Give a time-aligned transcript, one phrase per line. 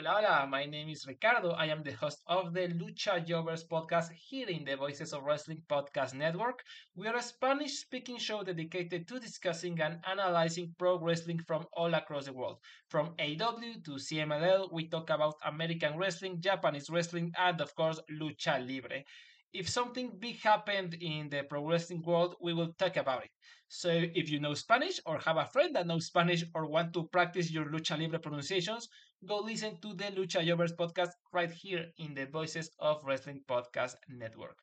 [0.00, 1.50] Hola, hola, my name is Ricardo.
[1.50, 5.62] I am the host of the Lucha Jovers podcast here in the Voices of Wrestling
[5.68, 6.64] Podcast Network.
[6.94, 11.92] We are a Spanish speaking show dedicated to discussing and analyzing pro wrestling from all
[11.92, 12.60] across the world.
[12.88, 18.56] From AW to CMLL, we talk about American wrestling, Japanese wrestling, and of course, Lucha
[18.66, 19.04] Libre.
[19.52, 23.30] If something big happened in the pro wrestling world, we will talk about it.
[23.68, 27.06] So if you know Spanish or have a friend that knows Spanish or want to
[27.08, 28.88] practice your lucha libre pronunciations,
[29.22, 33.96] go listen to the Lucha Jovers podcast right here in the Voices of Wrestling Podcast
[34.08, 34.56] Network.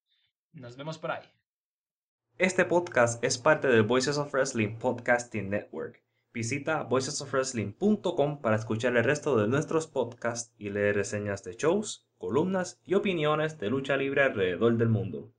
[0.54, 1.24] Nos vemos por ahí.
[2.40, 6.04] Este podcast es parte del Voices of Wrestling Podcasting Network.
[6.34, 12.80] Visita voicesofwrestling.com para escuchar el resto de nuestros podcasts y leer reseñas de shows, columnas
[12.86, 15.34] y opiniones de lucha libre alrededor del mundo.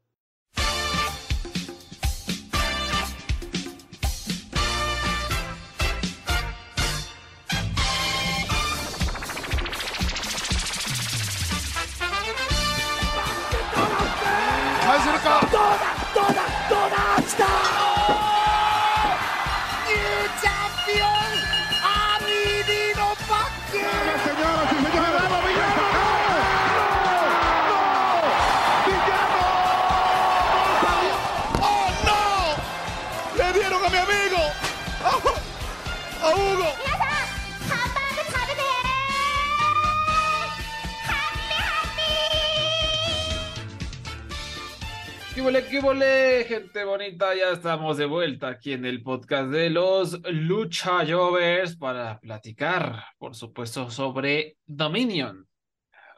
[46.85, 47.35] Bonita?
[47.35, 53.35] Ya estamos de vuelta aquí en el podcast de los Lucha Jovers para platicar, por
[53.35, 55.47] supuesto, sobre Dominion,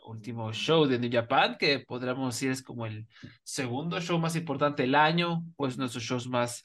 [0.04, 3.06] último show de New Japan, que podríamos decir es como el
[3.42, 6.62] segundo show más importante del año, pues nuestros shows más,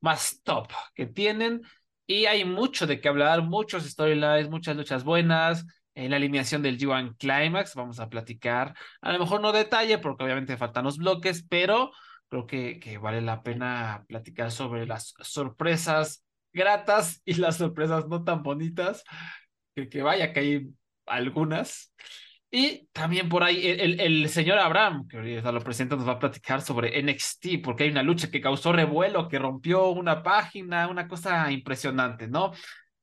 [0.00, 1.62] más top que tienen.
[2.06, 6.78] Y hay mucho de qué hablar, muchos storylines, muchas luchas buenas, en la alineación del
[6.78, 7.74] G1 Climax.
[7.74, 11.92] Vamos a platicar, a lo mejor no detalle, porque obviamente faltan los bloques, pero
[12.28, 18.24] creo que, que vale la pena platicar sobre las sorpresas gratas y las sorpresas no
[18.24, 19.04] tan bonitas,
[19.74, 20.68] que, que vaya que hay
[21.06, 21.92] algunas.
[22.50, 26.18] Y también por ahí el, el, señor Abraham, que ahorita lo presenta, nos va a
[26.18, 31.08] platicar sobre NXT, porque hay una lucha que causó revuelo, que rompió una página, una
[31.08, 32.52] cosa impresionante, ¿no?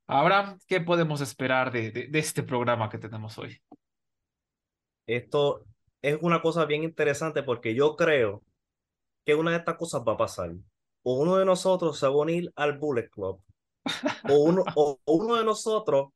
[0.08, 3.62] Abraham, ¿qué podemos esperar de, de, de este programa que tenemos hoy?
[5.06, 5.66] Esto
[6.02, 8.42] es una cosa bien interesante porque yo creo
[9.26, 10.52] que una de estas cosas va a pasar.
[11.04, 13.42] O uno de nosotros se va a unir al Bullet Club,
[14.30, 16.10] o uno, o uno de nosotros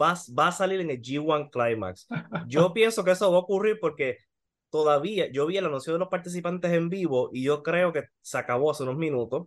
[0.00, 2.06] va, va a salir en el G1 Climax.
[2.46, 4.18] Yo pienso que eso va a ocurrir porque
[4.70, 8.38] todavía yo vi el anuncio de los participantes en vivo y yo creo que se
[8.38, 9.44] acabó hace unos minutos.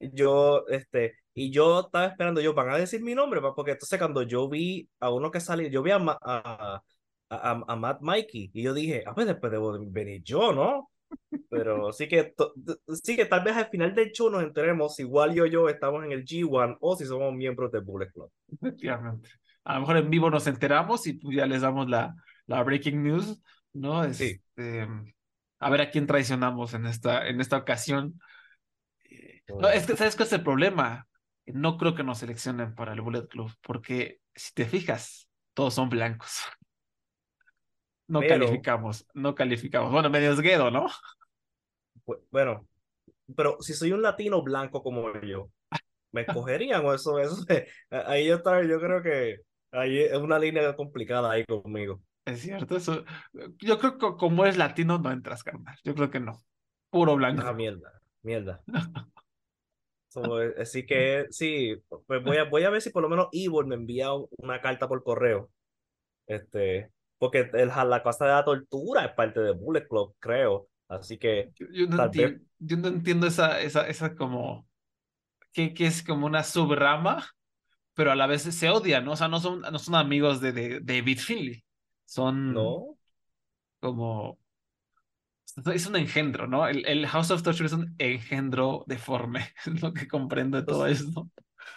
[0.00, 4.22] Yo, este, y yo estaba esperando, yo, van a decir mi nombre, porque entonces cuando
[4.22, 6.82] yo vi a uno que salió, yo vi a, a,
[7.30, 10.90] a, a Matt Mikey y yo dije, a ver, después debo venir yo, ¿no?
[11.48, 12.34] Pero sí que,
[13.02, 16.04] sí que tal vez al final del show nos enteremos si igual yo yo estamos
[16.04, 18.30] en el G1 o si somos miembros del Bullet Club.
[18.50, 19.30] Efectivamente.
[19.64, 22.14] A lo mejor en vivo nos enteramos y pues ya les damos la,
[22.46, 23.40] la breaking news,
[23.72, 24.04] ¿no?
[24.04, 24.82] Este, sí.
[25.60, 28.18] A ver a quién traicionamos en esta, en esta ocasión.
[29.60, 31.06] No, es que, ¿sabes cuál es el problema?
[31.46, 35.88] No creo que nos seleccionen para el Bullet Club, porque si te fijas, todos son
[35.88, 36.40] blancos.
[38.12, 39.90] No pero, calificamos, no calificamos.
[39.90, 40.86] Bueno, medio esguedo, ¿no?
[42.30, 42.68] Bueno,
[43.34, 45.48] pero si soy un latino blanco como yo,
[46.10, 47.42] me escogerían o eso, eso.
[47.88, 49.38] Ahí yo, yo creo que
[49.70, 52.02] ahí es una línea complicada ahí conmigo.
[52.26, 53.02] Es cierto, eso.
[53.58, 55.78] Yo creo que como es latino no entras, carnal.
[55.82, 56.38] Yo creo que no.
[56.90, 57.44] Puro blanco.
[57.46, 58.62] Ah, mierda, mierda.
[60.08, 63.66] so, así que sí, pues voy a, voy a ver si por lo menos Ivor
[63.66, 65.48] me envía una carta por correo.
[66.26, 66.90] Este,
[67.22, 70.68] porque el, la cosa de la tortura es parte de Bullet Club, creo.
[70.88, 71.52] Así que.
[71.54, 72.48] Yo, yo, no, entiendo, vez...
[72.58, 74.66] yo no, entiendo, esa, esa, esa como.
[75.52, 77.24] Que, que, es como una subrama,
[77.94, 79.12] pero a la vez se odian, ¿no?
[79.12, 81.64] O sea, no son, no son amigos de, de, de David Finley.
[82.06, 82.52] Son.
[82.52, 82.98] No.
[83.78, 84.40] Como.
[85.72, 86.66] Es un engendro, ¿no?
[86.66, 90.88] El, el House of Torture es un engendro deforme, es lo que comprendo de todo
[90.88, 91.30] esto.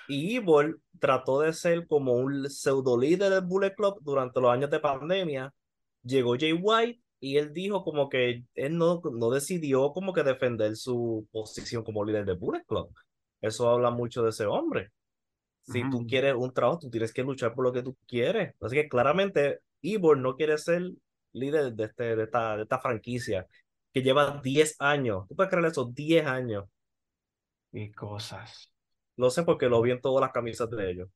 [0.07, 4.69] Y Evil trató de ser como un pseudo líder del Bullet Club durante los años
[4.69, 5.53] de pandemia.
[6.03, 10.75] Llegó Jay White y él dijo como que él no, no decidió como que defender
[10.75, 12.93] su posición como líder del Bullet Club.
[13.41, 14.91] Eso habla mucho de ese hombre.
[15.63, 18.53] Si tú quieres un trabajo, tú tienes que luchar por lo que tú quieres.
[18.61, 20.91] Así que claramente Ivor no quiere ser
[21.33, 23.47] líder de, este, de, esta, de esta franquicia
[23.91, 25.27] que lleva 10 años.
[25.27, 25.85] ¿Tú puedes creer eso?
[25.85, 26.65] 10 años.
[27.71, 28.71] Y cosas.
[29.17, 31.09] No sé por qué lo vi en todas las camisas de ellos.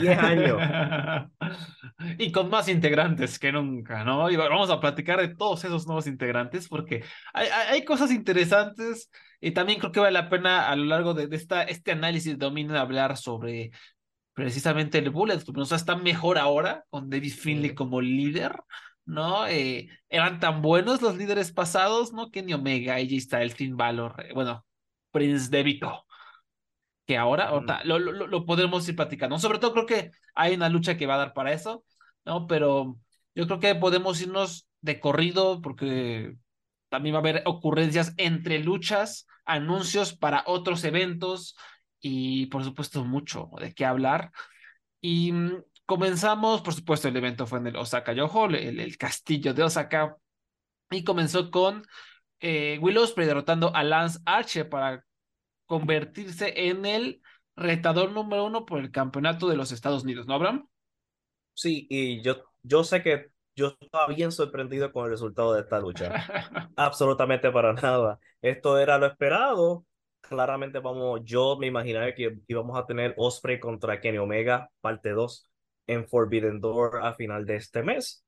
[0.00, 0.58] 10 años.
[2.18, 4.30] y con más integrantes que nunca, ¿no?
[4.30, 9.10] Y vamos a platicar de todos esos nuevos integrantes porque hay, hay, cosas interesantes
[9.40, 12.32] y también creo que vale la pena a lo largo de, de esta, este análisis
[12.32, 13.70] de dominio hablar sobre
[14.36, 15.58] precisamente el Bullet Club.
[15.58, 18.52] O sea, está mejor ahora con David Finley como líder,
[19.06, 19.46] ¿no?
[19.46, 22.30] Eh, eran tan buenos los líderes pasados, ¿no?
[22.30, 24.66] Kenny Omega, AJ Styles, Finn Balor, eh, bueno,
[25.10, 26.05] Prince Devito,
[27.06, 29.38] que ahora, ahorita lo, lo, lo, podemos ir platicando.
[29.38, 31.84] Sobre todo creo que hay una lucha que va a dar para eso,
[32.24, 32.46] ¿no?
[32.46, 32.98] Pero
[33.34, 36.36] yo creo que podemos irnos de corrido porque
[36.88, 41.56] también va a haber ocurrencias entre luchas, anuncios para otros eventos,
[42.00, 44.30] y por supuesto mucho de qué hablar.
[45.00, 49.54] Y mm, comenzamos, por supuesto, el evento fue en el Osaka Yoho, el, el castillo
[49.54, 50.16] de Osaka,
[50.90, 51.86] y comenzó con
[52.40, 55.04] eh, Will Ospreay derrotando a Lance Archer para
[55.66, 57.20] convertirse en el
[57.56, 60.68] retador número uno por el campeonato de los Estados Unidos, ¿no, Abraham?
[61.54, 65.80] Sí, y yo, yo sé que yo estaba bien sorprendido con el resultado de esta
[65.80, 66.12] lucha.
[66.76, 68.18] Absolutamente para nada.
[68.42, 69.86] Esto era lo esperado
[70.28, 75.50] claramente vamos, yo me imaginaba que íbamos a tener Osprey contra Kenny Omega, parte 2,
[75.86, 78.24] en Forbidden Door a final de este mes.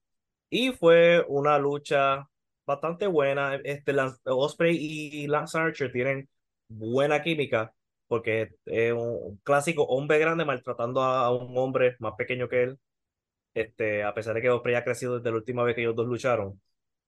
[0.51, 2.29] Y fue una lucha
[2.67, 3.57] bastante buena.
[3.57, 3.95] Este,
[4.25, 6.29] Osprey y Lance Archer tienen
[6.69, 7.73] buena química
[8.09, 12.79] porque es un clásico hombre grande maltratando a un hombre más pequeño que él.
[13.55, 16.07] Este, a pesar de que Osprey ha crecido desde la última vez que ellos dos
[16.07, 16.61] lucharon.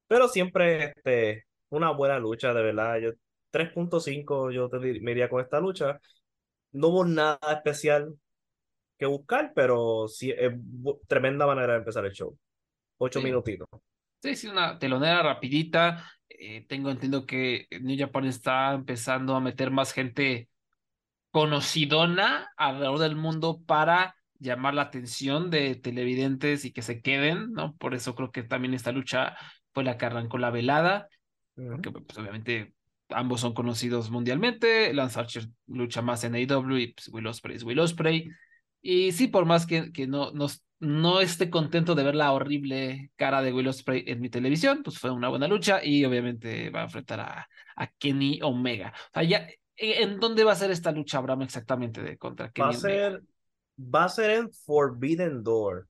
[0.07, 2.99] Pero siempre este, una buena lucha, de verdad.
[2.99, 3.11] Yo
[3.51, 5.99] 3.5 yo te me iría con esta lucha.
[6.73, 8.15] No hubo nada especial
[8.99, 10.53] que buscar, pero sí es
[11.09, 12.37] tremenda manera de empezar el show.
[12.99, 13.67] Ocho minutitos.
[14.23, 16.05] Sí, sí, una telonera rapidita.
[16.43, 20.49] Eh, tengo entendido que New Japan está empezando a meter más gente
[21.31, 27.77] conocidona alrededor del mundo para llamar la atención de televidentes y que se queden, ¿no?
[27.77, 29.37] Por eso creo que también esta lucha
[29.75, 31.09] fue la que arrancó la velada,
[31.55, 32.73] porque pues, obviamente
[33.11, 34.95] ambos son conocidos mundialmente.
[34.95, 38.31] Lance Archer lucha más en AEW y pues, Will Ospreay es Will Ospreay.
[38.81, 40.47] Y sí, por más que, que no, no,
[40.81, 44.99] no esté contento de ver la horrible cara de Will Ospreay en mi televisión, pues
[44.99, 48.93] fue una buena lucha y obviamente va a enfrentar a, a Kenny Omega.
[48.95, 49.47] O sea, ya,
[49.77, 53.23] ¿en dónde va a ser esta lucha, Abraham, exactamente de contra Kenny va a ser,
[53.83, 55.87] Va a ser en Forbidden Door.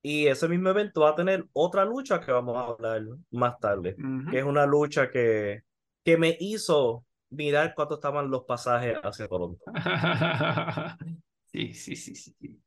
[0.00, 3.96] Y ese mismo evento va a tener otra lucha que vamos a hablar más tarde,
[4.30, 5.62] que es una lucha que
[6.04, 9.64] que me hizo mirar cuánto estaban los pasajes hacia Toronto.
[11.46, 12.60] sí, sí, sí, sí.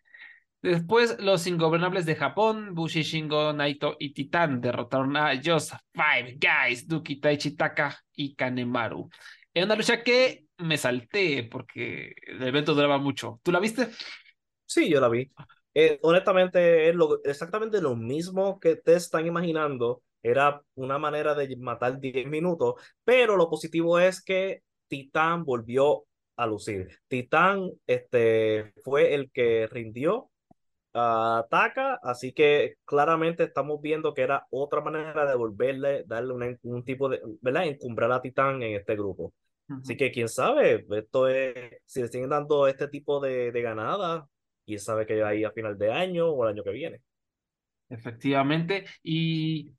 [0.62, 6.88] Después, los ingobernables de Japón, Bushi, Shingo, Naito y Titán derrotaron a Just Five Guys,
[6.88, 9.10] Duki, Taichi, Taka y Kanemaru.
[9.54, 13.40] Es una lucha que me salté porque el evento duraba mucho.
[13.44, 13.90] ¿Tú la viste?
[14.66, 15.32] Sí, yo la vi.
[15.74, 21.56] Eh, honestamente, es lo, exactamente lo mismo que te están imaginando era una manera de
[21.58, 26.06] matar 10 minutos, pero lo positivo es que Titán volvió
[26.36, 27.00] a lucir.
[27.08, 30.32] Titán este, fue el que rindió
[30.94, 36.84] a Taka, así que claramente estamos viendo que era otra manera de volverle, darle un
[36.84, 37.66] tipo de, ¿verdad?
[37.66, 39.34] Encumbrar a Titán en este grupo.
[39.70, 41.54] Así que quién sabe, esto es,
[41.86, 44.24] si le siguen dando este tipo de, de ganadas,
[44.66, 47.02] quién sabe que ahí a final de año o el año que viene.
[47.90, 49.74] Efectivamente, y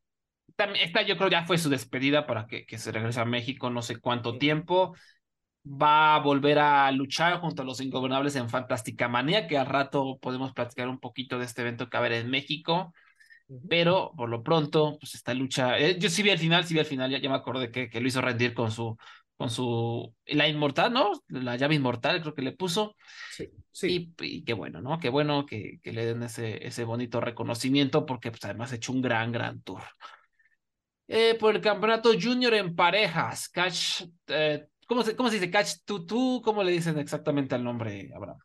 [0.57, 3.83] esta yo creo ya fue su despedida para que, que se regrese a México no
[3.83, 4.95] sé cuánto tiempo.
[5.71, 10.19] Va a volver a luchar junto a los ingobernables en Fantástica Manía, que al rato
[10.21, 12.95] podemos platicar un poquito de este evento que va a haber en México.
[13.69, 16.81] Pero por lo pronto, pues esta lucha, eh, yo sí vi al final, sí vi
[16.81, 18.97] al final, ya, me acordé que, que lo hizo rendir con su,
[19.37, 21.13] con su, la inmortal, ¿no?
[21.29, 22.95] La llave inmortal creo que le puso.
[23.31, 24.15] Sí, sí.
[24.21, 24.99] Y, y qué bueno, ¿no?
[24.99, 28.93] Qué bueno que, que le den ese, ese bonito reconocimiento porque pues además ha hecho
[28.93, 29.83] un gran, gran tour.
[31.07, 33.49] Eh, por el campeonato junior en parejas.
[33.49, 35.51] Catch, eh, ¿cómo, se, ¿Cómo se dice?
[35.51, 36.43] Catch Tutu.
[36.43, 38.39] ¿Cómo le dicen exactamente al nombre, Abraham?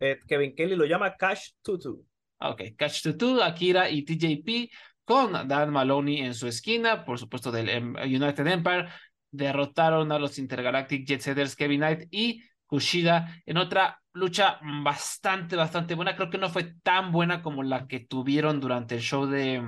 [0.00, 2.04] Eh, Kevin Kelly lo llama Catch Tutu.
[2.40, 4.70] Ok, Catch Tutu, Akira y TJP
[5.04, 8.88] con Dan Maloney en su esquina, por supuesto del em, United Empire.
[9.30, 15.94] Derrotaron a los Intergalactic Jet Setters Kevin Knight y Kushida en otra lucha bastante, bastante
[15.94, 16.14] buena.
[16.14, 19.66] Creo que no fue tan buena como la que tuvieron durante el show de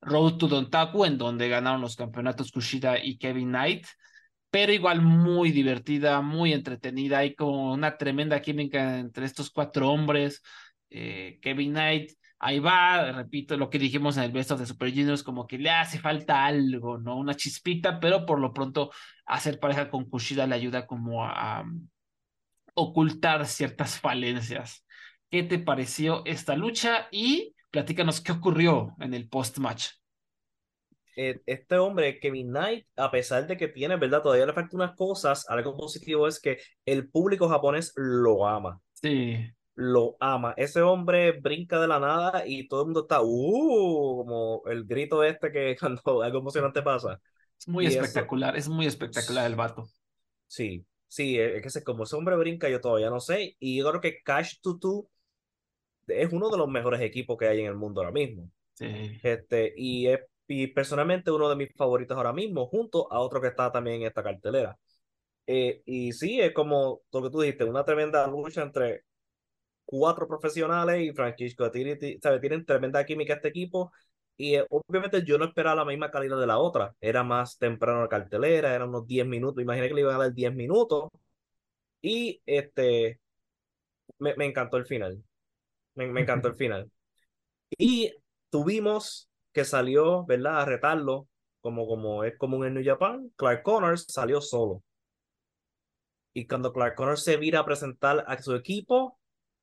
[0.00, 3.86] Road to Dontaku, en donde ganaron los campeonatos Kushida y Kevin Knight,
[4.50, 10.42] pero igual muy divertida, muy entretenida, hay como una tremenda química entre estos cuatro hombres.
[10.90, 14.90] Eh, Kevin Knight, ahí va, repito lo que dijimos en el Best of the Super
[14.90, 17.16] Juniors, como que le hace falta algo, ¿no?
[17.16, 18.90] Una chispita, pero por lo pronto
[19.26, 21.64] hacer pareja con Kushida le ayuda como a,
[22.74, 24.84] ocultar ciertas falencias.
[25.30, 27.08] ¿Qué te pareció esta lucha?
[27.10, 29.99] Y platícanos qué ocurrió en el post-match.
[31.22, 34.22] Eh, este hombre, Kevin Knight, a pesar de que tiene, ¿verdad?
[34.22, 38.80] Todavía le faltan unas cosas, algo positivo es que el público japonés lo ama.
[38.94, 39.36] Sí.
[39.74, 40.54] Lo ama.
[40.56, 44.16] Ese hombre brinca de la nada y todo el mundo está, ¡uh!
[44.16, 47.20] Como el grito este que cuando algo emocionante pasa.
[47.58, 49.90] Es muy espectacular, es muy espectacular el vato.
[50.46, 53.56] Sí, sí, es que como ese hombre brinca, yo todavía no sé.
[53.58, 55.06] Y yo creo que Cash Tutu
[56.06, 58.50] es uno de los mejores equipos que hay en el mundo ahora mismo.
[58.72, 59.20] Sí.
[59.22, 60.20] Este, y es
[60.50, 64.08] y personalmente uno de mis favoritos ahora mismo, junto a otro que está también en
[64.08, 64.76] esta cartelera.
[65.46, 69.04] Eh, y sí, es como lo que tú dijiste, una tremenda lucha entre
[69.84, 71.70] cuatro profesionales y Francisco
[72.22, 72.40] ¿sabe?
[72.40, 73.92] tienen tremenda química este equipo.
[74.36, 76.94] Y eh, obviamente yo no esperaba la misma calidad de la otra.
[77.00, 79.62] Era más temprano la cartelera, eran unos 10 minutos.
[79.62, 81.10] Imaginé que le iban a dar 10 minutos.
[82.02, 83.20] Y este
[84.18, 85.22] me, me encantó el final.
[85.94, 86.90] Me, me encantó el final.
[87.78, 88.14] Y
[88.50, 90.60] tuvimos que salió, ¿verdad?
[90.60, 91.28] A retarlo,
[91.60, 94.82] como, como es común en New Japan, Clark Connors salió solo.
[96.32, 99.18] Y cuando Clark Connors se vira a presentar a su equipo,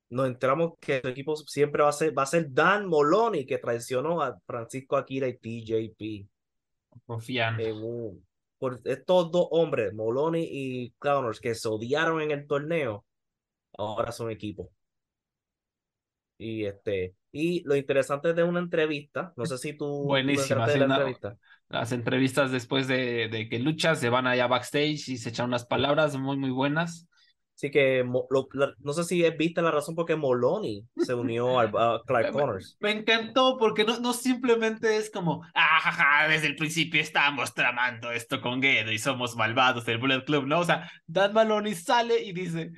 [0.10, 3.58] nos enteramos que su equipo siempre va a ser, va a ser Dan Moloney, que
[3.58, 6.30] traicionó a Francisco Akira y TJP.
[7.06, 7.64] Confiando.
[8.58, 13.06] por estos dos hombres, Moloney y Connors, que se odiaron en el torneo,
[13.78, 14.72] ahora son equipo.
[16.38, 20.04] Y este, y lo interesante de una entrevista, no sé si tú.
[20.04, 21.38] Buenísima, la entrevista.
[21.70, 25.66] Las entrevistas después de, de, que luchas se van allá backstage y se echan unas
[25.66, 27.08] palabras muy, muy buenas.
[27.58, 32.04] Sí que no sé si es vista la razón por qué Moloney se unió a,
[32.06, 32.78] Clark Connors.
[32.80, 38.42] Me, encantó porque no, no simplemente es como, ah, desde el principio estábamos tramando esto
[38.42, 40.60] con Gedo y somos malvados del Bullet Club, ¿no?
[40.60, 42.74] O sea, Dan Maloney sale y dice,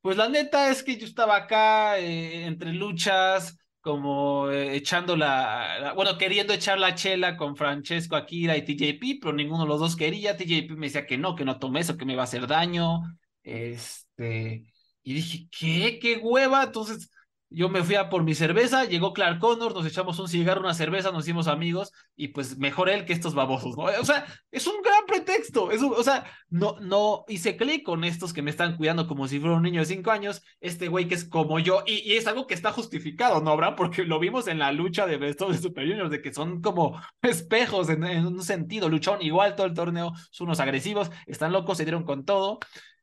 [0.00, 5.92] pues la neta es que yo estaba acá eh, entre luchas, como eh, echando la,
[5.94, 9.94] bueno, queriendo echar la chela con Francesco Akira y TJP, pero ninguno de los dos
[9.94, 10.36] quería.
[10.36, 13.00] TJP me decía que no, que no tome eso, que me va a hacer daño.
[13.44, 14.64] Este,
[15.04, 16.00] y dije, ¿qué?
[16.00, 16.64] ¿Qué hueva?
[16.64, 17.08] Entonces,
[17.48, 20.74] yo me fui a por mi cerveza, llegó Clark Connor, nos echamos un cigarro, una
[20.74, 23.84] cerveza, nos hicimos amigos y pues mejor él que estos babosos, ¿no?
[23.84, 28.32] O sea, es un gran pretexto, es o sea, no, no hice clic con estos
[28.32, 31.14] que me están cuidando como si fuera un niño de cinco años, este güey que
[31.14, 33.76] es como yo y, es algo que está justificado, ¿no, Abraham?
[33.76, 37.00] Porque lo vimos en la lucha de estos de Super Juniors, de que son como
[37.22, 41.78] espejos en, en un sentido, lucharon igual todo el torneo, son unos agresivos, están locos,
[41.78, 42.58] se dieron con todo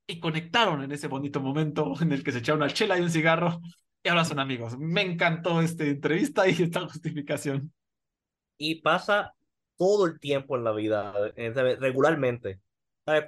[0.05, 3.09] y conectaron en ese bonito momento en el que se echaron una chela y un
[3.09, 3.61] cigarro
[4.03, 4.77] y ahora son amigos.
[4.77, 7.73] Me encantó esta entrevista y esta justificación.
[8.57, 9.33] Y pasa
[9.77, 11.13] todo el tiempo en la vida,
[11.79, 12.59] regularmente.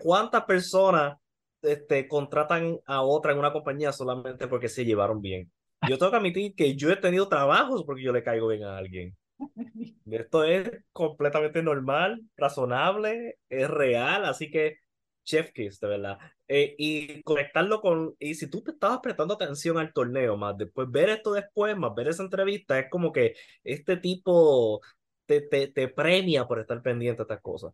[0.01, 1.17] ¿Cuántas personas
[1.61, 5.51] este, contratan a otra en una compañía solamente porque se llevaron bien?
[5.87, 8.77] Yo tengo que admitir que yo he tenido trabajos porque yo le caigo bien a
[8.77, 9.15] alguien.
[10.05, 14.79] Esto es completamente normal, razonable, es real, así que
[15.25, 16.17] chef kiss, de verdad.
[16.47, 20.89] Eh, y conectarlo con, y si tú te estabas prestando atención al torneo, más después
[20.89, 24.81] ver esto después, más ver esa entrevista, es como que este tipo
[25.25, 27.73] te, te, te premia por estar pendiente de estas cosas.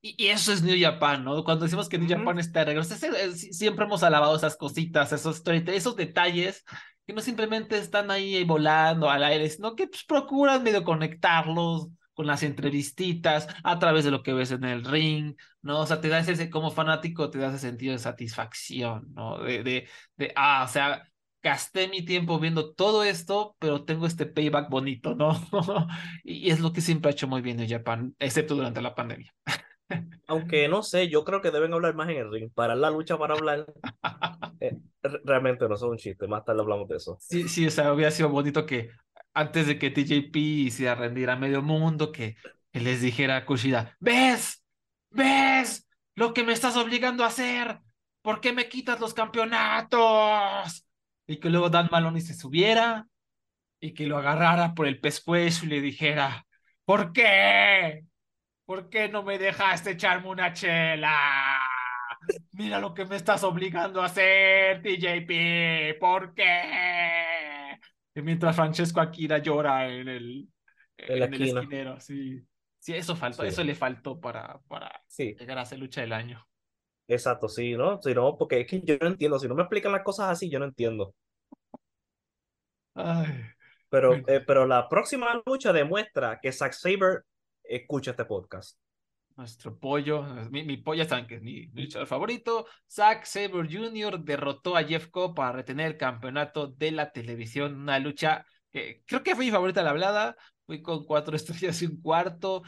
[0.00, 1.42] Y, eso es New Japan, ¿no?
[1.44, 2.94] Cuando decimos que New Japan está de regreso,
[3.34, 6.64] siempre hemos alabado esas cositas, esos, esos detalles
[7.04, 12.26] que no simplemente están ahí volando al aire, sino que pues, procuran medio conectarlos, con
[12.26, 15.78] las entrevistitas, a través de lo que ves en el ring, ¿no?
[15.78, 19.38] O sea, te da ese, como fanático, te da ese sentido de satisfacción, ¿no?
[19.38, 21.08] De, de, de ah, o sea,
[21.40, 25.30] gasté mi tiempo viendo todo esto, pero tengo este payback bonito, ¿no?
[26.24, 29.32] y es lo que siempre ha hecho muy bien en Japan, excepto durante la pandemia.
[30.26, 32.50] Aunque no sé, yo creo que deben hablar más en el ring.
[32.52, 33.64] Para la lucha para hablar.
[34.60, 34.76] Eh,
[35.22, 37.16] realmente no es un chiste, más tarde hablamos de eso.
[37.20, 38.90] Sí, sí, o sea, hubiera sido bonito que
[39.38, 42.36] antes de que TJP hiciera rendir a medio mundo, que,
[42.72, 44.64] les dijera a Kushida, ¿ves?
[45.10, 45.88] ¿Ves?
[46.16, 47.78] Lo que me estás obligando a hacer.
[48.20, 50.84] ¿Por qué me quitas los campeonatos?
[51.26, 53.06] Y que luego Dan Maloney se subiera
[53.80, 56.44] y que lo agarrara por el pescuezo y le dijera,
[56.84, 58.04] ¿por qué?
[58.64, 61.60] ¿Por qué no me dejaste echarme una chela?
[62.52, 65.98] Mira lo que me estás obligando a hacer, TJP.
[66.00, 67.27] ¿Por qué?
[68.22, 70.48] Mientras Francesco Akira llora en el,
[70.96, 72.42] en, el esquinero, sí.
[72.78, 76.46] Sí, eso faltó, eso le faltó para, para llegar a hacer lucha del año.
[77.08, 78.00] Exacto, sí, ¿no?
[78.00, 80.48] Si no, porque es que yo no entiendo, si no me explican las cosas así,
[80.48, 81.14] yo no entiendo.
[83.88, 87.24] pero, eh, pero la próxima lucha demuestra que Zack Saber
[87.64, 88.78] escucha este podcast.
[89.38, 94.20] Nuestro pollo, mi, mi pollo, saben que es mi, mi luchador favorito, Zack Sabre Jr.
[94.20, 99.22] derrotó a Jeff Cobb para retener el campeonato de la televisión, una lucha que creo
[99.22, 102.62] que fue mi favorita la hablada, fui con cuatro estrellas y un cuarto,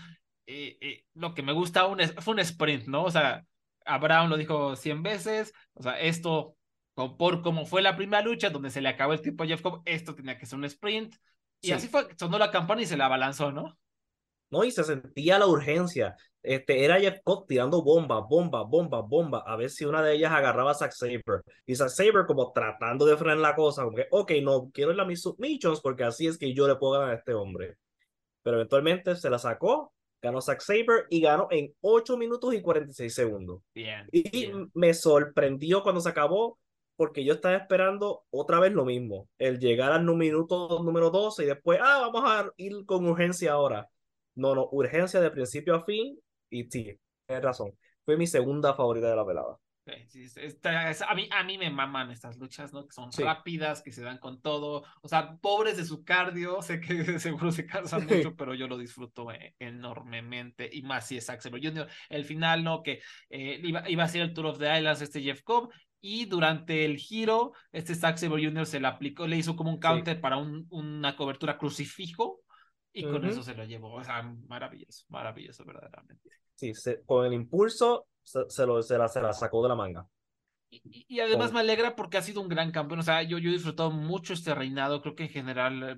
[0.47, 3.05] eh, eh, lo que me gusta un, fue un sprint, ¿no?
[3.05, 3.45] O sea,
[3.85, 6.57] Abraham lo dijo 100 veces, o sea, esto,
[6.95, 9.83] por como fue la primera lucha, donde se le acabó el tiempo a Jeff Cobb,
[9.87, 11.17] esto tenía que ser un sprint,
[11.61, 11.73] y Sí.
[11.73, 13.80] así fue, sonó la campana y se la abalanzó, ¿no?
[14.51, 14.65] ¿No?
[14.65, 16.17] Y se sentía la urgencia.
[16.43, 20.33] Este, era Jeff Cobb tirando bombas, bombas, bombas, bombas, a ver si una de ellas
[20.33, 21.43] agarraba a Zack Saber.
[21.67, 25.01] Y Zack Saber como tratando de frenar la cosa, como que, ok, no quiero ir
[25.01, 27.77] a mis submissions porque así es que yo le puedo ganar a este hombre.
[28.43, 29.93] Pero eventualmente se la sacó,
[30.23, 33.63] ganó Zack Saber y ganó en 8 minutos y 46 segundos.
[33.75, 34.09] Bien.
[34.11, 34.71] Y bien.
[34.75, 36.59] me sorprendió cuando se acabó
[36.97, 41.47] porque yo estaba esperando otra vez lo mismo, el llegar al minuto número 12 y
[41.47, 43.89] después, ah, vamos a ir con urgencia ahora.
[44.35, 46.19] No, no, urgencia de principio a fin
[46.51, 46.97] y sí,
[47.27, 47.73] tienes razón.
[48.05, 49.57] Fue mi segunda favorita de la velada.
[50.09, 52.87] Sí, sí, esta- es- a, mí, a mí me maman estas luchas, ¿no?
[52.87, 53.23] Que son Sí.
[53.25, 54.85] rápidas, que se dan con todo.
[55.03, 58.79] O sea, pobres de su cardio, sé que seguro se cansan mucho, pero yo lo
[58.79, 60.69] disfruto eh, enormemente.
[60.73, 61.89] Y más si es Zack Sabre Jr.
[62.09, 62.83] El final, ¿no?
[62.83, 65.71] Que eh, iba, iba a ser el Tour of the Islands este Jeff Cobb.
[66.03, 68.67] Y durante el giro, este Zack Sabre Jr.
[68.67, 72.41] se le aplicó, le hizo como un counter para un, una cobertura crucifijo.
[72.93, 73.27] Y con Ujú.
[73.27, 73.95] eso se lo llevó.
[73.95, 76.29] O sea, maravilloso, maravilloso, verdaderamente.
[76.55, 79.75] Sí, se- con el impulso se, se lo, se, la, se la sacó de la
[79.75, 80.07] manga.
[80.71, 83.01] Y, y- además Con- me alegra porque ha sido un gran campeón.
[83.01, 85.03] O sea, yo, yo he disfrutado mucho este reinado.
[85.03, 85.97] Creo que en general eh,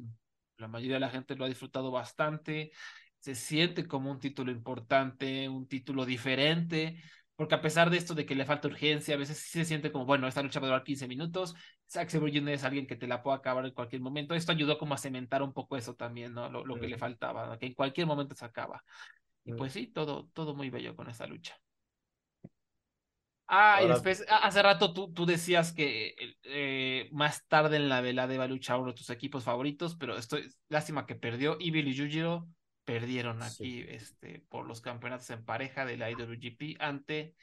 [0.58, 2.72] la mayoría de la gente lo ha disfrutado bastante.
[3.18, 7.02] Se siente como un título importante, un título diferente.
[7.36, 9.90] Porque a pesar de esto de que le falta urgencia, a veces sí se siente
[9.90, 11.54] como, bueno, esta lucha va a durar 15 minutos.
[11.92, 12.48] Zack Jr.
[12.48, 14.34] es alguien que te la puede acabar en cualquier momento.
[14.34, 16.48] Esto ayudó como a cementar un poco eso también, ¿no?
[16.48, 17.58] Lo, lo que le faltaba, ¿no?
[17.58, 18.82] que en cualquier momento se acaba.
[19.44, 21.54] Y pues sí, todo, todo muy bello con esta lucha.
[23.46, 28.32] Ah, y después, hace rato tú, tú decías que eh, más tarde en la velada
[28.32, 31.58] iba a luchar uno de tus equipos favoritos, pero estoy, lástima que perdió.
[31.60, 32.48] Evil y Yujiro
[32.84, 33.84] perdieron aquí Sí.
[33.88, 37.34] este, por los campeonatos en pareja de la IWGP ante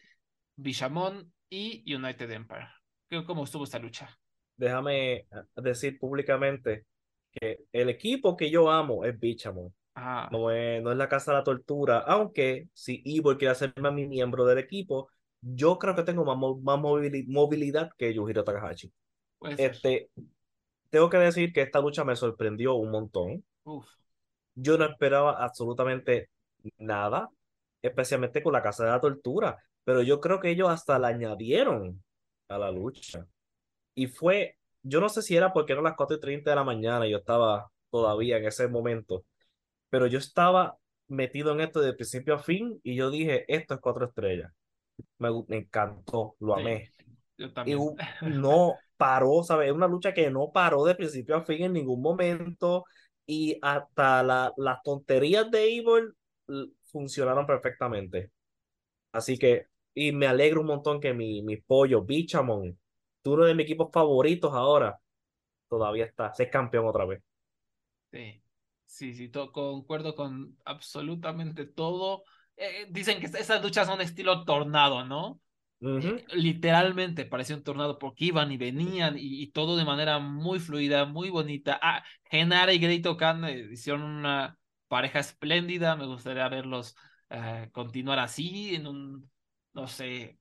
[0.56, 2.70] Bishamon y United Empire.
[3.08, 4.18] ¿Qué- ¿Cómo estuvo esta lucha?
[4.60, 5.26] Déjame eh,
[5.58, 6.86] decir públicamente
[7.32, 9.74] que el equipo que yo amo es Bichamon.
[9.96, 13.90] Ah, No es, no es la casa de la tortura, aunque si Ivo quiere hacerme
[13.90, 15.10] a mi miembro del equipo,
[15.42, 18.92] yo creo que tengo más, más movili- movilidad que Yujiro Takahashi.
[19.58, 20.12] Este,
[20.90, 23.46] tengo que decir que esta lucha me sorprendió un montón.
[23.66, 23.88] Uf,
[24.56, 26.30] Yo no esperaba absolutamente
[26.78, 27.30] nada,
[27.82, 32.04] especialmente con la casa de la tortura, pero yo creo que ellos hasta la añadieron
[32.50, 33.26] a la lucha.
[34.00, 36.64] Y fue, yo no sé si era porque eran las 4 y 30 de la
[36.64, 39.26] mañana y yo estaba todavía en ese momento,
[39.90, 43.82] pero yo estaba metido en esto de principio a fin y yo dije, esto es
[43.82, 44.52] cuatro estrellas.
[45.20, 46.92] Me, encantó, lo sí, amé.
[47.38, 47.76] yo Y también.
[47.76, 49.70] hu- no paró, ¿sabes?
[49.70, 52.86] Es una lucha que no paró de principio a fin en ningún momento
[53.28, 56.14] y hasta la- las tonterías de Evil
[56.92, 58.32] funcionaron perfectamente.
[59.12, 62.78] Así que, y me alegro un montón que mi, mi pollo, Bichamon,
[63.26, 65.00] uno de mis equipos favoritos ahora,
[65.70, 67.22] todavía está, es campeón otra vez.
[68.12, 68.42] Sí,
[68.86, 72.24] sí, sí, concuerdo con absolutamente todo.
[72.58, 75.42] Eh, dicen que esas luchas son estilo tornado, ¿no?
[75.82, 80.60] Eh, literalmente parecía un tornado porque iban y venían y, y todo de manera muy
[80.60, 81.80] fluida, muy bonita.
[81.82, 85.96] Ah, Genara y Greito Khan eh, hicieron una pareja espléndida.
[85.96, 86.96] Me gustaría verlos
[87.30, 89.32] eh, continuar así en un,
[89.74, 90.39] no sé,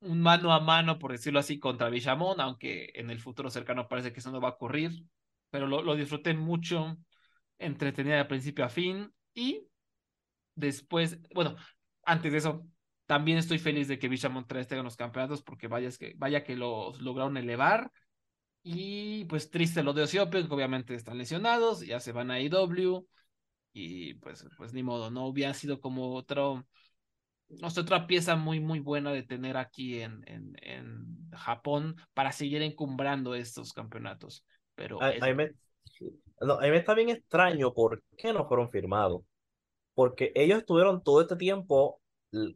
[0.00, 4.12] un mano a mano, por decirlo así, contra Bishamon, aunque en el futuro cercano parece
[4.12, 5.04] que eso no va a ocurrir.
[5.50, 6.96] Pero lo, lo disfruté mucho,
[7.58, 9.66] entretenida de principio a fin y
[10.54, 11.56] después, bueno,
[12.04, 12.66] antes de eso,
[13.06, 16.56] también estoy feliz de que Bishamon 3 tenga los campeonatos porque vaya, que, vaya que
[16.56, 17.90] los lograron elevar.
[18.62, 23.06] Y pues triste lo de Osiope, que obviamente están lesionados, ya se van a IW.
[23.72, 26.66] Y pues, pues ni modo, no hubiera sido como otro,
[27.60, 32.32] no sé, otra pieza muy, muy buena de tener aquí en, en, en Japón para
[32.32, 34.44] seguir encumbrando estos campeonatos.
[34.74, 35.52] Pero A, es- a mí me,
[36.40, 39.22] no, a mí me está bien extraño por qué no fueron firmados.
[39.94, 42.00] Porque ellos estuvieron todo este tiempo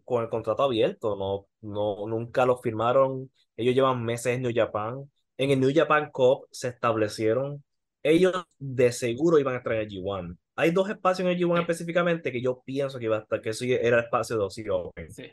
[0.04, 3.30] con el contrato abierto, no, no, nunca los firmaron.
[3.56, 5.10] Ellos llevan meses en New Japan.
[5.38, 7.64] En el New Japan Cup se establecieron.
[8.02, 10.38] Ellos de seguro iban a el G1.
[10.56, 11.62] Hay dos espacios en el G1 Sí.
[11.62, 14.70] específicamente que yo pienso que iba a estar, que eso era el espacio de Aussie
[14.70, 15.16] Open.
[15.16, 15.24] sí.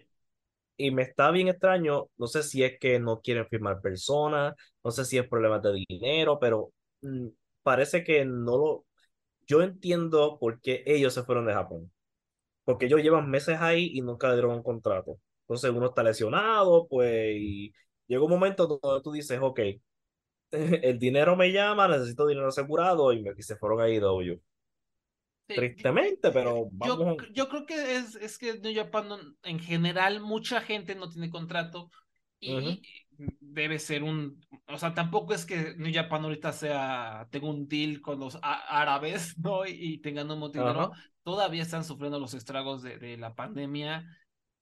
[0.78, 4.92] Y me está bien extraño, no sé si es que no quieren firmar personas, no
[4.92, 7.28] sé si es problemas de dinero, pero mm,
[7.64, 8.86] parece que no lo...
[9.48, 11.92] Yo entiendo por qué ellos se fueron de Japón.
[12.66, 15.20] porque ellos llevan meses ahí y nunca le dieron un contrato.
[15.44, 17.74] Entonces uno está lesionado, pues, y
[18.08, 19.60] llega un momento donde tú dices, ok,
[20.52, 24.42] el dinero me llama, necesito dinero asegurado y, me, y se fueron a IW.
[25.54, 27.18] Sí, Tristemente, pero Yo, vamos.
[27.34, 31.30] yo creo que es, es que New Japan no- en general mucha gente no tiene
[31.30, 31.90] contrato
[32.40, 32.82] y Ujú.
[33.40, 38.02] debe ser un, o sea, tampoco es que New Japan ahorita sea, tenga un deal
[38.02, 39.66] con los árabes, ¿no?
[39.66, 40.92] Y, y tengan un montón de dinero.
[40.92, 41.04] Ajá.
[41.24, 44.04] Todavía están sufriendo los estragos de, de la pandemia.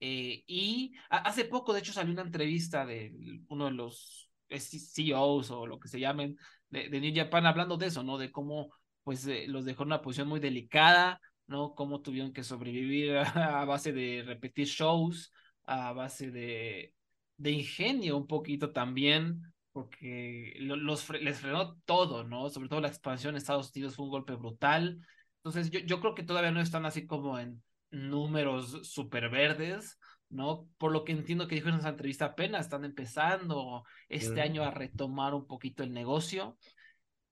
[0.00, 3.14] eh, y hace poco, de hecho, salió una entrevista de
[3.48, 6.36] uno de los CEOs o lo que se llamen
[6.68, 8.18] de, de New Japan hablando de eso, ¿no?
[8.18, 11.74] De cómo pues eh, los dejó en una posición muy delicada, ¿no?
[11.74, 13.22] Cómo tuvieron que sobrevivir a,
[13.62, 15.32] a base de repetir shows,
[15.64, 16.94] a base de,
[17.36, 22.48] de ingenio un poquito también, porque lo- los les frenó todo, ¿no?
[22.50, 24.98] Sobre todo la expansión en Estados Unidos fue un golpe brutal.
[25.36, 30.68] Entonces yo, yo creo que todavía no están así como en números súper verdes, ¿no?
[30.78, 34.70] Por lo que entiendo que dijo en esa entrevista, apenas están empezando este año a
[34.70, 36.56] retomar un poquito el negocio.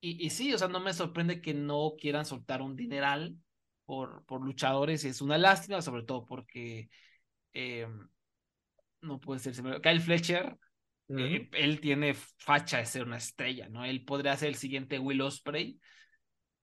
[0.01, 3.37] Y, y sí, o sea, no me sorprende que no quieran soltar un dineral
[3.85, 5.05] por, por luchadores.
[5.05, 6.89] Es una lástima, sobre todo porque
[7.53, 7.87] eh,
[9.01, 9.55] no puede ser.
[9.81, 10.57] Kyle Fletcher,
[11.09, 13.85] eh, él tiene facha de ser una estrella, ¿no?
[13.85, 15.81] Él podría ser el siguiente Will Ospreay.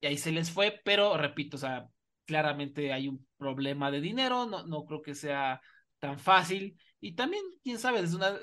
[0.02, 1.88] Y ahí se les fue, pero repito, o sea,
[2.26, 5.62] claramente hay un problema de dinero, no, no creo que sea
[6.00, 6.80] tan fácil.
[7.00, 8.38] Y también, quién sabe, desde una,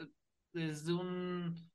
[0.53, 1.72] desde un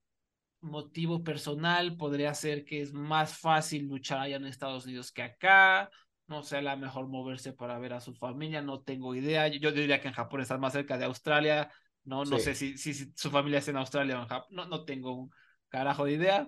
[0.70, 5.90] motivo personal podría ser que es más fácil luchar allá en Estados Unidos que acá,
[6.28, 9.48] no sé, a lo mejor moverse para ver a su familia, no tengo idea.
[9.48, 11.72] Yo, yo diría que en Japón está más cerca de Australia,
[12.04, 12.40] no, no Sí.
[12.40, 15.14] sé si, si, si su familia está en Australia o en Japón, no, no tengo
[15.14, 15.32] un
[15.70, 16.48] carajo de idea.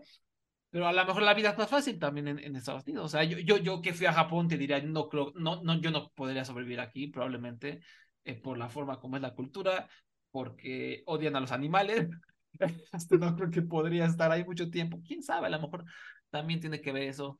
[0.71, 3.05] Pero a lo mejor la vida es más fácil también en, en Estados Unidos.
[3.05, 5.79] O sea, yo, yo, yo que fui a Japón te diría, no creo, no, no,
[5.81, 7.81] yo no podría sobrevivir aquí, probablemente,
[8.23, 9.89] eh, por la forma como es la cultura,
[10.31, 12.07] porque odian a los animales.
[12.93, 15.01] Este, no creo que podría estar ahí mucho tiempo.
[15.05, 15.85] Quién sabe, a lo mejor
[16.29, 17.39] también tiene que ver eso.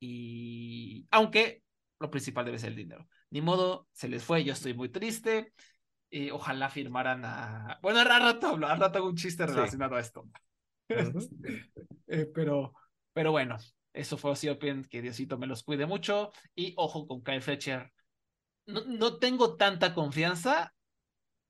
[0.00, 1.62] Y aunque
[2.00, 3.06] lo principal debe ser el dinero.
[3.30, 5.52] Ni modo, se les fue, yo estoy muy triste.
[6.10, 7.78] Eh, ojalá firmaran a.
[7.80, 9.54] Bueno, al rato hablo, al rato hago un chiste Sí.
[9.54, 10.28] relacionado a esto.
[12.08, 12.74] Eh, pero,
[13.14, 13.56] pero bueno,
[13.94, 14.48] eso fue así,
[14.90, 16.30] que Diosito me los cuide mucho.
[16.54, 17.90] Y ojo con Kyle Fletcher.
[18.66, 20.74] No, no tengo tanta confianza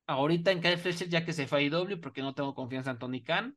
[0.07, 2.99] ahorita en Kyle Fletcher ya que se fue a IW porque no tengo confianza en
[2.99, 3.57] Tony Khan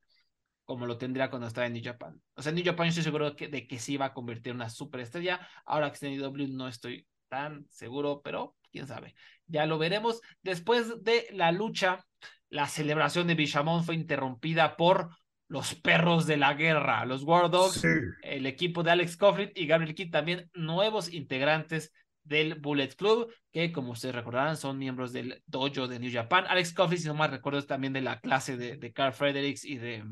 [0.64, 2.20] como lo tendría cuando estaba en New Japan.
[2.34, 4.12] O sea, en New Japan yo estoy seguro de que, de que sí va a
[4.14, 5.40] convertir en una superestrella.
[5.64, 9.14] Ahora que está en IW no estoy tan seguro, pero quién sabe.
[9.46, 10.20] Ya lo veremos.
[10.42, 12.04] Después de la lucha,
[12.48, 15.10] la celebración de Bishamon fue interrumpida por
[15.48, 17.88] los perros de la guerra, los War Dogs, Sí.
[18.22, 21.92] el equipo de Alex Coughlin y Gabriel Kidd, también nuevos integrantes
[22.26, 26.44] del Bullet Club, que como ustedes recordarán son miembros del dojo de New Japan.
[26.48, 29.76] Alex Coughlin, si no mal recuerdo, también de la clase de, de Carl Fredericks y
[29.78, 30.04] de,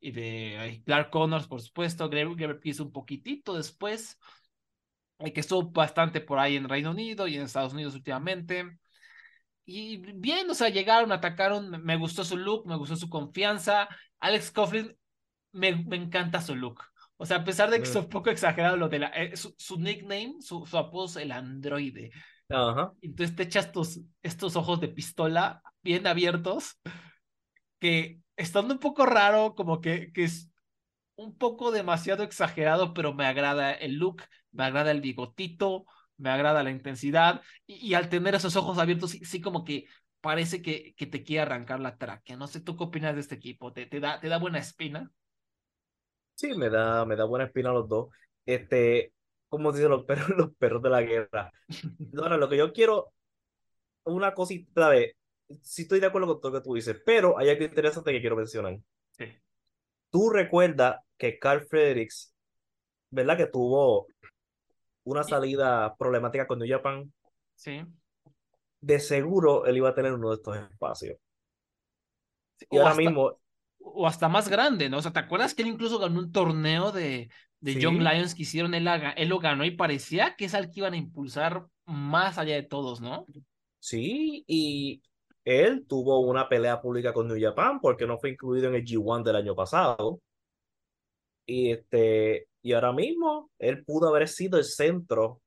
[0.00, 2.08] y de Clark Connors, por supuesto.
[2.08, 4.18] Gabriel Kidd un poquitito después,
[5.18, 8.78] eh, que estuvo bastante por ahí en Reino Unido y en Estados Unidos últimamente.
[9.64, 13.88] Y bien, o sea, llegaron, atacaron, me gustó su look, me gustó su confianza.
[14.20, 14.96] Alex Coughlin,
[15.52, 16.82] me, me encanta su look.
[17.18, 19.54] O sea, a pesar de que es un poco exagerado lo de la, eh, su,
[19.58, 22.10] su nickname, su, su apodo es el androide.
[22.48, 22.92] Ajá.
[23.00, 26.78] Entonces te echas tus, estos ojos de pistola bien abiertos,
[27.78, 30.50] que estando un poco raro, como que, que es
[31.16, 35.86] un poco demasiado exagerado, pero me agrada el look, me agrada el bigotito,
[36.18, 39.86] me agrada la intensidad, y, y al tener esos ojos abiertos, sí, sí como que
[40.20, 42.36] parece que, que te quiere arrancar la tráquea.
[42.36, 43.72] No sé, ¿tú qué opinas de este equipo?
[43.72, 45.10] ¿Te, te, da, te da buena espina?
[46.36, 48.08] Sí, me da, me da buena espina los dos.
[48.44, 49.12] Este,
[49.48, 51.50] como dicen los perros, los perros de la guerra.
[52.18, 53.12] Ahora, lo que yo quiero,
[54.04, 55.14] una cosita, ¿sabes?
[55.62, 58.20] Sí estoy de acuerdo con todo lo que tú dices, pero hay algo interesante que
[58.20, 58.78] quiero mencionar.
[59.12, 59.24] Sí.
[60.10, 62.34] Tú recuerdas que Carl Fredericks,
[63.10, 63.36] ¿verdad?
[63.36, 64.06] Que tuvo
[65.04, 67.12] una salida problemática con New Japan.
[67.54, 67.80] Sí.
[68.80, 71.16] De seguro él iba a tener uno de estos espacios.
[72.56, 73.38] Sí, Y ahora hasta- mismo,
[73.94, 74.98] o hasta más grande, ¿no?
[74.98, 77.80] O sea, ¿te acuerdas que él incluso ganó un torneo de, de Sí.
[77.80, 78.74] Young Lions que hicieron?
[78.74, 82.54] Él, él lo ganó y parecía que es al que iban a impulsar más allá
[82.54, 83.26] de todos, ¿no?
[83.78, 85.00] sí, y
[85.44, 89.22] él tuvo una pelea pública con New Japan porque no fue incluido en el G1
[89.22, 90.20] del año pasado.
[91.46, 95.40] Y, este, y ahora mismo él pudo haber sido el centro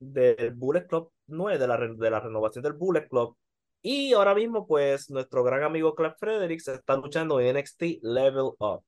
[0.00, 3.36] del Bullet Club 9, de la, de la renovación del Bullet Club.
[3.82, 8.82] Y ahora mismo, pues, nuestro gran amigo Clark Fredericks está luchando en NXT Level Up.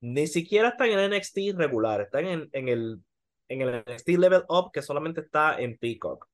[0.00, 3.00] Ni siquiera está en NXT regular, está en, en, el,
[3.48, 6.26] en el NXT Level Up que solamente está en Peacock.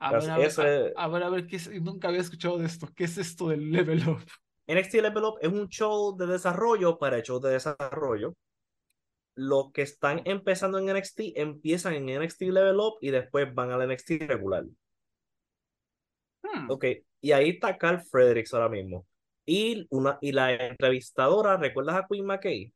[0.00, 1.70] A ver, a ver, ese- a, a ver, a ver, ¿qué es?
[1.82, 2.88] Nunca había escuchado de esto.
[2.94, 4.22] ¿Qué es esto del level up?
[4.66, 8.34] NXT Level Up es un show de desarrollo para shows de desarrollo.
[9.34, 13.88] Los que están empezando en NXT empiezan en NXT Level Up y después van al
[13.88, 14.64] NXT regular.
[16.58, 16.84] Hmm, Ok,
[17.20, 19.06] y ahí está Carl Fredericks ahora mismo.
[19.46, 22.72] Y, una, y la entrevistadora, ¿recuerdas a Queen McKay?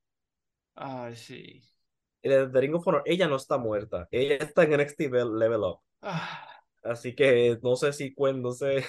[0.75, 1.63] Ay, sí.
[2.23, 4.09] De The Ring of Honor, ella no está muerta.
[4.11, 5.81] Ella está en NXT Level Up.
[6.03, 6.49] Ah,
[6.83, 8.79] Así que no sé si cuando se...
[8.79, 8.83] o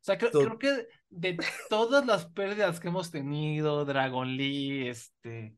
[0.00, 1.38] sea, creo, creo que de
[1.68, 5.54] todas las pérdidas que hemos tenido, Dragon Lee, este,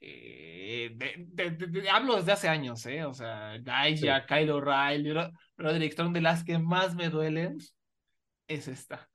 [0.00, 3.04] eh, de, de- de- de- hablo desde hace años, ¿eh?
[3.04, 7.58] O sea, Gaia, Kyle O'Reilly, Ro- Roderick Strong, de las que más me duelen,
[8.54, 9.08] es esta.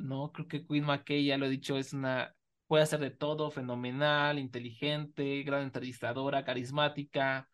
[0.00, 2.34] No, creo que Queen McKay, ya lo he dicho, es una,
[2.66, 7.48] puede hacer de todo, fenomenal, inteligente, gran entrevistadora, carismática,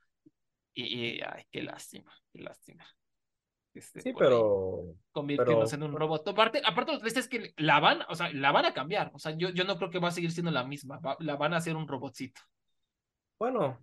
[0.75, 2.85] y, y, ay, qué lástima, qué lástima.
[3.75, 4.95] esté Sí, pero...
[5.13, 6.29] convirtiéndose pero- en un robot.
[6.29, 9.11] Aparte, aparte lo triste es que la van, o sea, la van a cambiar.
[9.15, 10.99] O sea, yo, yo no creo que va a seguir siendo la misma.
[10.99, 12.41] va- la van a hacer un robotcito.
[13.39, 13.79] Bueno,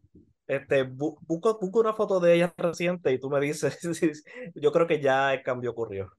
[0.47, 3.79] este, bu- busco, busco una foto de ella reciente y tú me dices,
[4.56, 6.12] yo creo que ya el cambio ocurrió.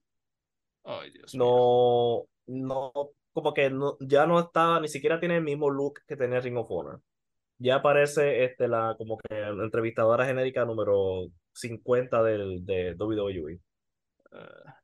[0.85, 1.45] Ay, Dios mío.
[1.45, 2.93] No, no,
[3.33, 6.57] como que no, ya no está, ni siquiera tiene el mismo look que tenía Ring
[6.57, 7.01] of Honor.
[7.57, 13.59] Ya aparece este, la, como que la entrevistadora genérica número 50 del, de WWE.
[14.31, 14.81] Ah,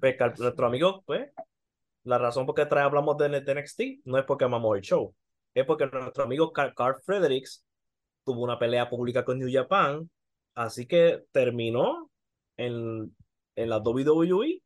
[0.00, 1.30] Pues, nuestro amigo, pues,
[2.04, 5.14] la razón por qué trae, hablamos de, de NXT no es porque amamos el show,
[5.54, 7.64] es porque nuestro amigo Carl, Carl Fredericks
[8.24, 10.10] tuvo una pelea pública con New Japan,
[10.54, 12.10] así que terminó
[12.56, 13.14] en,
[13.56, 14.61] en la WWE,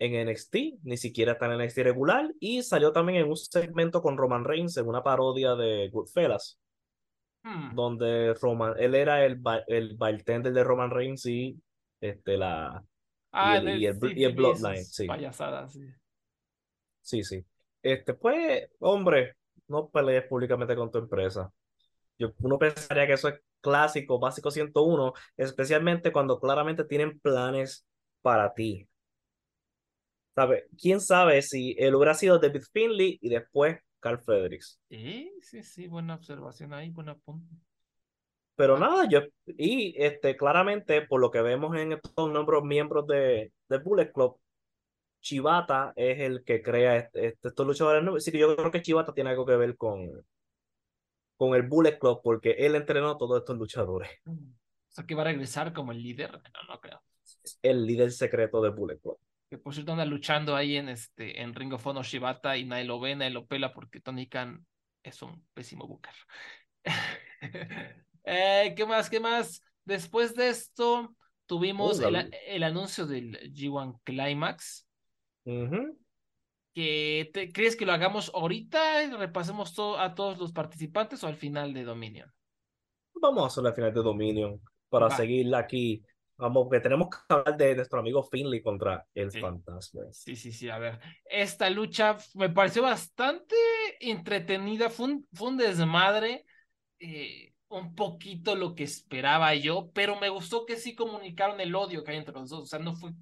[0.00, 4.16] en NXT, ni siquiera está en NXT regular, y salió también en un segmento con
[4.16, 6.58] Roman Reigns en una parodia de Goodfellas,
[7.42, 7.74] Hmm.
[7.74, 11.56] donde Roman, él era el, ba- el bartender de Roman Reigns y
[12.00, 12.82] este, la,
[13.32, 15.06] Ah, el- y el- sí, y el Bloodline, sí.
[15.68, 15.80] Sí.
[17.02, 17.44] Sí, sí.
[17.82, 19.36] Este, pues, hombre,
[19.68, 21.50] no pelees públicamente con tu empresa.
[22.18, 27.86] Yo, uno pensaría que eso es clásico, básico 101, especialmente cuando claramente tienen planes
[28.20, 28.86] para ti.
[30.34, 30.66] ¿Sabe?
[30.80, 34.80] ¿Quién sabe si él hubiera sido David Finley y después Carl Fredericks?
[34.88, 37.54] Sí, sí, sí, buena observación ahí, buen apunte.
[38.54, 38.80] Pero Ah.
[38.80, 43.78] nada, yo, y este, claramente, por lo que vemos en estos nombres miembros de, de
[43.78, 44.38] Bullet Club,
[45.20, 48.22] Chivata es el que crea este- este- estos luchadores nuevos.
[48.22, 50.10] Así que yo creo que Chivata tiene algo que ver con,
[51.36, 54.10] con el Bullet Club, porque él entrenó a todos estos luchadores.
[54.24, 54.52] Mm.
[54.52, 56.32] O sea, que va a regresar como el líder.
[56.32, 57.02] No, no creo.
[57.44, 59.18] Es el líder secreto de Bullet Club.
[59.50, 62.84] Que por cierto anda luchando ahí en este en Ring of Honor Shibata y nadie
[62.84, 64.64] lo ve, nadie lo pela porque Tony Khan
[65.02, 66.14] es un pésimo booker.
[68.22, 69.08] Eh, ¿qué más?
[69.08, 69.62] ¿Qué más?
[69.84, 74.86] Después de esto tuvimos el, el anuncio del G1 Climax.
[75.46, 75.98] Ujú.
[76.74, 81.28] Que te, ¿Crees que lo hagamos ahorita y repasemos todo, a todos los participantes o
[81.28, 82.30] al final de Dominion?
[83.14, 84.60] Vamos a hacer la final de Dominion
[84.90, 85.16] para Va.
[85.16, 86.04] seguirla aquí.
[86.40, 89.40] Vamos, porque tenemos que hablar de nuestro amigo Finley contra el Sí.
[89.40, 90.02] fantasma.
[90.10, 90.98] Sí, sí, sí, a ver.
[91.24, 93.54] Esta lucha me pareció bastante
[94.00, 96.44] entretenida, fue un, fue un desmadre,
[96.98, 102.04] eh, un poquito lo que esperaba yo, pero me gustó que sí comunicaron el odio
[102.04, 103.12] que hay entre los dos, o sea, no fue,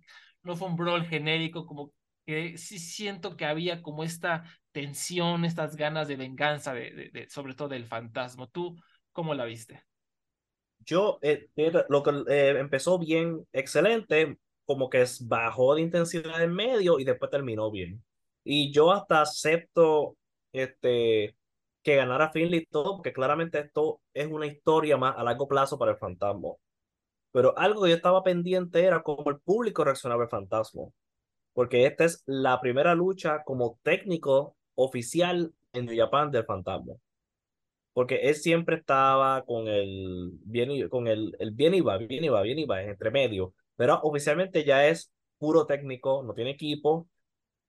[0.42, 1.92] no fue un brawl genérico, como
[2.26, 7.28] que sí siento que había como esta tensión, estas ganas de venganza, de, de- de-
[7.31, 8.46] sobre todo del fantasma.
[8.48, 8.76] ¿Tú
[9.12, 9.83] cómo la viste?
[10.88, 11.48] Yo, eh,
[11.90, 17.31] lo que eh, empezó bien, excelente, como que bajó de intensidad en medio y después
[17.31, 18.03] terminó bien.
[18.42, 20.16] Y yo hasta acepto
[20.53, 21.37] este,
[21.83, 25.92] que ganara Finley todo, porque claramente esto es una historia más a largo plazo para
[25.92, 26.51] el fantasma.
[27.33, 30.85] Pero algo que yo estaba pendiente era cómo el público reaccionaba al fantasma.
[31.53, 36.94] Porque esta es la primera lucha como técnico oficial en New Japan del fantasma
[37.98, 42.22] porque él siempre estaba con el bien y, con el, el bien y va, bien
[42.22, 46.50] y va, bien y va, entre medio, pero oficialmente ya es puro técnico, no tiene
[46.52, 47.08] equipo,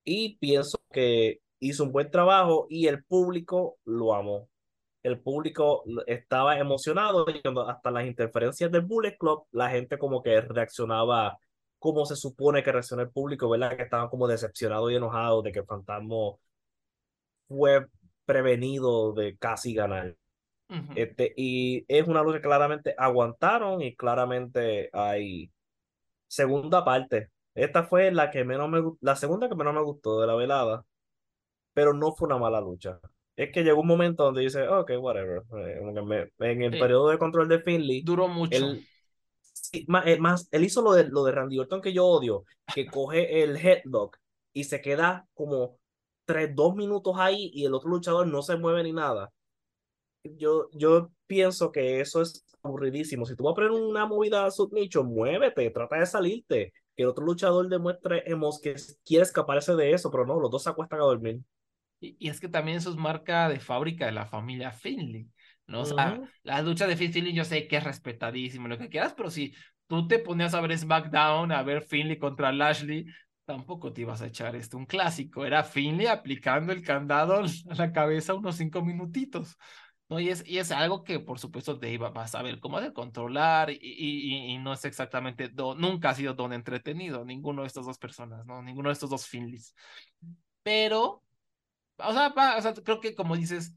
[0.03, 4.47] y pienso que hizo un buen trabajo y el público lo amó.
[5.01, 10.41] El público estaba emocionado y hasta las interferencias del Bullet Club, la gente como que
[10.41, 11.39] reaccionaba
[11.79, 13.75] como se supone que reacciona el público, ¿verdad?
[13.77, 16.35] Que estaban como decepcionados y enojados de que el fantasma
[17.47, 17.87] fue
[18.25, 20.15] prevenido de casi ganar.
[20.95, 25.51] Este, y es una lucha que claramente aguantaron y claramente hay
[26.27, 27.29] segunda parte.
[27.55, 30.85] Esta fue la que menos me la segunda que menos me gustó de la velada,
[31.73, 32.99] pero no fue una mala lucha.
[33.35, 35.43] Es que llegó un momento donde dice, ok, whatever.
[35.57, 35.79] Eh,
[36.39, 36.79] en el Sí.
[36.79, 38.55] periodo de control de Finley, Duró mucho.
[38.55, 38.85] él,
[39.71, 43.43] eh, más, él hizo lo de, lo de Randy Orton que yo odio, que coge
[43.43, 44.17] el headlock
[44.53, 45.77] y se queda como
[46.25, 49.31] tres, dos minutos ahí y el otro luchador no se mueve ni nada.
[50.23, 53.25] Yo, yo pienso que eso es aburridísimo.
[53.25, 56.73] Si tú vas a poner una movida subnicho, muévete, trata de salirte.
[56.95, 58.23] Que el otro luchador demuestre
[58.61, 61.39] que quiere escaparse de eso, pero no, los dos se acuestan a dormir.
[62.01, 65.29] Y, y es que también eso es marca de fábrica de la familia Finley.
[65.69, 65.81] ¿no?
[65.81, 69.29] O sea, la lucha de Finley yo sé que es respetadísimo, lo que quieras, pero
[69.29, 69.53] si
[69.87, 73.05] tú te ponías a ver SmackDown, a ver Finley contra Lashley,
[73.45, 75.45] tampoco te ibas a echar este un clásico.
[75.45, 79.57] Era Finley aplicando el candado a la cabeza unos cinco minutitos.
[80.09, 80.19] ¿No?
[80.19, 83.69] Y, es, y es algo que, por supuesto, Dave va a saber cómo de controlar
[83.69, 87.97] y, y, y, no es exactamente, nunca ha sido don entretenido, ninguno de estas dos
[87.97, 88.61] personas, ¿no?
[88.61, 89.73] Ninguno de estos dos Finleys.
[90.63, 91.23] Pero,
[91.97, 93.75] o sea, o sea creo que como dices,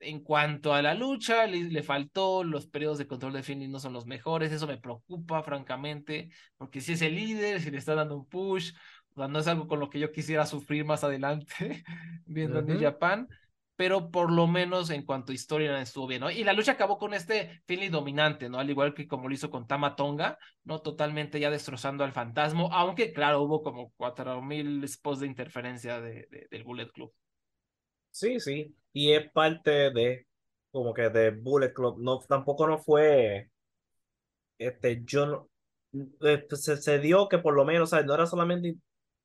[0.00, 3.92] en cuanto a la lucha, le, faltó, los periodos de control de Finley no son
[3.92, 8.16] los mejores, eso me preocupa, francamente, porque si es el líder, si le está dando
[8.16, 8.72] un push,
[9.14, 11.84] o sea, no es algo con lo que yo quisiera sufrir más adelante
[12.26, 13.28] viendo New Japan,
[13.76, 16.24] pero por lo menos en cuanto a historia estuvo bien.
[16.34, 18.58] Y la lucha acabó con este Finley dominante, ¿no?
[18.58, 20.80] Al igual que como lo hizo con Tama Tonga, ¿no?
[20.80, 26.48] Totalmente ya destrozando al fantasma, aunque claro, hubo como cuatro mil spots de interferencia de,
[26.50, 27.12] del Bullet Club.
[28.10, 30.26] Sí, sí, y es parte de,
[30.70, 33.50] como que de Bullet Club, no, tampoco no fue,
[34.58, 35.50] este, yo no,
[36.22, 38.06] eh, pues, se, se, dio que por lo menos, ¿sabes?
[38.06, 38.74] No era solamente,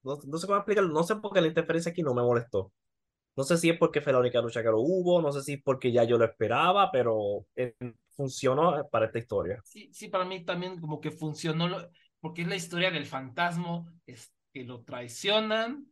[0.03, 2.73] no, no, sé cómo explicarlo, no sé por qué la interferencia aquí no me molestó.
[3.35, 5.53] No sé si es porque fue la única lucha que lo hubo, no sé si
[5.53, 7.75] es porque ya yo lo esperaba, pero eh,
[8.09, 9.61] funcionó para esta historia.
[9.63, 11.69] Sí, sí, para mí también como que funcionó,
[12.19, 15.91] porque es la historia del fantasma, es que lo traicionan,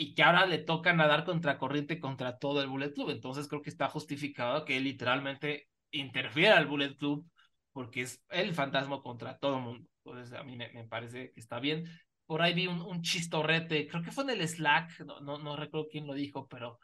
[0.00, 3.10] y que ahora le toca nadar contra corriente contra todo el Bullet Club.
[3.10, 7.28] Entonces creo que está justificado que literalmente interfiera al Bullet Club
[7.72, 9.88] porque es el fantasma contra todo el mundo.
[10.04, 11.84] Entonces a mí me, parece que está bien.
[12.28, 15.56] Por ahí vi un, un, chistorrete, creo que fue en el Slack, no, no, no
[15.56, 16.78] recuerdo quién lo dijo, pero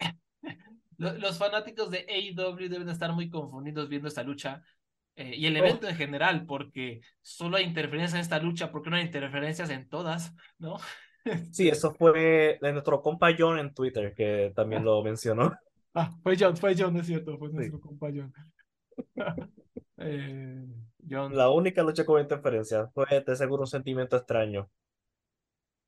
[0.96, 4.62] los fanáticos de AEW deben estar muy confundidos viendo esta lucha
[5.16, 5.58] eh, y el oh.
[5.58, 9.90] evento en general, porque solo hay interferencias en esta lucha, porque no hay interferencias en
[9.90, 10.78] todas, ¿no?
[11.52, 15.52] Sí, eso fue de nuestro compa John en Twitter, que también lo mencionó.
[15.92, 18.32] Ah, fue John, fue John, es cierto, fue nuestro compa John.
[19.96, 20.66] Eh,
[21.08, 21.36] John.
[21.36, 24.68] La única lucha con interferencia fue de seguro un sentimiento extraño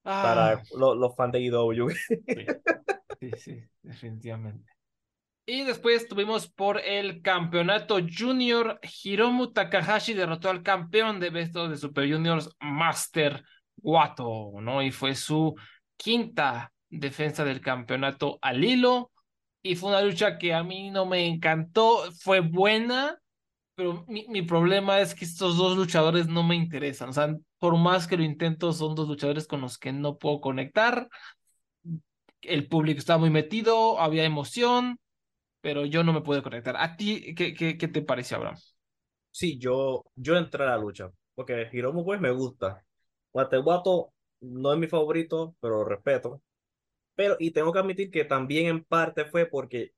[0.02, 0.62] para ah.
[0.76, 1.88] los fans de IW.
[3.18, 3.30] Sí.
[3.38, 4.70] sí, definitivamente.
[5.46, 11.78] Y después tuvimos por el campeonato junior, Hiromu Takahashi derrotó al campeón de Besto de
[11.78, 13.42] Super Juniors Master
[13.76, 14.82] Wato, ¿no?
[14.82, 15.54] Y fue su
[15.96, 19.12] quinta defensa del campeonato al hilo.
[19.62, 23.18] Y fue una lucha que a mí no me encantó, fue buena,
[23.76, 27.10] pero mi, mi problema es que estos dos luchadores no me interesan.
[27.10, 30.40] O sea, por más que lo intento, son dos luchadores con los que no puedo
[30.40, 31.08] conectar.
[32.42, 34.98] El público estaba muy metido, había emoción,
[35.62, 36.76] pero yo no me pude conectar.
[36.78, 38.56] ¿A ti qué, qué, qué te pareció, Abraham?
[39.30, 42.84] Sí, yo, yo entré a la lucha, porque Hiromu pues me gusta.
[43.32, 46.42] Guateguato no es mi favorito, pero respeto.
[47.16, 49.92] Pero, y tengo que admitir que también en parte fue porque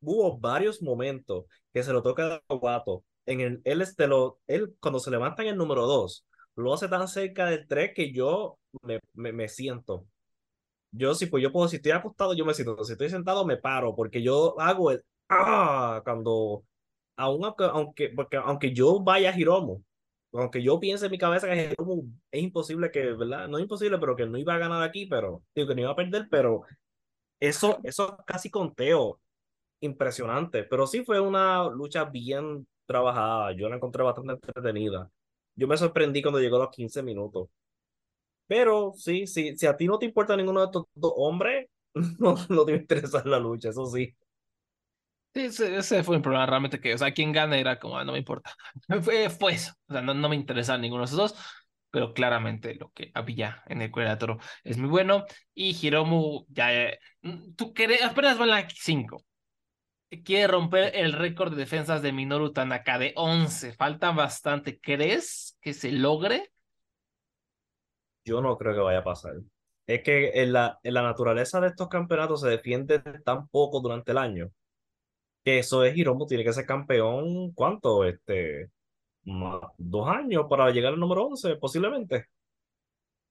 [0.00, 3.04] hubo varios momentos que se lo toca a Guato.
[3.26, 6.26] En el, él, este, lo, él, cuando se levanta en el número 2,
[6.56, 10.06] lo hace tan cerca del 3 que yo me, me, me, siento.
[10.90, 12.82] Yo, si pues yo puedo, si estoy acostado, yo me siento.
[12.84, 16.64] Si estoy sentado, me paro, porque yo hago el ah cuando,
[17.16, 19.84] aún aunque, porque aunque yo vaya a Hiromo,
[20.32, 21.76] aunque yo piense en mi cabeza que es,
[22.30, 23.48] es imposible que, ¿verdad?
[23.48, 25.90] No es imposible, pero que no iba a ganar aquí, pero, digo, que no iba
[25.92, 26.62] a perder, pero
[27.40, 29.20] eso, eso casi conteo
[29.80, 35.10] impresionante, pero sí fue una lucha bien trabajada, yo la encontré bastante entretenida.
[35.54, 37.48] Yo me sorprendí cuando llegó a los 15 minutos.
[38.46, 41.68] Pero sí, sí, si a ti no te importa ninguno de estos dos hombres,
[42.18, 44.14] no, no te interesa la lucha, eso sí.
[45.34, 48.12] Sí, ese, fue un problema realmente que, o sea, quien gane era como, ah, no
[48.12, 48.54] me importa.
[49.02, 51.34] fue, fue eso, o sea, no, no me interesaba ninguno de esos dos,
[51.90, 55.24] pero claramente lo que había en el Toro es muy bueno.
[55.54, 56.98] Y Hiromu, ya, eh,
[57.56, 59.24] tú querés, apenas van la 5.
[60.24, 63.72] Quiere romper el récord de defensas de Minoru Tanaka de 11.
[63.74, 64.80] Falta bastante.
[64.80, 66.50] ¿Crees que se logre?
[68.24, 69.34] Yo no creo que vaya a pasar.
[69.86, 74.12] Es que en la, en la naturaleza de estos campeonatos se defiende tan poco durante
[74.12, 74.50] el año
[75.44, 78.04] que eso es Hiromu, tiene que ser campeón, ¿cuánto?
[78.04, 78.70] Este,
[79.24, 82.26] dos años para llegar al número 11, posiblemente.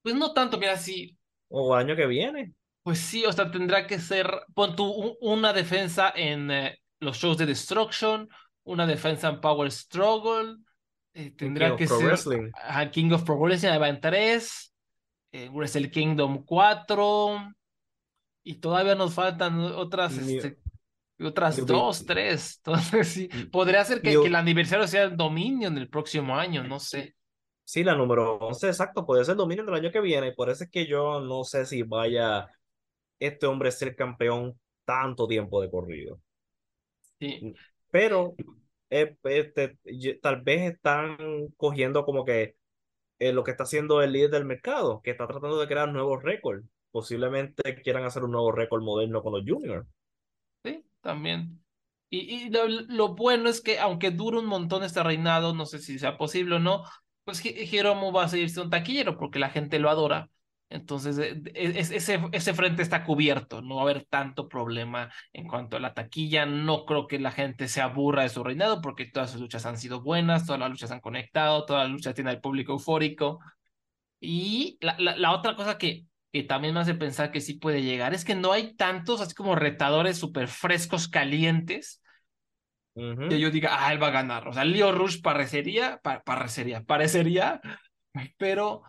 [0.01, 1.15] Pues no tanto, mira, sí.
[1.49, 2.53] O año que viene.
[2.87, 7.37] Pues sí, o sea, tendrá que ser, pon tú una defensa en eh, los shows
[7.37, 8.29] de Destruction,
[8.63, 10.55] una defensa en Power Struggle.
[11.13, 12.49] Eh, tendrá King que ser Wrestling.
[12.55, 14.73] a King of Pro Wrestling ahí va en 3,
[15.33, 17.53] eh, Wrestle Kingdom 4,
[18.43, 20.57] y todavía nos faltan otras, este,
[21.19, 22.61] otras dos, tres.
[22.63, 27.17] Entonces, sí, podría ser que, el aniversario sea el Dominion del próximo año, no sé.
[27.65, 30.31] Sí, la número 11, exacto, puede ser dominio del año que viene.
[30.31, 32.47] Por eso es que yo no sé si vaya
[33.19, 36.19] este hombre ser campeón tanto tiempo de corrido.
[37.19, 37.53] Sí.
[37.91, 38.35] Pero
[38.89, 39.77] eh, este,
[40.21, 41.17] tal vez están
[41.57, 42.55] cogiendo como que
[43.19, 46.23] eh, lo que está haciendo el líder del mercado, que está tratando de crear nuevos
[46.23, 46.65] récords.
[46.91, 49.87] Posiblemente quieran hacer un nuevo récord moderno con los juniors.
[50.63, 51.63] Sí, también.
[52.09, 55.79] Y, y lo, lo bueno es que aunque dure un montón este reinado, no sé
[55.79, 56.83] si sea posible o no,
[57.23, 60.29] pues Hi- Hiromu va a seguir siendo un taquillero porque la gente lo adora.
[60.69, 65.47] Entonces, eh, es- ese, ese frente está cubierto, no va a haber tanto problema en
[65.47, 66.45] cuanto a la taquilla.
[66.45, 69.77] No creo que la gente se aburra de su reinado porque todas sus luchas han
[69.77, 73.39] sido buenas, todas las luchas han conectado, todas las luchas tienen al público eufórico.
[74.19, 77.83] Y la, la, la otra cosa que, que también me hace pensar que sí puede
[77.83, 82.01] llegar es que no hay tantos así como retadores súper frescos, calientes,
[82.95, 83.27] Ujú.
[83.27, 84.47] que yo diga, ah, él va a ganar.
[84.47, 87.61] O sea, Leo Rush parecería, pa- parecería, parecería,
[88.37, 88.83] pero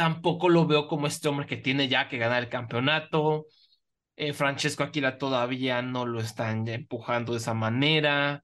[0.00, 3.44] tampoco lo veo como este hombre que tiene ya que ganar el campeonato.
[4.16, 8.42] Eh, Francesco Aquila todavía no lo están ya empujando de esa manera.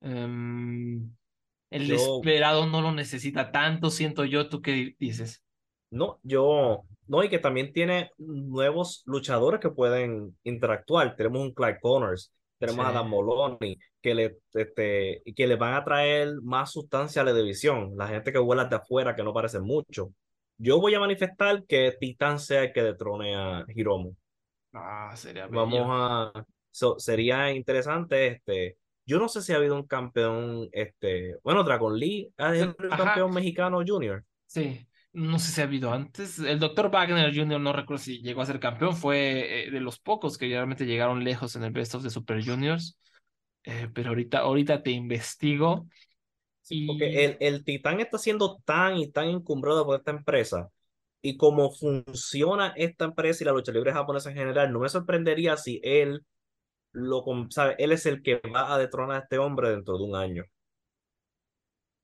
[0.00, 1.12] Em,
[1.70, 4.48] el Yo- desesperado no lo necesita tanto, siento yo.
[4.48, 5.42] ¿Tú qué di- dices?
[5.90, 11.16] No, yo, no, y que también tiene nuevos luchadores que pueden interactuar.
[11.16, 12.92] Tenemos un Clyde Connors, tenemos a.
[12.92, 17.94] Dan Moloney, que le, este, que le van a traer más sustancia a la división.
[17.96, 20.12] La gente que vuela de afuera, que no parece mucho.
[20.62, 24.14] Yo voy a manifestar que Titán sea el que detrone a Hiromu.
[24.72, 25.92] Ah, sería Vamos bello.
[25.92, 28.78] a, so- sería interesante este.
[29.04, 32.88] Yo no sé si ha habido un campeón, este, bueno, Dragon Lee, ¿ha habido un
[32.88, 34.24] campeón mexicano junior?
[34.46, 36.38] Sí, no sé si ha habido antes.
[36.38, 36.90] El Dr.
[36.90, 40.46] Wagner Jr., no recuerdo si llegó a ser campeón, fue eh, de los pocos que
[40.46, 42.96] realmente llegaron lejos en el Best of the Super Juniors.
[43.64, 45.88] Eh, pero ahorita, ahorita te investigo.
[46.62, 50.70] Sí, porque el, el Titán está siendo tan y tan encumbrado por esta empresa.
[51.20, 55.56] Y cómo funciona esta empresa y la lucha libre japonesa en general, no me sorprendería
[55.56, 56.24] si él
[56.92, 60.16] lo sabe, él es el que va a detronar a este hombre dentro de un
[60.16, 60.44] año.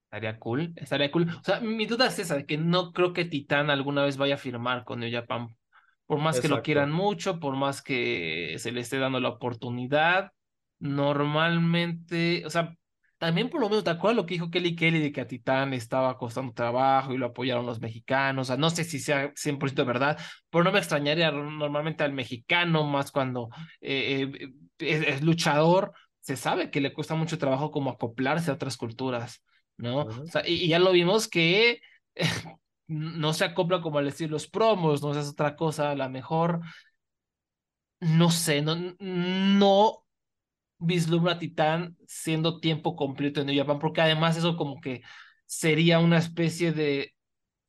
[0.04, 1.28] estaría cool, estaría cool.
[1.28, 4.34] O sea, mi duda es esa, de que no creo que Titán alguna vez vaya
[4.34, 5.48] a firmar con New Japan.
[6.06, 6.62] Por más que lo Exacto.
[6.62, 10.32] quieran mucho, por más que se le esté dando la oportunidad,
[10.78, 12.74] normalmente, o sea,
[13.18, 15.74] también por lo menos, ¿te acuerdas lo que dijo Kelly Kelly de que a Titán
[15.74, 18.46] estaba costando trabajo y lo apoyaron los mexicanos?
[18.46, 20.18] O sea, no sé si sea 100% verdad,
[20.50, 23.48] pero no me extrañaría normalmente al mexicano, más cuando
[23.80, 24.48] eh, eh,
[24.78, 29.44] es, es luchador, se sabe que le cuesta mucho trabajo como acoplarse a otras culturas,
[29.76, 30.04] ¿no?
[30.04, 30.22] Ujú.
[30.22, 31.80] O sea, y, y ya lo vimos que
[32.86, 36.60] no se acopla como al decir los promos, no es otra cosa, a la mejor,
[38.00, 40.04] no sé, no, no
[40.78, 45.02] vislumbra a Titán siendo tiempo completo en New Japan, porque además eso como que
[45.46, 47.14] sería una especie de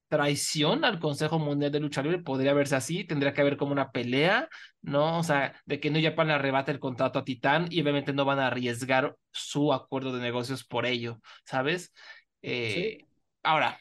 [0.07, 3.91] traición al Consejo Mundial de Lucha Libre, podría verse así, tendría que haber como una
[3.91, 4.49] pelea,
[4.81, 5.19] ¿no?
[5.19, 8.25] O sea, de que New Japan le arrebate el contrato a Titán y obviamente no
[8.25, 11.93] van a arriesgar su acuerdo de negocios por ello, ¿sabes?
[12.41, 13.05] Eh,
[13.43, 13.79] Ahora,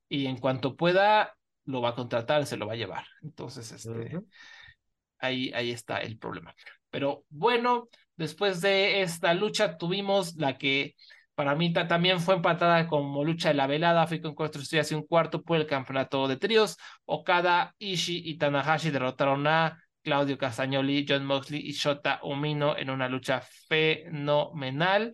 [0.08, 3.04] y en cuanto pueda, lo va a contratar, se lo va a llevar.
[3.22, 4.20] Entonces, este,
[5.18, 6.54] ahí, ahí está el problema.
[6.96, 10.94] Pero bueno, después de esta lucha tuvimos la que
[11.34, 14.94] para mí también fue empatada como lucha de la velada, fui con cuatro estrellas y
[14.94, 16.78] un cuarto por el campeonato de tríos.
[17.04, 23.10] Okada, Ishii y Tanahashi derrotaron a Claudio Castagnoli, John Moxley y Shota Umino en una
[23.10, 25.12] lucha fenomenal,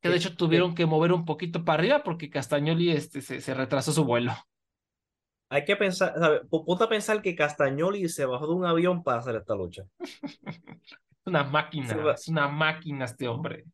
[0.00, 3.54] que de hecho tuvieron que mover un poquito para arriba porque Castagnoli este, se, se
[3.54, 4.32] retrasó su vuelo.
[5.48, 6.42] Hay que pensar, ¿sabes?
[6.48, 9.82] Ponte a pensar que Castagnoli se bajó de un avión para hacer esta lucha.
[11.26, 13.64] una máquina, es una máquina este hombre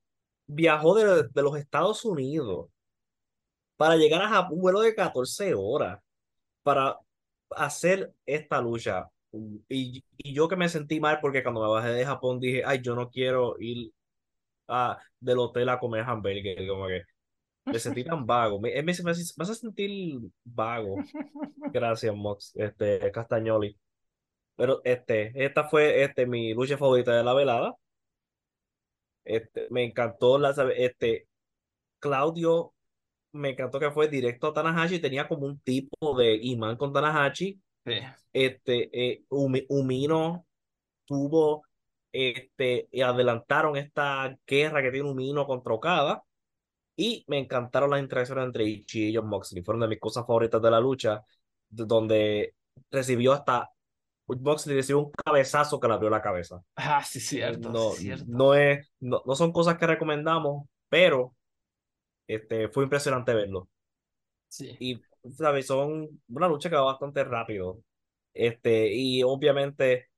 [0.50, 2.68] viajó de, de, los Estados Unidos
[3.76, 6.00] para llegar a Japón, un vuelo de 14 horas
[6.62, 6.98] para
[7.50, 9.08] hacer esta lucha.
[9.68, 12.80] Y, y, yo que me sentí mal porque cuando me bajé de Japón dije, ay,
[12.82, 13.92] yo no quiero ir
[14.68, 17.02] a, del hotel a comer hamburger, como que
[17.64, 18.60] me sentí tan vago.
[18.60, 20.96] Me, me, me, me vas a sentir vago.
[21.72, 23.76] Gracias, Mox, este, Castagnoli.
[24.60, 27.74] Pero este, esta fue este, mi lucha favorita de la velada.
[29.24, 31.28] Este, me encantó la, este,
[31.98, 32.74] Claudio,
[33.32, 37.58] me encantó que fue directo a Tanahashi, tenía como un tipo de imán con Tanahashi.
[38.34, 40.46] Este, eh, Umino
[41.06, 41.64] tuvo,
[42.12, 46.22] este, adelantaron esta guerra que tiene Umino contra Okada.
[46.96, 49.62] Y me encantaron las interacciones entre Ichi y John Moxley.
[49.62, 51.24] Fueron de mis cosas favoritas de la lucha,
[51.70, 52.54] donde
[52.90, 53.70] recibió hasta
[54.34, 56.62] le recibió un cabezazo que le abrió la cabeza.
[56.76, 57.70] Ah, sí, cierto.
[57.70, 58.24] No, cierto.
[58.28, 61.34] no, es, no, no, son cosas que recomendamos, pero
[62.26, 63.68] este, fue impresionante verlo.
[64.48, 64.76] Sí.
[64.78, 65.00] Y,
[65.32, 65.66] ¿sabes?
[65.66, 67.82] Son una lucha que va bastante rápido.
[68.32, 70.08] Este, y obviamente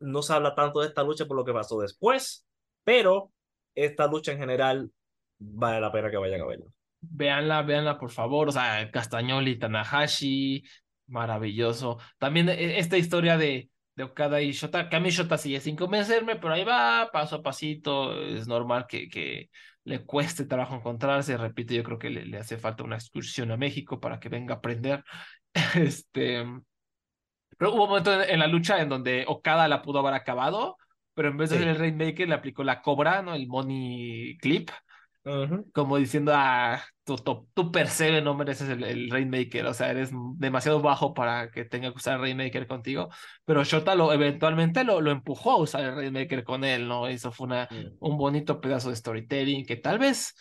[0.00, 2.46] no se habla tanto de esta lucha por lo que pasó después,
[2.84, 3.32] pero
[3.74, 4.90] esta lucha en general
[5.38, 6.66] vale la pena que vayan a verla.
[7.00, 8.48] Veanla, veanla por favor.
[8.48, 10.62] O sea, Castañoli, Tanahashi,
[11.10, 11.98] Maravilloso.
[12.18, 15.76] También e, esta historia de, de Okada y Shota, que a mí Shota sigue sin
[15.76, 18.18] convencerme, pero ahí va, paso a pasito.
[18.22, 19.50] Es normal que, que
[19.84, 21.36] le cueste trabajo encontrarse.
[21.36, 24.54] Repito, yo creo que le, le hace falta una excursión a México para que venga
[24.54, 25.04] a aprender.
[25.74, 26.44] Este.
[27.58, 30.78] Pero hubo un momento en, la lucha en donde Okada la pudo haber acabado,
[31.12, 33.34] pero en vez de hacer el Rainmaker le aplicó la cobra, ¿no?
[33.34, 34.70] El Money Clip.
[35.72, 37.16] Como diciendo, ah, tú,
[37.52, 41.66] tú, per se no mereces el, el, Rainmaker, o sea, eres demasiado bajo para que
[41.66, 43.10] tenga que usar el Rainmaker contigo.
[43.44, 47.06] Pero Shota lo, eventualmente lo, lo empujó a usar el Rainmaker con él, ¿no?
[47.06, 47.96] Eso fue una, mm.
[48.00, 50.34] un bonito pedazo de storytelling que tal vez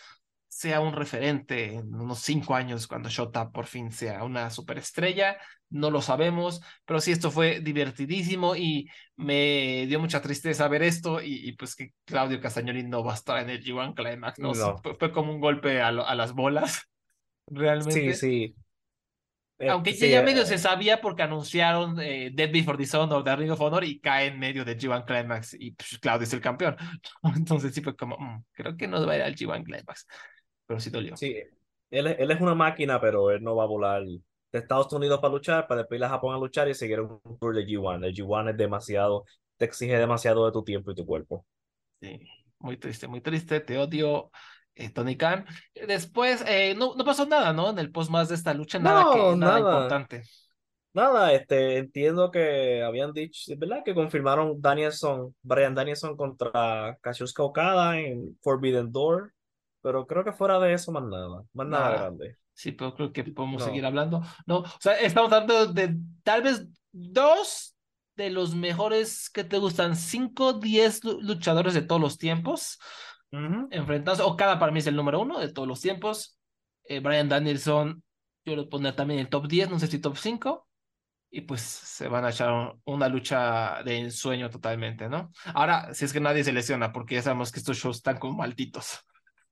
[0.48, 5.38] sea un referente en unos cinco años cuando Shota por fin sea una superestrella.
[5.70, 11.22] No lo sabemos, pero sí, esto fue divertidísimo y me dio mucha tristeza ver esto
[11.22, 14.54] y, pues que Claudio Castagnoli no va a estar en el G1 Climax, ¿no?
[14.54, 16.90] Fue, como un golpe a, a, las bolas,
[17.48, 18.14] realmente.
[18.14, 18.56] Sí, sí.
[19.60, 23.52] Eh, Aunque ya medio se sabía porque anunciaron eh, Dead Before Dishonor o The Ring
[23.52, 26.78] of Honor y cae en medio del G1 Climax y pues, Claudio es el campeón.
[27.36, 30.08] Entonces sí fue como, mm, creo que no va a ir al G1 Climax
[30.70, 31.18] pero sí dolió.
[31.18, 31.36] Sí,
[31.90, 34.04] él, él es una máquina, pero él no va a volar
[34.52, 37.38] de Estados Unidos para luchar, para después ir a Japón a luchar y seguir un
[37.40, 38.06] tour de G1.
[38.06, 39.26] El G1 es demasiado,
[39.58, 41.46] te exige demasiado de tu tiempo y tu cuerpo.
[42.02, 42.20] Sí,
[42.60, 44.32] muy triste, muy triste, te odio.
[44.76, 45.46] Eh, Tony Khan.
[45.88, 47.70] Después, eh, no, no pasó nada, ¿no?
[47.70, 50.24] En el post más de esta lucha, nada, que, nada, importante.
[50.94, 53.84] Nada, este, entiendo que habían dicho, ¿verdad?
[53.84, 59.34] Que confirmaron Danielson, Brian Danielson contra Kazuchika Okada en Forbidden Door.
[59.82, 61.44] Pero creo que fuera de eso, más nada.
[61.54, 62.38] Más nada, grande.
[62.60, 64.22] Sí, pero creo que podemos seguir hablando.
[64.46, 67.78] No, o sea, estamos hablando de tal vez dos
[68.18, 72.78] de los mejores que te gustan, cinco, diez luchadores de todos los tiempos
[73.32, 74.20] enfrentados.
[74.20, 76.38] O cada para mí es el número uno de todos los tiempos.
[76.84, 78.04] Eh, Brian Danielson,
[78.44, 80.68] yo lo pondría también en el top 10, no sé si top 5.
[81.32, 85.32] Y pues se van a echar una lucha de ensueño totalmente, ¿no?
[85.54, 88.36] Ahora, si es que nadie se lesiona, porque ya sabemos que estos shows están como
[88.40, 89.00] malditos.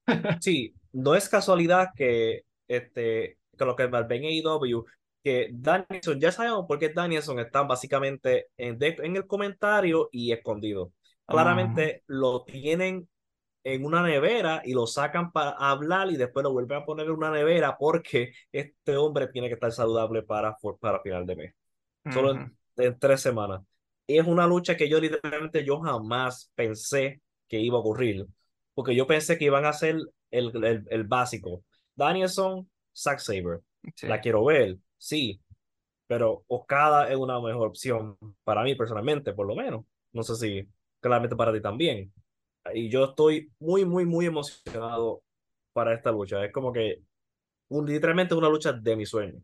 [0.41, 4.85] Sí, no es casualidad que, este, que lo que ven AEW,
[5.23, 10.93] que Danielson, ya sabemos por qué Danielson está básicamente en, en el comentario y escondido.
[11.25, 13.09] Claramente lo tienen
[13.63, 17.11] en una nevera y lo sacan para hablar y después lo vuelven a poner en
[17.11, 21.53] una nevera porque este hombre tiene que estar saludable para, para final de mes.
[22.13, 23.61] Solo en, en, tres semanas.
[24.05, 28.25] Y es una lucha que yo literalmente yo jamás pensé que iba a ocurrir
[28.77, 29.97] porque yo pensé que iban a hacer
[30.29, 31.63] el, el, el básico.
[31.97, 33.61] Danielson, Zack Saber.
[34.03, 35.41] La quiero ver, sí,
[36.07, 39.85] pero Okada es una mejor opción para mí personalmente, por lo menos.
[40.13, 40.69] No sé si
[41.01, 42.13] claramente para ti también.
[42.73, 45.23] Y yo estoy muy, muy, muy emocionado
[45.73, 46.43] para esta lucha.
[46.45, 47.03] Es como que
[47.69, 49.41] un, literalmente una lucha de mi sueño.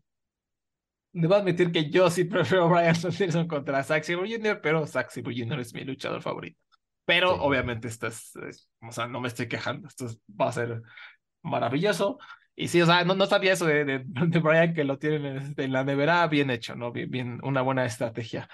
[1.12, 5.10] Debo admitir que yo sí prefiero a Brian Danielson contra Zack Sabre Jr., pero Zack
[5.10, 5.60] Sabre Jr.
[5.60, 6.58] es mi luchador favorito.
[7.04, 7.38] Pero Sí.
[7.40, 10.82] obviamente esto es, es- o sea, no me estoy quejando, esto es- va a ser
[11.42, 12.18] maravilloso.
[12.56, 15.24] Y sí, o sea, no, no sabía eso de, de, de Brian que lo tienen
[15.26, 16.92] en, en la nevera, bien hecho, ¿no?
[16.92, 18.48] Bien, bien, una buena estrategia.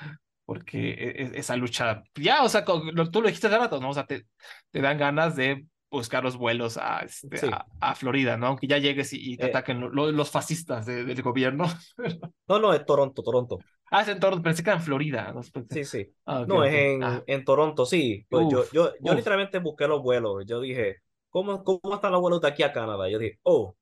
[0.46, 3.80] Porque e- e- esa lucha, ya, o sea, con- lo- tú lo dijiste hace rato,
[3.80, 3.90] ¿no?
[3.90, 4.26] O sea, te,
[4.70, 7.46] te dan ganas de buscar los vuelos a, este, Sí.
[7.52, 8.46] a, a Florida, ¿no?
[8.48, 9.48] Aunque ya llegues y, y te Eh.
[9.50, 11.64] ataquen lo- lo- los fascistas de- del gobierno.
[12.48, 13.58] No, no, es Toronto, Toronto.
[13.92, 15.32] Ah, es en Toronto, pensé que era en Florida.
[15.32, 16.06] No, Sí, sí.
[16.24, 16.64] Ah, ok, No, ok.
[16.66, 18.26] es en, Ah, en Toronto, sí.
[18.28, 19.16] Pues yo, Uf, yo, yo uf.
[19.16, 20.44] literalmente busqué los vuelos.
[20.46, 20.96] Yo dije,
[21.28, 23.08] ¿cómo, cómo están los vuelos de aquí a Canadá?
[23.08, 23.76] Yo dije, oh,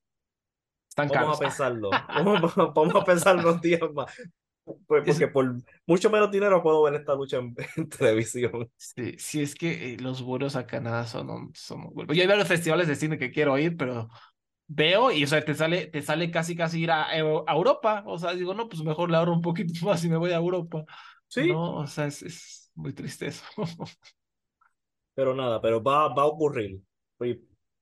[0.99, 1.37] están vamos caros.
[1.37, 2.05] a pensarlo.
[2.13, 4.13] Vamos, vamos a pensar unos días más.
[4.87, 8.71] Pues Es- porque por mucho menos dinero puedo ver esta lucha en, en televisión.
[8.77, 12.07] Sí, sí, es que eh, los vuelos a Canadá son un, son un.
[12.07, 14.09] Yo hay varios festivales de cine que quiero ir, pero
[14.69, 18.05] veo y, o sea, te sale, te sale casi casi ir a, a Europa.
[18.07, 20.37] O sea, digo, no, pues mejor le ahorro un poquito más y me voy a
[20.37, 20.85] Europa.
[21.29, 23.45] Sí, No, o sea, es, es muy triste eso.
[25.15, 26.81] pero nada, pero va, va a ocurrir.
[27.21, 27.35] Y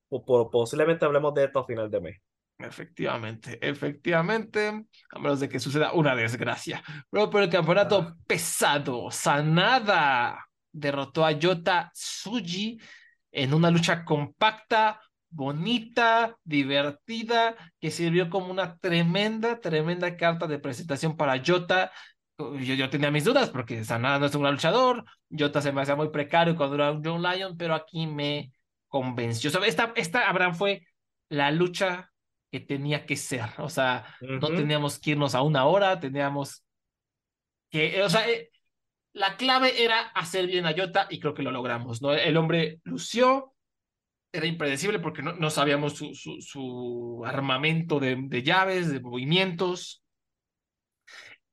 [0.09, 2.17] po- po- posiblemente hablemos de esto a final de mes.
[2.59, 6.83] Efectivamente, efectivamente, a menos de que suceda una desgracia.
[7.11, 8.17] Pero por el campeonato Ah.
[8.27, 12.79] pesado, Sanada derrotó a Yota Tsuji
[13.33, 21.15] en una lucha compacta, bonita, divertida, que sirvió como una tremenda, tremenda carta de presentación
[21.17, 21.93] para Yota.
[22.39, 25.83] Yo, yo tenía mis dudas porque Sanada no es un gran luchador, Yota se me
[25.83, 28.53] hacía muy precario cuando era un John Lyon, pero aquí me
[28.89, 29.49] convenció.
[29.51, 30.87] O sea, esta, esta, Abraham, fue
[31.29, 32.11] la lucha
[32.51, 33.45] que tenía que ser.
[33.59, 36.65] O sea, no teníamos que irnos a una hora, teníamos
[37.71, 38.51] que, o sea, eh,
[39.13, 42.13] la clave era hacer bien a Jota y creo que lo logramos, ¿no?
[42.13, 43.55] El hombre lució,
[44.33, 50.03] era impredecible porque no, no sabíamos su, su, su armamento de, de llaves, de movimientos.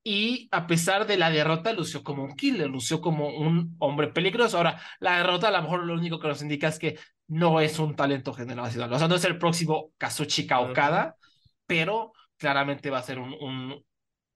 [0.05, 4.57] Y a pesar de la derrota, lució como un killer, lució como un hombre peligroso.
[4.57, 6.99] Ahora, la derrota a lo mejor lo único que nos indica es que
[7.33, 8.91] no es un talento generacional.
[8.93, 10.59] O sea, no es el próximo Kazuchika.
[10.59, 11.15] Okada,
[11.65, 13.83] pero claramente va a ser un, un-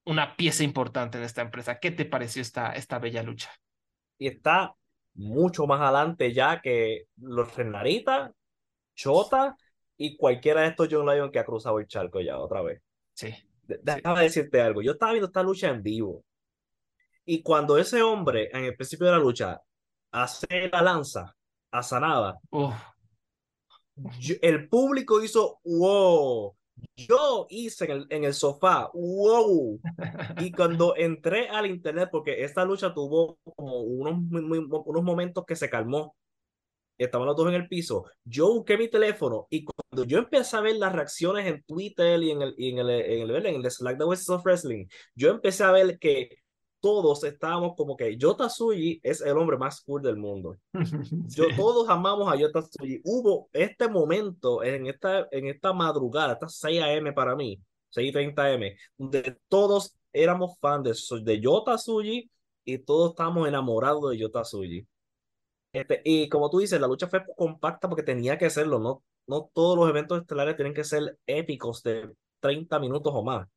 [0.05, 1.79] una pieza importante en esta empresa.
[1.79, 3.51] ¿Qué te pareció esta, esta bella lucha?
[4.17, 4.73] Y está
[5.15, 8.31] mucho más adelante ya que los Renarita,
[8.95, 9.55] Chota
[9.97, 12.81] y cualquiera de estos John Lyon que ha cruzado el charco ya otra vez.
[13.13, 13.33] Sí.
[13.63, 14.81] Déjame decirte algo.
[14.81, 16.23] Yo estaba viendo esta lucha en vivo.
[17.25, 19.61] Y cuando ese hombre, en el principio de la lucha,
[20.11, 21.35] hace la lanza
[21.72, 22.76] a Sanada, Uf,
[24.20, 26.55] yo- el público hizo wow.
[26.95, 29.80] Yo hice en el, en el sofá wow.
[30.39, 35.43] Y cuando entré al internet, porque esta lucha tuvo como unos, muy- muy- unos momentos
[35.45, 36.15] que se calmó,
[36.97, 40.61] estaban los dos en el piso, yo busqué mi teléfono y cuando yo empecé a
[40.61, 43.72] ver las reacciones en Twitter y en el, y en el, en el, en el
[43.72, 46.30] Slack de Voices of Wrestling, yo empecé a ver que
[46.80, 50.55] todos estábamos como que Yota Tsuji es el hombre más cool del mundo.
[51.28, 51.55] Yo, sí.
[51.55, 53.01] todos amamos a Yota Tsuji.
[53.03, 57.13] Hubo este momento en esta, en esta madrugada, esta 6 a.m.
[57.13, 57.59] para mí,
[57.95, 62.30] 6:30 m, donde todos éramos fans de, de Yota Tsuji
[62.65, 64.88] y todos estábamos enamorados de Yota Tsuji.
[65.73, 69.49] Este, y como tú dices, la lucha fue compacta porque tenía que serlo, no, no
[69.53, 73.47] todos los eventos estelares tienen que ser épicos de 30 minutos o más.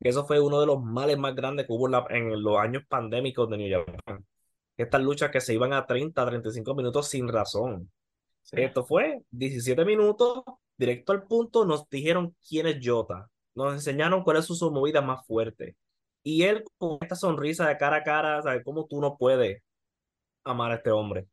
[0.00, 2.84] Eso fue uno de los males más grandes que hubo en, la- en los años
[2.88, 4.24] pandémicos de New Japan.
[4.76, 7.90] Estas luchas que se iban a 30, 35 minutos sin razón.
[8.42, 8.60] Sí.
[8.60, 10.42] Esto fue 17 minutos,
[10.76, 15.02] directo al punto, nos dijeron quién es Jota, nos enseñaron cuál es su, su movida
[15.02, 15.76] más fuerte.
[16.22, 19.62] Y él con esta sonrisa de cara a cara, ¿sabes cómo tú no puedes
[20.44, 21.26] amar a este hombre?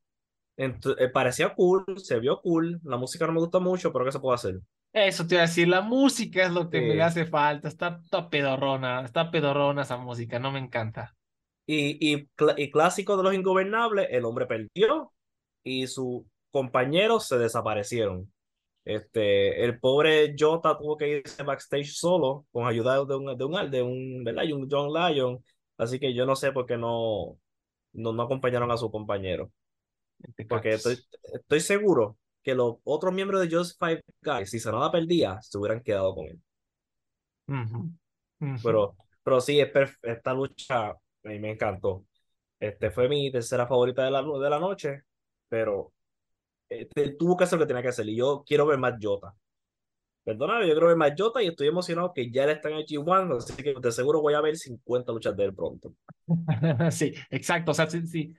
[0.58, 4.20] Entonces, parecía cool, se vio cool, la música no me gustó mucho, pero ¿qué se
[4.22, 4.60] puede hacer?
[4.98, 6.86] Eso te iba a decir, la música es lo que Sí.
[6.86, 7.68] me hace falta.
[7.68, 11.16] Está, está pedorrona, está pedorrona esa música, no me encanta.
[11.66, 15.12] Y, y, cl- y clásico de los ingobernables, el hombre perdió
[15.64, 18.32] y sus compañeros se desaparecieron.
[18.86, 23.72] Este, el pobre Jota tuvo que irse backstage solo con ayuda de un, de un,
[23.72, 24.28] de un,
[24.62, 25.44] un John Lyon.
[25.78, 27.40] Así que yo no sé por qué no,
[27.94, 29.52] no, no acompañaron a su compañero.
[30.50, 30.98] Porque estoy,
[31.34, 35.82] estoy seguro que los otros miembros de Just Five Guys, si Sanada perdía, se hubieran
[35.82, 36.40] quedado con él.
[38.62, 39.72] Pero, pero sí, es
[40.04, 42.06] esta lucha a mí me encantó.
[42.60, 45.02] Este fue mi tercera favorita de la, de la noche,
[45.50, 45.92] pero
[46.70, 48.08] este, tuvo que hacer lo que tenía que hacer.
[48.08, 49.34] Y yo quiero ver más Jota.
[50.24, 52.86] Perdóname, yo quiero ver más Jota y estoy emocionado que ya él está en el
[52.86, 55.94] G1, así que de seguro voy a ver 50 luchas de él pronto.
[56.92, 57.72] Sí, exacto.
[57.72, 58.36] O sea, sí, sí.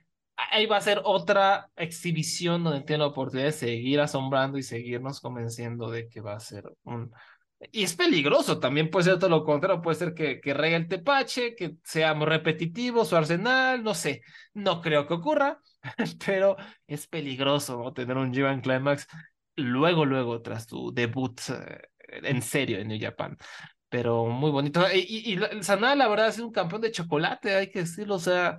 [0.51, 5.19] Ahí va a ser otra exhibición donde tiene la oportunidad de seguir asombrando y seguirnos
[5.19, 7.11] convenciendo de que va a ser un,
[7.71, 10.87] Y es peligroso, también puede ser todo lo contrario, puede ser que, que rega el
[10.87, 14.21] tepache, que seamos repetitivos su arsenal, no sé,
[14.53, 15.59] no creo que ocurra,
[16.25, 17.93] pero es peligroso ¿no?
[17.93, 19.07] tener un G1 Climax
[19.57, 21.81] luego, luego, tras tu debut eh,
[22.23, 23.37] en serio en New Japan.
[23.89, 24.83] Pero muy bonito.
[24.93, 28.15] Y, y, Sanada, la verdad, ha sido un campeón de chocolate, hay que decirlo.
[28.15, 28.57] O sea,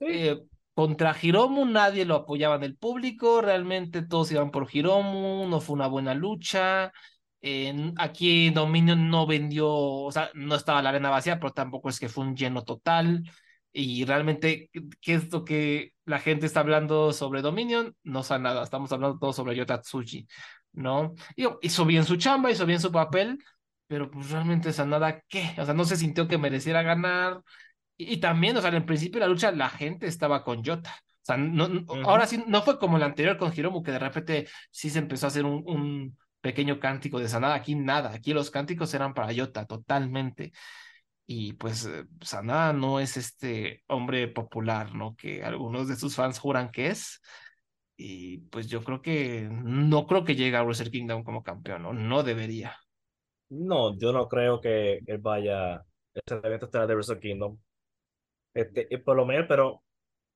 [0.00, 0.38] eh,
[0.74, 5.74] contra Hiromu nadie lo apoyaba en el público, realmente todos iban por Hiromu, no fue
[5.74, 6.92] una buena lucha.
[7.96, 12.08] aquí Dominion no vendió, o sea, no estaba la arena vacía, pero tampoco es que
[12.08, 13.22] fue un lleno total.
[13.72, 17.94] Y realmente, ¿qué es lo que la gente está hablando sobre Dominion?
[18.02, 20.26] No sabe nada, estamos hablando todo sobre Yotatsuji,
[20.72, 21.14] ¿no?
[21.36, 23.38] Y hizo bien su chamba, hizo bien su papel,
[23.86, 25.54] pero pues realmente nada ¿qué?
[25.58, 27.42] O sea, no se sintió que mereciera ganar.
[28.02, 30.90] Y, también, o sea, en principio de la lucha la gente estaba con Yota.
[30.90, 31.68] O sea, no,
[32.04, 35.26] ahora sí, no fue como el anterior con Hiromu, que de repente sí se empezó
[35.26, 37.54] a hacer un, un pequeño cántico de Sanada.
[37.54, 40.52] Aquí nada, aquí los cánticos eran para Yota, totalmente.
[41.26, 45.14] Y pues eh, Sanada no es este hombre popular, ¿no?
[45.14, 47.20] Que algunos de sus fans juran que es.
[47.96, 51.92] Y pues yo creo que no creo que llegue a Wrestle Kingdom como campeón, ¿no?
[51.92, 52.76] No debería.
[53.50, 55.84] No, yo no creo que él vaya
[56.14, 57.58] este evento estará de Wrestle Kingdom.
[58.54, 59.82] Este, por lo menos, pero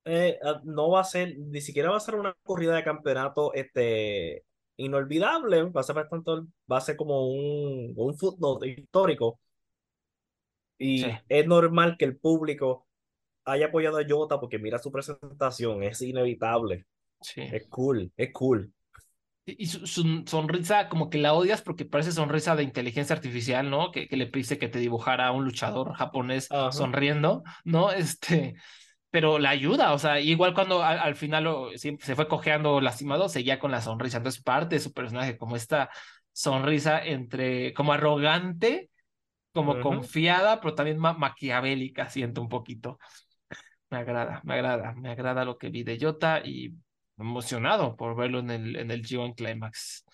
[0.05, 3.53] eh, ah, no va a ser, ni siquiera va a ser una corrida de campeonato
[3.53, 4.43] este,
[4.77, 6.31] inolvidable, va a ser bastante,
[6.71, 9.39] va a ser como un, un footnote histórico
[10.77, 12.85] y es normal que el público
[13.45, 16.85] haya apoyado a Jota porque mira su presentación, es inevitable.
[17.21, 17.41] Sí.
[17.41, 18.71] Es cool, es cool.
[19.45, 19.85] Y su,
[20.25, 23.91] sonrisa, como que la odias porque parece sonrisa de inteligencia artificial, ¿no?
[23.91, 27.91] Que, que le pide que te dibujara a un luchador japonés sonriendo, ¿no?
[27.91, 28.55] Este,
[29.11, 33.71] pero la ayuda, o sea, igual cuando al, final se fue cojeando lastimado, seguía con
[33.71, 34.17] la sonrisa.
[34.17, 35.89] Entonces, parte de su personaje, como esta
[36.33, 38.89] sonrisa entre, como arrogante,
[39.53, 42.99] como confiada, pero también maquiavélica, siento un poquito.
[43.89, 46.73] Me agrada, me agrada, me agrada lo que vi de Jota y
[47.17, 50.05] emocionado por verlo en el, en el G1 Climax.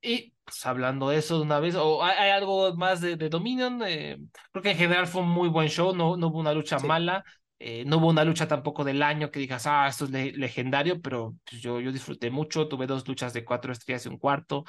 [0.00, 3.82] Y pues hablando de eso de una vez, o hay, algo más de, de Dominion,
[3.86, 4.18] eh,
[4.52, 7.24] creo que en general fue un muy buen show, no, no hubo una lucha mala,
[7.58, 11.34] eh, no hubo una lucha tampoco del año que digas, ah, esto es legendario, pero
[11.48, 14.64] pues, yo, yo disfruté mucho, tuve dos luchas de cuatro estrellas y un cuarto,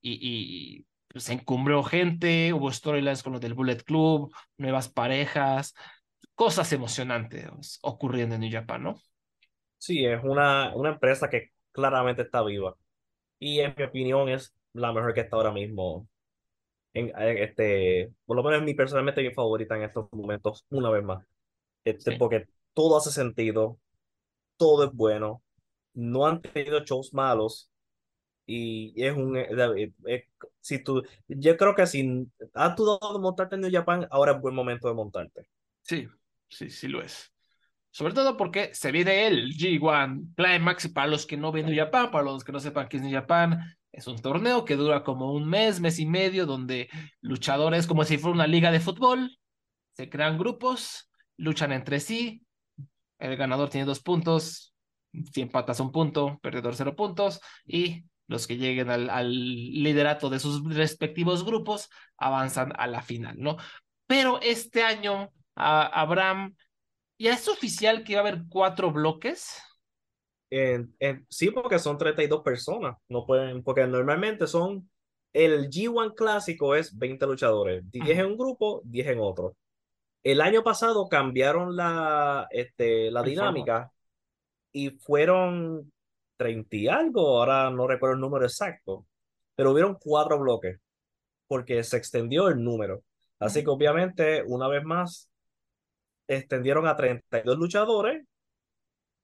[0.00, 5.74] y, y se encumbró gente, hubo storylines con los del Bullet Club, nuevas parejas,
[6.34, 9.00] cosas emocionantes ocurriendo en New Japan, ¿no?
[9.84, 12.74] Sí, es una, una empresa que claramente está viva.
[13.38, 16.08] Y en mi opinión es la mejor que está ahora mismo.
[16.94, 21.26] En, este, por lo menos mi personalmente mi favorita en estos momentos, una vez más.
[21.84, 23.78] Este, Porque todo hace sentido,
[24.56, 25.42] todo es bueno,
[25.92, 27.70] no han tenido shows malos,
[28.46, 29.38] y es un
[30.60, 34.40] si tú yo creo que si has dudado de montarte en New Japan ahora es
[34.40, 35.48] buen momento de montarte
[35.80, 36.08] sí
[36.48, 37.33] sí sí lo es
[37.94, 42.10] sobre todo porque se viene el G1 Climax para los que no ven New Japan
[42.10, 43.60] para los que no sepan qué es New Japan
[43.92, 46.88] es un torneo que dura como un mes mes y medio donde
[47.20, 49.38] luchadores como si fuera una liga de fútbol
[49.92, 52.42] se crean grupos luchan entre sí
[53.20, 54.74] el ganador tiene dos puntos
[55.32, 60.64] si empatas un punto perdedor cero puntos y los que lleguen al, liderato de sus
[60.74, 63.58] respectivos grupos avanzan a la final, ¿no?
[64.06, 66.54] Pero este año, Abraham,
[67.24, 69.58] ¿ya es oficial que va a haber cuatro bloques?
[71.30, 74.88] sí, porque son 32 personas, no pueden, porque normalmente son,
[75.32, 79.56] el G1 clásico es 20 luchadores, 10 en un grupo, 10 en otro.
[80.22, 83.90] El año pasado cambiaron la, este, la dinámica
[84.70, 85.90] y fueron
[86.36, 89.06] 30 y algo, ahora no recuerdo el número exacto,
[89.56, 90.78] pero hubieron cuatro bloques
[91.48, 93.02] porque se extendió el número.
[93.40, 95.28] Así que obviamente, una vez más,
[96.28, 98.24] extendieron a 32 luchadores,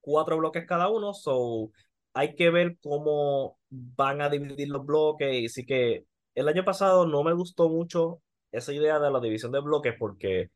[0.01, 1.70] cuatro bloques cada uno, so
[2.12, 5.32] hay que ver cómo van a dividir los bloques.
[5.34, 8.22] Y sí que el año pasado no me gustó mucho
[8.53, 10.51] esa idea de la división de bloques porque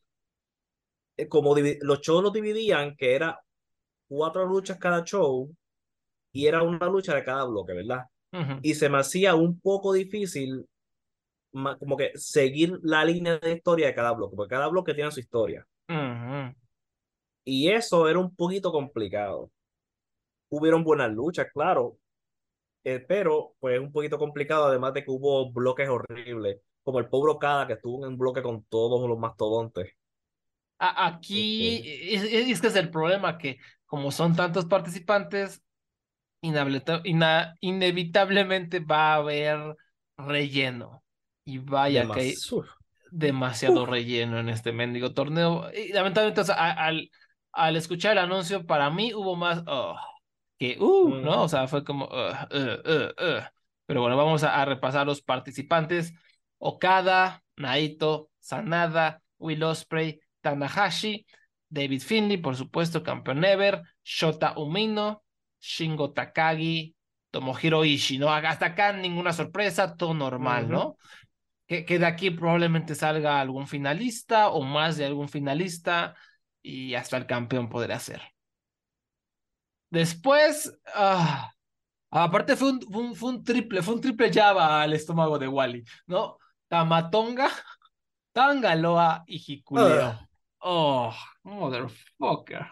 [1.16, 3.40] eh, como los shows los dividían, que era
[4.08, 5.54] cuatro luchas cada show,
[6.32, 8.06] y era una lucha de cada bloque, ¿verdad?
[8.62, 10.66] Y se me hacía un poco difícil
[11.52, 15.20] como que seguir la línea de historia de cada bloque, porque cada bloque tiene su
[15.20, 15.64] historia.
[17.44, 19.50] Y eso era un poquito complicado.
[20.48, 21.98] Hubieron buenas luchas, claro,
[22.84, 27.32] eh, pero pues un poquito complicado, además de que hubo bloques horribles, como el pobre
[27.32, 29.94] Okada que estuvo en un bloque con todos los mastodontes.
[30.78, 32.14] Aquí este.
[32.14, 33.56] es, es, que es el problema que
[33.86, 35.62] como son tantos participantes,
[36.42, 39.76] inevitablemente va a haber
[40.18, 41.02] relleno.
[41.46, 42.34] Y vaya que hay.
[43.16, 45.70] Demasiado relleno en este mendigo torneo.
[45.72, 47.10] Y lamentablemente, o sea, a- al,
[47.52, 49.96] al escuchar el anuncio, para mí hubo más oh,
[50.58, 51.30] que uh, ¿no?
[51.30, 51.40] Ujú.
[51.42, 53.42] O sea, fue como uh, uh, uh, uh.
[53.86, 56.12] Pero bueno, vamos a, a repasar los participantes.
[56.58, 61.26] Okada, Naito, Sanada, Will Ospreay, Tanahashi,
[61.68, 65.22] David Finley, por supuesto, campeón ever, Shota Umino,
[65.60, 66.94] Shingo Takagi,
[67.30, 68.32] Tomohiro Ishii, ¿no?
[68.32, 70.68] Hasta acá ninguna sorpresa, todo normal.
[70.68, 70.96] ¿no?
[71.74, 76.14] Que, que de aquí probablemente salga algún finalista o más de algún finalista
[76.62, 78.22] y hasta el campeón podrá ser.
[79.90, 81.50] Después, ah,
[82.10, 85.48] aparte fue un, fue un, fue un triple, fue un triple Java al estómago de
[85.48, 86.38] Wally, ¿no?
[86.68, 87.48] Tamatonga,
[88.32, 90.06] Tangaloa y Hikuleo.
[90.06, 90.28] Ah.
[90.58, 91.14] Oh,
[91.44, 92.66] motherfucker.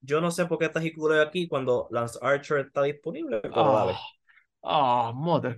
[0.00, 3.72] Yo no sé por qué está Hikuleo aquí cuando Lance Archer está disponible, pero Oh,
[3.72, 3.98] dale.
[4.60, 5.56] oh, mother.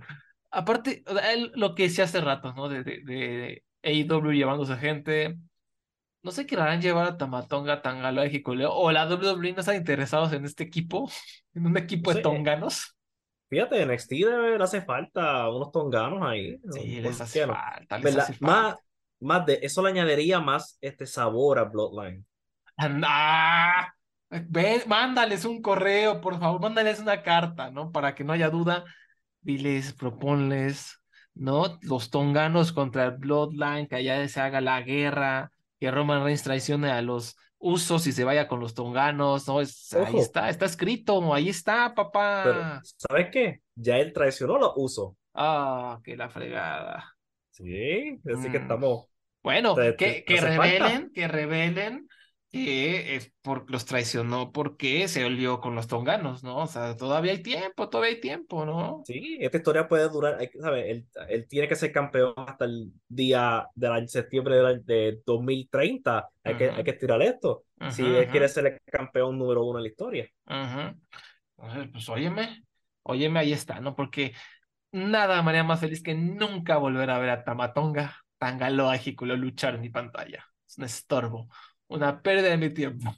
[0.51, 2.69] Aparte, él, lo que decía hace rato, ¿no?
[2.69, 5.37] De, de, de AEW llevándose gente.
[6.23, 8.73] No sé qué harán llevar a Tamatonga, Tangaloa y Hikuleo.
[8.73, 11.09] O la WWE no están interesados en este equipo,
[11.53, 12.95] en un equipo No de sé, eh, tonganos.
[13.49, 14.11] Fíjate, en NXT
[14.57, 16.57] le hace falta unos tonganos ahí.
[16.69, 18.83] Sí, ¿Por les hace falta, les hace Más, falta.
[19.19, 22.25] más de eso le añadiría más este sabor a Bloodline.
[22.77, 23.93] ¡Ah!
[24.29, 27.91] Ve, mándales un correo, por favor, mándales una carta, ¿no?
[27.91, 28.85] Para que no haya duda.
[29.41, 30.99] Diles, proponles,
[31.33, 31.79] ¿no?
[31.81, 36.91] Los tonganos contra el Bloodline, que allá se haga la guerra, que Roman Reigns traicione
[36.91, 39.61] a los usos y se vaya con los tonganos, ¿no?
[39.61, 41.93] Es, ahí está, está escrito, ahí está,
[42.41, 42.81] pero papá.
[42.81, 43.61] ¿sabes qué?
[43.75, 45.13] Ya él traicionó los usos.
[45.33, 47.15] Ah, que la fregada.
[47.51, 48.61] Sí, así que Mm.
[48.61, 49.07] estamos.
[49.41, 50.49] Bueno, Te, que, te que falta.
[50.49, 52.07] revelen, que revelen
[52.51, 56.57] que es por, los traicionó porque se olió con los tonganos, ¿no?
[56.59, 59.03] O sea, todavía hay tiempo, todavía hay tiempo, ¿no?
[59.03, 60.85] Sí, esta historia puede durar, ¿sabes?
[60.87, 65.21] Él, él tiene que ser campeón hasta el día del año septiembre del año- de
[65.25, 66.29] 2030.
[66.43, 67.65] Hay que, hay que estirar esto.
[67.87, 70.29] Si ujú, él quiere ser el campeón número uno en la historia.
[71.93, 72.63] pues óyeme,
[73.03, 73.95] óyeme, ahí está, ¿no?
[73.95, 74.33] Porque
[74.91, 79.75] nada me haría más feliz que nunca volver a ver a Tamatonga, Tangaloa Jiculo luchar
[79.75, 80.45] en mi pantalla.
[80.67, 81.49] Es un estorbo,
[81.89, 83.13] una pérdida de mi tiempo.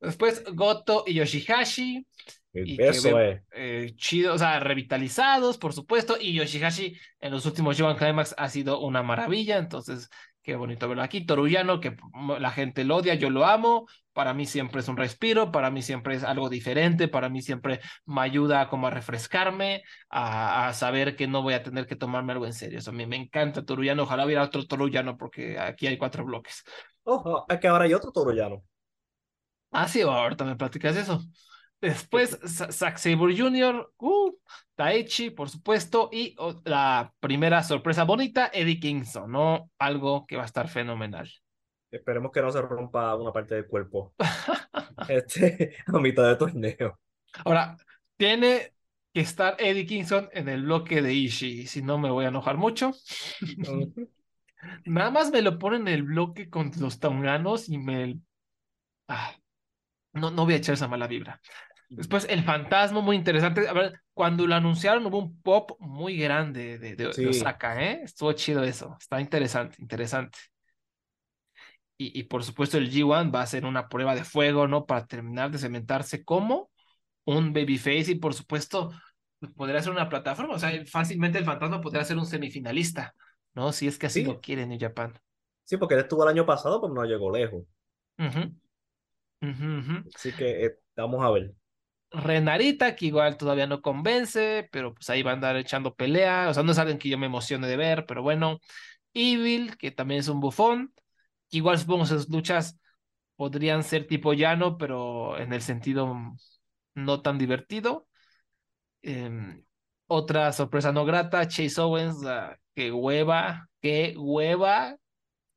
[0.00, 2.06] Después Goto y Yoshihashi.
[2.62, 3.42] y que Eso ve es.
[3.52, 8.48] eh, chido, o sea, revitalizados, por supuesto, y Yoshihashi en los últimos Joan Climax ha
[8.48, 10.08] sido una maravilla, entonces
[10.42, 11.26] qué bonito verlo aquí.
[11.26, 11.96] Toruyano, que
[12.38, 15.82] la gente lo odia, yo lo amo, para mí siempre es un respiro, para mí
[15.82, 21.16] siempre es algo diferente, para mí siempre me ayuda como a refrescarme, a, a saber
[21.16, 22.78] que no voy a tener que tomarme algo en serio.
[22.78, 26.62] Eso a mí me encanta Toruyano, ojalá hubiera otro Toruyano porque aquí hay cuatro bloques.
[27.06, 28.62] Ojo, es que ahora hay otro toroyano.
[29.70, 31.20] Ah, sí, ahorita me platicas eso.
[31.80, 34.38] Después, Sa- Zack Sabre Jr., uh,
[34.74, 39.70] Taichi, por supuesto, y oh, la primera sorpresa bonita, Eddie Kingston, ¿no?
[39.78, 41.30] Algo que va a estar fenomenal.
[41.90, 44.14] Esperemos que no se rompa una parte del cuerpo
[45.08, 46.98] este, a mitad de torneo.
[47.44, 47.76] Ahora,
[48.16, 48.72] tiene
[49.12, 52.56] que estar Eddie Kingston en el bloque de Ishii, si no me voy a enojar
[52.56, 52.92] mucho.
[54.84, 58.18] Nada más me lo ponen en el bloque con los tonganos y me...
[59.08, 59.34] ah,
[60.12, 61.40] no, no voy a echar esa mala vibra.
[61.88, 63.68] Después, el fantasma, muy interesante.
[63.68, 67.28] A ver, cuando lo anunciaron hubo un pop muy grande de, de, de.
[67.28, 68.00] Osaka, ¿eh?
[68.02, 68.96] Estuvo chido eso.
[68.98, 70.38] Está interesante, interesante.
[71.98, 74.84] Y, y por supuesto, el G1 va a ser una prueba de fuego, ¿no?
[74.86, 76.70] Para terminar de cementarse como
[77.24, 78.12] un babyface.
[78.12, 78.92] Y por supuesto,
[79.38, 80.54] pues, podría ser una plataforma.
[80.54, 83.14] O sea, fácilmente el fantasma podría ser un semifinalista,
[83.56, 83.72] ¿no?
[83.72, 84.24] Si es que así Sí.
[84.24, 85.14] lo quiere New Japan.
[85.64, 87.64] Sí, porque él estuvo el año pasado, pero no llegó lejos.
[88.18, 88.52] Ujú,
[89.42, 90.06] ujú.
[90.14, 91.54] Así que eh, vamos a ver.
[92.12, 96.48] Renarita, que igual todavía no convence, pero pues ahí va a andar echando pelea.
[96.48, 98.60] O sea, no es alguien que yo me emocione de ver, pero bueno.
[99.14, 100.94] Evil, que también es un bufón.
[101.50, 102.78] Igual supongo que sus luchas
[103.36, 106.38] podrían ser tipo llano, pero en el sentido mm,
[106.96, 108.08] no tan divertido.
[109.02, 109.65] Em,
[110.06, 114.96] otra sorpresa no grata, Chase Owens, ah, qué hueva, qué hueva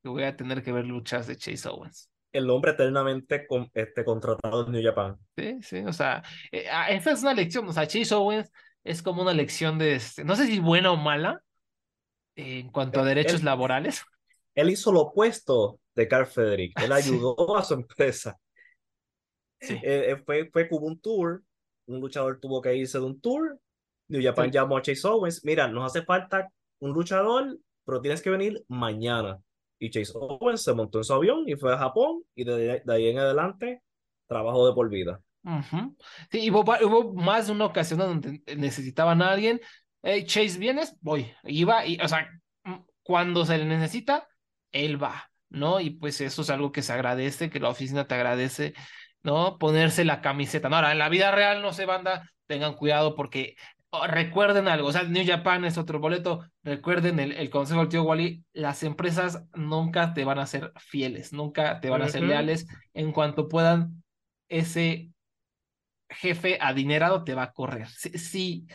[0.02, 2.10] que voy a tener que ver luchas de Chase Owens.
[2.32, 5.18] El hombre eternamente con, este, contratado en New Japan.
[5.36, 8.52] Sí, sí, o sea, eh, ah, esta es una lección, o sea, Chase Owens
[8.84, 11.42] es como una lección de, este, no sé si buena o mala
[12.36, 14.04] eh, en cuanto a Él, derechos él, laborales.
[14.56, 16.80] él hizo lo opuesto de Carl Frederick.
[16.80, 18.38] Él Sí, ayudó a su empresa.
[19.60, 19.74] sí.
[19.84, 21.44] Eh, eh, fue, fue como un tour.
[21.88, 23.60] Un luchador tuvo que irse de un tour.
[24.10, 24.52] New Japan Sí.
[24.52, 25.44] llamó a Chase Owens.
[25.46, 26.50] Mira, nos hace falta
[26.80, 29.40] un luchador, pero tienes que venir mañana.
[29.80, 32.24] Y Chase Owens se montó en su avión y fue a Japón.
[32.36, 33.82] Y de, de ahí en adelante,
[34.28, 35.22] trabajó de por vida.
[35.44, 35.96] Ujú.
[36.32, 39.62] Sí, y hubo, hubo más de una ocasión donde necesitaban a alguien.
[40.04, 40.96] Hey, Chase, ¿vienes?
[41.02, 41.32] Voy.
[41.44, 42.30] Iba y, o sea,
[42.64, 44.28] mm, cuando se le necesita,
[44.72, 45.80] él va, ¿no?
[45.80, 48.74] Y pues eso es algo que se agradece, que la oficina te agradece,
[49.24, 49.58] ¿no?
[49.58, 50.70] Ponerse la camiseta.
[50.70, 53.56] No, ahora, en la vida real no se banda, tengan cuidado porque
[53.92, 57.90] oh, recuerden algo, o sea, New Japan es otro boleto, recuerden el, el consejo del
[57.90, 62.24] tío Wally, las empresas nunca te van a ser fieles, nunca te van a ser
[62.24, 64.04] leales en cuanto puedan,
[64.48, 65.12] ese
[66.10, 67.88] jefe adinerado te va a correr.
[67.90, 68.68] Si, si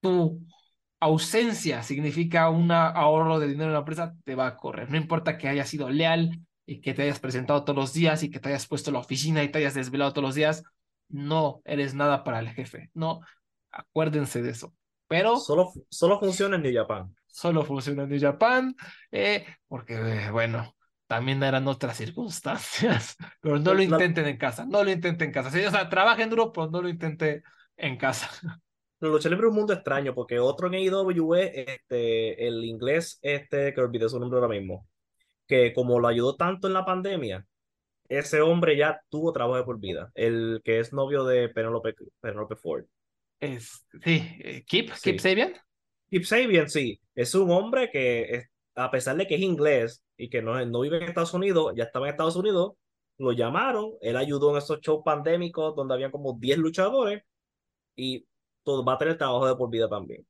[0.00, 0.40] tu
[1.00, 4.90] ausencia significa un ahorro de dinero en la empresa, te va a correr.
[4.90, 8.30] No importa que hayas sido leal y que te hayas presentado todos los días y
[8.30, 10.62] que te hayas puesto en la oficina y te hayas desvelado todos los días,
[11.08, 12.90] no eres nada para el jefe.
[12.94, 13.20] No,
[13.72, 14.74] acuérdense de eso.
[15.08, 17.14] Pero Solo, solo funciona en New Japan.
[17.26, 18.74] solo funciona en New Japan,
[19.10, 20.74] eh, porque, eh, bueno,
[21.06, 25.50] también eran otras circunstancias, pero no lo intenten en casa, no lo intenten en casa.
[25.50, 27.42] Sí, o sea, trabajen duro, pero no lo intenten
[27.76, 28.30] en casa.
[29.00, 33.18] La lucha libre es un mundo extraño porque otro en AEW es este, el inglés,
[33.22, 34.86] este, que olvidé su nombre ahora mismo,
[35.46, 37.46] que como lo ayudó tanto en la pandemia,
[38.08, 40.10] ese hombre ya tuvo trabajo de por vida.
[40.14, 42.84] El que es novio de Penelope, Penelope Ford.
[43.40, 45.00] Es, sí, eh, Keep, Sí.
[45.10, 45.54] Keep Sabian.
[46.10, 50.28] Kip Sabian, sí, es un hombre que, es- a pesar de que es inglés y
[50.28, 52.74] que no, no vive en Estados Unidos, ya estaba en Estados Unidos,
[53.18, 57.22] lo llamaron, él ayudó en esos shows pandémicos donde había como 10 luchadores
[57.96, 58.26] y
[58.62, 60.26] todo, va a tener trabajo de por vida también.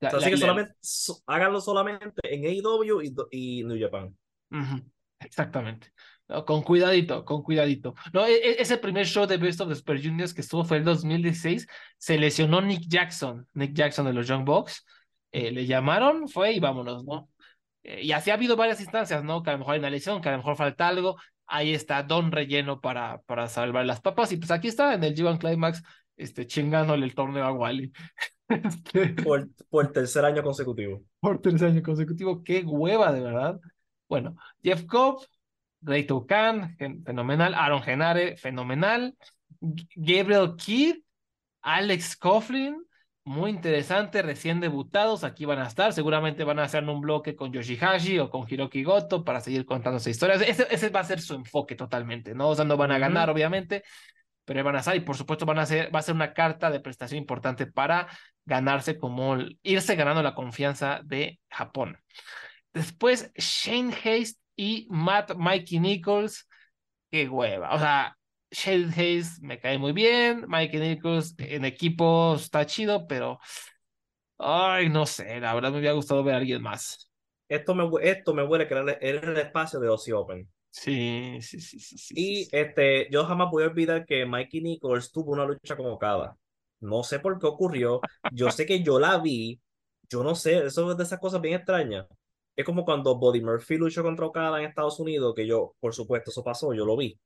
[0.00, 3.78] La- sea, la- así que la- solamente, so- háganlo solamente en AEW y, y New
[3.80, 4.16] Japan.
[5.20, 5.88] Exactamente.
[6.28, 7.94] No, con cuidadito, con cuidadito.
[8.12, 10.78] No, e- e- ese primer show de Best of the Super Juniors que estuvo fue
[10.78, 11.66] el 2016,
[11.98, 14.84] se lesionó Nick Jackson, Nick Jackson de los Young Bucks.
[15.30, 17.28] Eh, le llamaron, fue y vámonos, ¿no?
[17.84, 19.42] Eh, y así ha habido varias instancias, ¿no?
[19.42, 21.16] Que a lo mejor hay una lesión, que a lo mejor falta algo.
[21.46, 24.32] Ahí está Don Relleno para, para salvar las papas.
[24.32, 25.82] Y pues aquí está en el G1 Climax,
[26.16, 27.92] este, chingándole el torneo a Wally.
[28.48, 31.02] Este, Por, por tercer año consecutivo.
[31.18, 32.44] por tercer año consecutivo.
[32.44, 33.58] Qué hueva, de verdad.
[34.08, 35.20] Bueno, Jeff Cobb,
[35.86, 37.54] Ray Khan, fenomenal.
[37.54, 39.14] Aaron Genare, fenomenal.
[39.94, 40.96] Gabriel Kidd,
[41.62, 42.84] Alex Coughlin,
[43.24, 45.24] muy interesante, recién debutados.
[45.24, 45.92] Aquí van a estar.
[45.92, 49.98] Seguramente van a hacer un bloque con Yoshihashi o con Hiroki Goto para seguir contando
[49.98, 50.36] esa historia.
[50.36, 52.48] Ese, ese va a ser su enfoque totalmente, ¿no?
[52.50, 53.84] O sea, no van a ganar, obviamente,
[54.44, 56.70] pero van a estar y por supuesto van a hacer, va a ser una carta
[56.70, 58.08] de prestación importante para
[58.44, 61.98] ganarse como irse ganando la confianza de Japón.
[62.72, 66.48] Después Shane Hayes y Matt Mikey Nichols,
[67.10, 67.74] qué hueva.
[67.74, 68.16] O sea,
[68.50, 73.38] Shane Hayes me cae muy bien, Mikey Nichols en equipo está chido, pero
[74.38, 77.10] ay, no sé, la verdad me hubiera gustado ver a alguien más.
[77.48, 80.48] Esto me, esto me huele que era el, espacio de Aussie Open.
[80.70, 82.14] Sí, sí, sí, sí, sí.
[82.16, 82.50] Y sí.
[82.52, 86.36] este, yo jamás voy a olvidar que Mikey Nichols tuvo una lucha con Okada.
[86.80, 88.00] No sé por qué ocurrió.
[88.32, 89.60] Yo sé que yo la vi.
[90.08, 92.06] Yo no sé, eso es de esas cosas bien extrañas.
[92.56, 96.30] Es como cuando Buddy Murphy luchó contra Okada en Estados Unidos, que yo, por supuesto,
[96.30, 97.18] eso pasó, yo lo vi.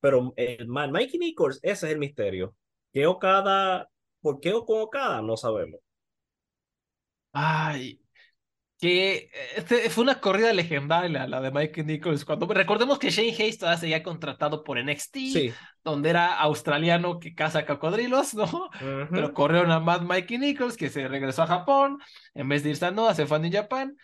[0.00, 2.54] Pero el man, Mikey Nichols, ese es el misterio.
[2.92, 3.88] ¿Qué Okada,
[4.20, 5.20] por qué con Okada?
[5.22, 5.80] No sabemos.
[7.32, 8.00] Ay,
[8.78, 12.24] que este, fue una corrida legendaria la, de Mikey Nichols.
[12.24, 15.54] Cuando recordemos que Shane Hayes todavía se había contratado por NXT, Sí.
[15.82, 18.44] donde era australiano que caza cocodrilos, ¿no?
[18.44, 19.08] Ujú.
[19.10, 21.98] Pero corrieron a Matt Mikey Nichols, que se regresó a Japón,
[22.34, 23.96] en vez de irse a Noah, se fue a New Japan.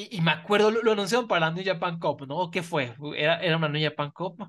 [0.00, 2.50] Y, y me acuerdo, lo, lo anunciaron para la New Japan Cup, ¿no?
[2.50, 2.94] ¿Qué fue?
[3.16, 4.42] ¿Era, era una New Japan Cup?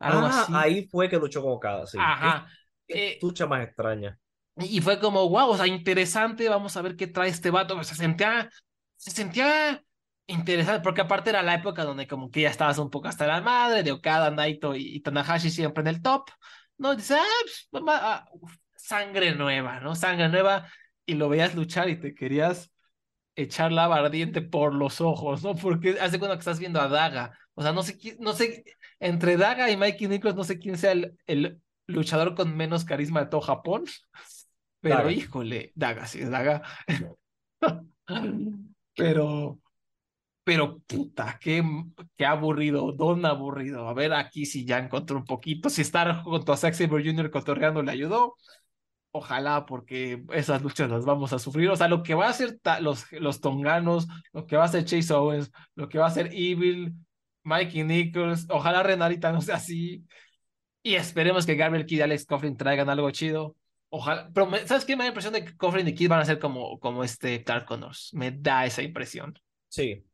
[0.00, 0.52] Algo Ah, así.
[0.52, 1.98] ahí fue que luchó con Okada, sí.
[2.06, 2.46] Ajá.
[2.86, 4.18] Qué, qué Eh, más extraña.
[4.56, 7.82] y fue como, wow, o sea, interesante, vamos a ver qué trae este vato.
[7.84, 8.50] Se sentía,
[8.96, 9.84] se sentía
[10.26, 13.40] interesante, porque aparte era la época donde como que ya estabas un poco hasta la
[13.40, 16.28] madre de Okada, Naito y, y Tanahashi siempre en el top,
[16.76, 16.92] ¿no?
[16.92, 19.94] Y dices, ah, pues, vamos a- uf, sangre nueva, ¿no?
[19.94, 20.68] Sangre nueva,
[21.06, 22.70] y lo veías luchar y te querías
[23.42, 25.54] echar lava ardiente por los ojos, ¿no?
[25.56, 28.64] Porque hace cuando que estás viendo a Daga, o sea, no sé, quién- no sé,
[29.00, 33.20] entre Daga y Mikey Nichols, no sé quién sea el, el luchador con menos carisma
[33.20, 33.84] de todo Japón.
[34.80, 35.10] Pero Daga.
[35.10, 36.62] híjole, Daga, sí, es Daga.
[38.94, 39.60] Pero,
[40.44, 41.62] pero puta, qué,
[42.16, 43.88] qué aburrido, don aburrido.
[43.88, 47.30] A ver, aquí si ya encontró un poquito, si estar junto a Zack Jr.
[47.30, 48.36] cotorreando le ayudó.
[49.18, 51.68] Ojalá, porque esas luchas las vamos a sufrir.
[51.70, 54.84] O sea, lo que va a hacer los, los tonganos, lo que va a hacer
[54.84, 56.94] Chase Owens, lo que va a hacer Evil,
[57.42, 60.04] Mikey Nichols, ojalá Renarita no sea así.
[60.84, 63.56] Y esperemos que Gabriel Kidd y Alex Coughlin traigan algo chido.
[63.88, 64.94] Ojalá, pero me- ¿sabes qué?
[64.94, 67.40] Me da la impresión de que Coughlin y Kidd van a ser como, como este
[67.40, 68.10] Dark Connors.
[68.14, 69.34] Me da esa impresión.
[69.68, 70.04] Sí.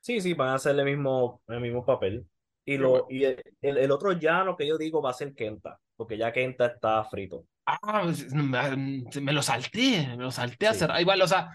[0.00, 2.26] Sí, sí, van a hacer el mismo, el mismo papel.
[2.64, 5.78] Y, lo, y el, el, el otro llano que yo digo va a ser Kenta,
[5.94, 7.46] porque ya Kenta está frito.
[7.82, 10.78] Ah, pues, me, me lo salté, me lo salté a Sí.
[10.78, 11.00] cerrar.
[11.00, 11.50] Igual, o sea,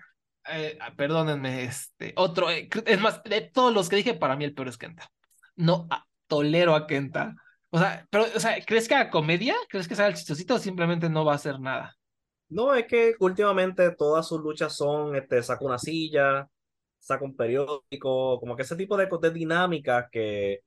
[0.50, 4.54] eh, perdónenme, este, otro, eh, es más, de todos los que dije, para mí el
[4.54, 5.10] peor es Kenta.
[5.56, 7.36] No ah, tolero a Kenta.
[7.70, 9.56] O sea, pero, o sea, ¿crees que haga comedia?
[9.70, 11.96] ¿Crees que sea el chistosito o simplemente no va a hacer nada?
[12.50, 16.48] No, es que últimamente todas sus luchas son, este, saca una silla,
[17.00, 20.62] saca un periódico, como que ese tipo de, de dinámicas que,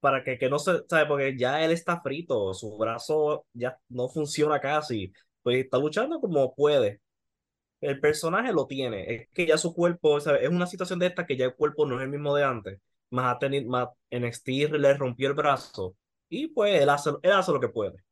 [0.00, 1.06] para que, que no se, ¿sabe?
[1.06, 6.54] Porque ya él está frito, su brazo ya no funciona casi, pues está luchando como
[6.54, 7.00] puede.
[7.80, 10.44] El personaje lo tiene, es que ya su cuerpo, ¿sabe?
[10.44, 12.80] es una situación de esta que ya el cuerpo no es el mismo de antes,
[13.10, 15.96] más, a tener, más NXT le rompió el brazo
[16.28, 18.04] y pues él hace, él hace lo que puede.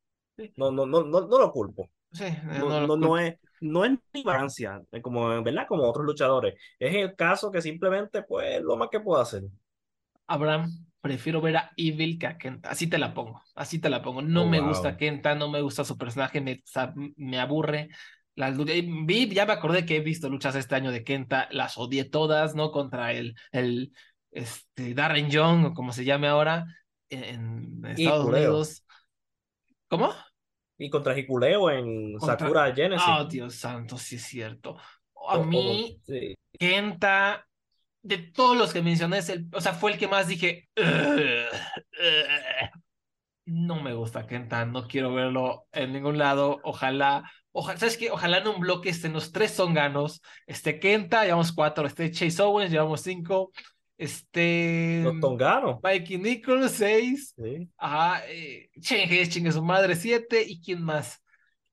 [0.57, 1.91] No, no, no, no, no lo culpo.
[2.13, 5.67] Sí, eh, No, no lo no, no es, no es ni ignorancia, eh, como, ¿verdad?
[5.69, 6.55] Como otros luchadores.
[6.79, 9.43] Es el caso que simplemente, pues, lo más que puedo hacer.
[10.27, 12.71] Abraham, prefiero ver a Evil que a Kenta.
[12.71, 14.23] Así te la pongo, así te la pongo.
[14.23, 14.69] No Oh, me wow.
[14.69, 17.89] gusta Kenta, no me gusta su personaje, me, aburre.
[18.35, 21.77] Las luchas, vi, ya me acordé que he visto luchas este año de Kenta, las
[21.79, 22.71] odié todas, ¿no?
[22.71, 23.93] Contra el, el
[24.31, 26.67] este, Darren Young, o como se llame ahora,
[27.09, 28.27] en, Estados.
[28.27, 28.85] Unidos.
[29.89, 30.13] ¿Cómo?
[30.77, 33.07] Y contra Hikuleo en Contra- Sakura Genesis.
[33.09, 34.77] Oh, Dios santo, sí es cierto.
[35.29, 36.37] A mí, sí.
[36.59, 37.48] Kenta,
[38.03, 40.69] de todos los que mencioné, es el, o sea, fue el que más dije,
[43.45, 48.11] no me gusta Kentan, no quiero verlo en ningún lado, ojalá, ojalá, ¿sabes qué?
[48.11, 52.71] Ojalá en un bloque estén los tres songanos, este Kenta, llevamos cuatro, este Chase Owens,
[52.71, 53.53] llevamos cinco,
[53.97, 55.01] este...
[55.03, 55.79] Los tonganos.
[55.83, 57.69] Mikey Nichols, seis, sí.
[57.77, 61.23] ajá, eh, Chen su madre, siete, ¿y quién más?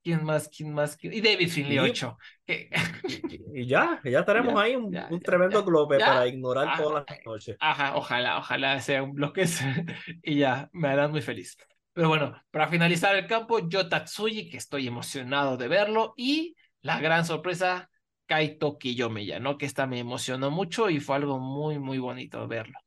[0.03, 0.49] ¿Quién más?
[0.49, 0.95] ¿Quién más?
[0.95, 1.13] ¿Quién?
[1.13, 2.17] Y David Finley, ocho
[2.47, 7.05] y ya, ya estaremos ya, ahí, un, ya, un tremendo ya, globe para ignorar todas
[7.07, 7.57] las noches.
[7.59, 9.45] Ajá, ojalá, ojalá sea un bloque
[10.23, 11.57] y ya, me harán muy feliz.
[11.93, 16.99] Pero bueno, para finalizar el campo, yo Tatsuyi, que estoy emocionado de verlo, y la
[16.99, 17.89] gran sorpresa,
[18.27, 19.57] Kaito Kiyomiya, ¿no?
[19.57, 22.77] Que esta me emocionó mucho y fue algo muy, muy bonito verlo.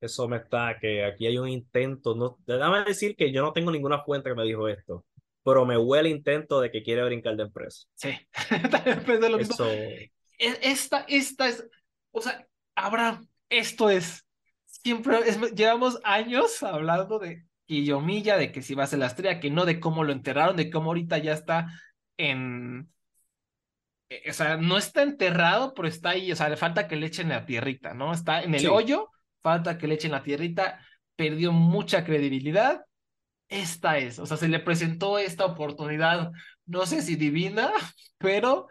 [0.00, 3.70] Eso me está, que aquí hay un intento, no, déjame decir que yo no tengo
[3.70, 5.04] ninguna fuente que me dijo esto
[5.46, 7.86] pero me huele el intento de que quiere brincar de empresa.
[7.94, 8.10] Sí,
[9.06, 9.54] pensé lo mismo.
[9.54, 11.64] Eso, Esta, esta es,
[12.10, 14.26] o sea, Abraham, esto es,
[14.66, 19.38] siempre, es- llevamos años hablando de Kiyomiya, de que si va a ser la estrella,
[19.40, 21.68] que no de cómo lo enterraron, de cómo ahorita ya está
[22.16, 22.90] en,
[24.08, 27.06] eh, o sea, no está enterrado, pero está ahí, o sea, le falta que le
[27.06, 28.12] echen la tierrita, ¿no?
[28.12, 28.66] Está en el Sí.
[28.66, 29.10] hoyo,
[29.42, 30.80] falta que le echen la tierrita,
[31.16, 32.84] perdió mucha credibilidad.
[33.48, 36.32] Esta es, o sea, se le presentó esta oportunidad,
[36.64, 37.70] no sé si divina,
[38.18, 38.68] pero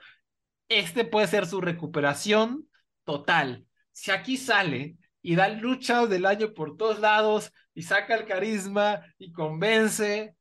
[0.68, 2.68] este puede ser su recuperación
[3.06, 3.66] total.
[3.94, 9.02] Si aquí sale y da luchas del año por todos lados y saca el carisma
[9.18, 10.36] y convence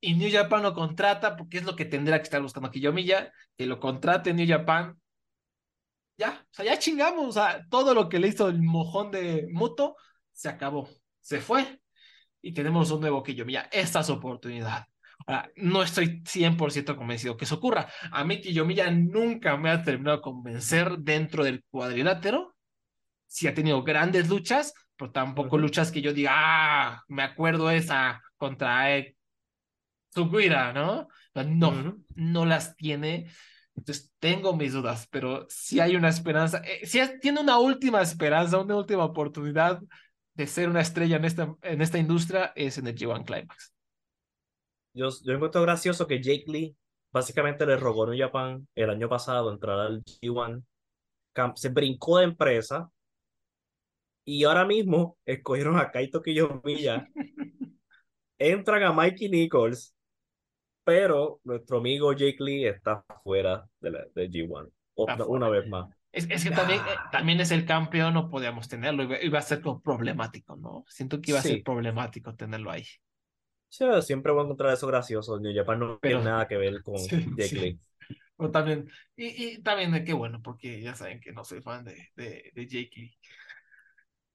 [0.00, 3.66] y New Japan lo contrata, porque es lo que tendrá que estar buscando Kiyomiya, que
[3.66, 5.00] lo contrate New Japan.
[6.16, 9.46] Ya, o sea, ya chingamos, o sea, todo lo que le hizo el mojón de
[9.52, 9.96] Muto
[10.32, 10.88] se acabó,
[11.20, 11.80] se fue
[12.42, 13.68] y tenemos un nuevo Kiyomiya.
[13.72, 14.86] Esta es oportunidad.
[15.26, 17.88] Ahora, no estoy 100% convencido que eso ocurra.
[18.10, 22.54] A mí Kiyomiya nunca me ha terminado de convencer dentro del cuadrilátero.
[23.26, 28.20] Sí ha tenido grandes luchas, pero tampoco luchas que yo diga, ah, me acuerdo esa
[28.36, 29.16] contra eh,
[30.10, 31.08] Suguira, ¿no?
[31.34, 32.04] No, Ujú.
[32.16, 33.30] no las tiene.
[33.74, 36.58] Entonces tengo mis dudas, pero sí hay una esperanza.
[36.64, 39.80] Eh, sí es- tiene una última esperanza, una última oportunidad
[40.34, 43.74] de ser una estrella en esta, en esta industria, es en el G1 Climax.
[44.94, 46.76] yo, yo encuentro gracioso que Jake Lee
[47.12, 50.62] básicamente le rogó a New Japan el año pasado entrar al G1,
[51.34, 52.90] cam- se brincó de empresa
[54.24, 57.08] y ahora mismo escogieron a Kaito Kiyomiya,
[58.38, 59.94] entran a Mikey Nichols,
[60.84, 65.68] pero nuestro amigo Jake Lee está fuera de la, del G1, otra- Está una vez
[65.68, 65.90] más.
[66.12, 69.42] Es, es que también, eh, también es el campeón, no podíamos tenerlo, iba, iba a
[69.42, 70.84] ser como problemático, ¿no?
[70.88, 72.84] Siento que iba a ser problemático tenerlo ahí.
[73.68, 75.40] Sí, siempre voy a encontrar eso gracioso.
[75.40, 77.56] New Japan no Pero- tiene nada que ver con Sí, Jake sí.
[77.58, 77.80] Lee.
[78.36, 82.10] Pero también, y, y también qué bueno, porque ya saben que no soy fan de,
[82.16, 83.18] de, de Jake Lee.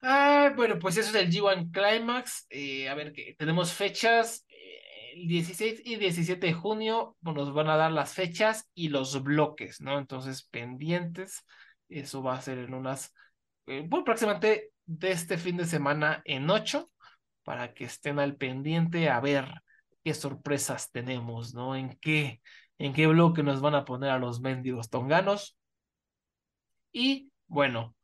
[0.02, 2.46] Ah, bueno, pues eso es el G1 Climax.
[2.50, 4.46] Eh, a ver, que tenemos fechas.
[4.50, 8.90] eh, el 16 y 17 de junio pues, nos van a dar las fechas y
[8.90, 9.98] los bloques, ¿no?
[9.98, 11.44] Entonces, pendientes.
[11.90, 13.14] Eso va a ser en unas,
[13.68, 16.90] eh, bueno, próximamente de este fin de semana en 8,
[17.44, 19.46] para que estén al pendiente a ver
[20.04, 21.76] qué sorpresas tenemos, ¿no?
[21.76, 22.42] En qué,
[22.78, 25.58] en qué bloque nos van a poner a los mendigos tonganos.
[26.92, 27.96] Y bueno,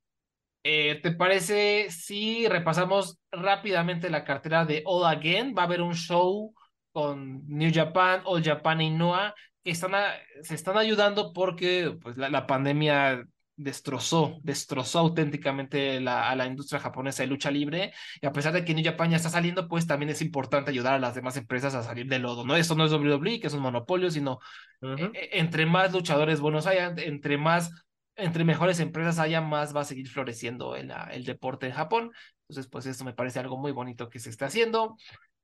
[0.64, 5.54] eh, ¿te parece si repasamos rápidamente la cartera de All Again?
[5.58, 6.54] Va a haber un show
[6.92, 9.34] con New Japan, All Japan y Noah
[9.64, 9.94] que están
[10.42, 17.24] se están ayudando porque pues, la pandemia destrozó, destrozó auténticamente la, a la industria japonesa
[17.24, 17.94] de lucha libre.
[18.22, 20.94] Y a pesar de que New Japan ya está saliendo, pues también es importante ayudar
[20.94, 22.56] a las demás empresas a salir del lodo, ¿no?
[22.56, 24.40] Esto no es WWE, que es un monopolio, sino
[24.82, 27.72] eh, entre más luchadores buenos haya, entre más,
[28.16, 32.12] entre mejores empresas haya, más va a seguir floreciendo el, el deporte en Japón.
[32.48, 34.98] Entonces, pues esto me parece algo muy bonito que se está haciendo.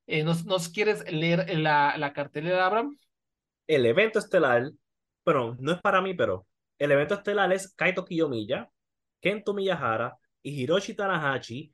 [0.07, 2.98] Eh, ¿nos, ¿nos, quieres leer la, la cartelera, Abraham?
[3.68, 4.72] El evento estelar,
[5.23, 6.48] bueno, no es para mí, pero
[6.80, 8.70] el evento estelar es Kaito Kiyomiya,
[9.22, 11.72] Kento Miyahara y Hiroshi Tanahashi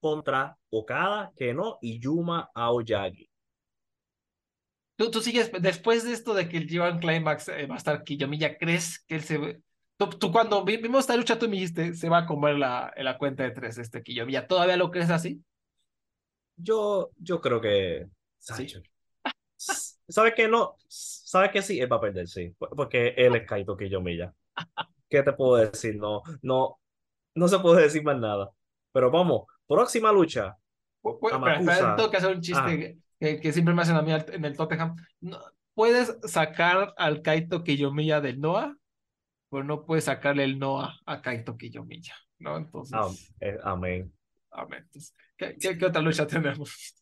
[0.00, 3.30] contra Okada, Keno y Yuma Aoyagi.
[4.96, 8.02] ¿Tú, tú sigues, después de esto de que el G1 Climax eh, va a estar
[8.02, 9.62] Kiyomiya, ¿crees que él se...
[9.96, 13.16] Tú, tú, cuando vimos esta lucha, tú me dijiste, se va a comer la, la
[13.16, 14.46] cuenta de tres este Kiyomiya.
[14.46, 15.42] ¿Todavía lo crees así?
[16.56, 18.06] Yo, yo creo que...
[18.38, 18.66] ¿Sí?
[20.08, 20.76] ¿Sabes que no?
[20.88, 21.78] ¿Sabes que sí?
[21.80, 22.54] Él va a perder, sí.
[22.58, 24.34] Porque él es Kaito Kiyomiya.
[25.08, 25.96] ¿Qué te puedo decir?
[25.96, 26.78] No, no,
[27.34, 28.50] no se puede decir más nada.
[28.92, 30.56] Pero vamos, próxima lucha.
[31.02, 34.96] tengo que hacer un chiste que, siempre me hacen a mí en el Tottenham.
[35.74, 38.74] puedes sacar al Kaito Kiyomiya del Noah,
[39.50, 42.56] pero no puedes sacarle el Noah a Kaito Kiyomiya, ¿no?
[42.56, 43.32] Entonces.
[43.40, 44.12] Eh, amén.
[44.50, 44.88] Amén.
[45.36, 46.94] ¿qué, qué, otra lucha tenemos?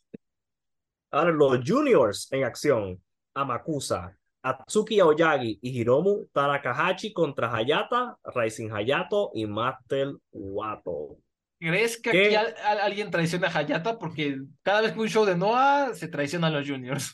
[1.11, 3.03] Ahora los juniors en acción.
[3.35, 4.17] Amakusa,
[4.47, 11.19] Atsuki Aoyagi y Hiromu Tarakahachi contra Hayata, Rising Hayato y Master Wato.
[11.59, 13.99] ¿Crees que aquí alguien traiciona a Hayata?
[13.99, 17.13] Porque cada vez que un show de Noah se traicionan los juniors.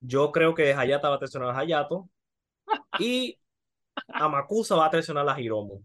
[0.00, 2.08] Yo creo que Hayata va a traicionar a Hayato
[2.98, 3.38] y
[4.08, 5.84] Amakusa va a traicionar a Hiromu.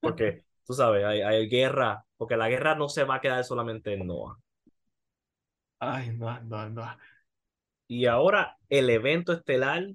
[0.00, 3.94] Porque, tú sabes, hay, hay, guerra, porque la guerra no se va a quedar solamente
[3.94, 4.36] en Noah.
[5.78, 6.96] Ay, no, no, no.
[7.86, 9.86] Y ahora el evento estelar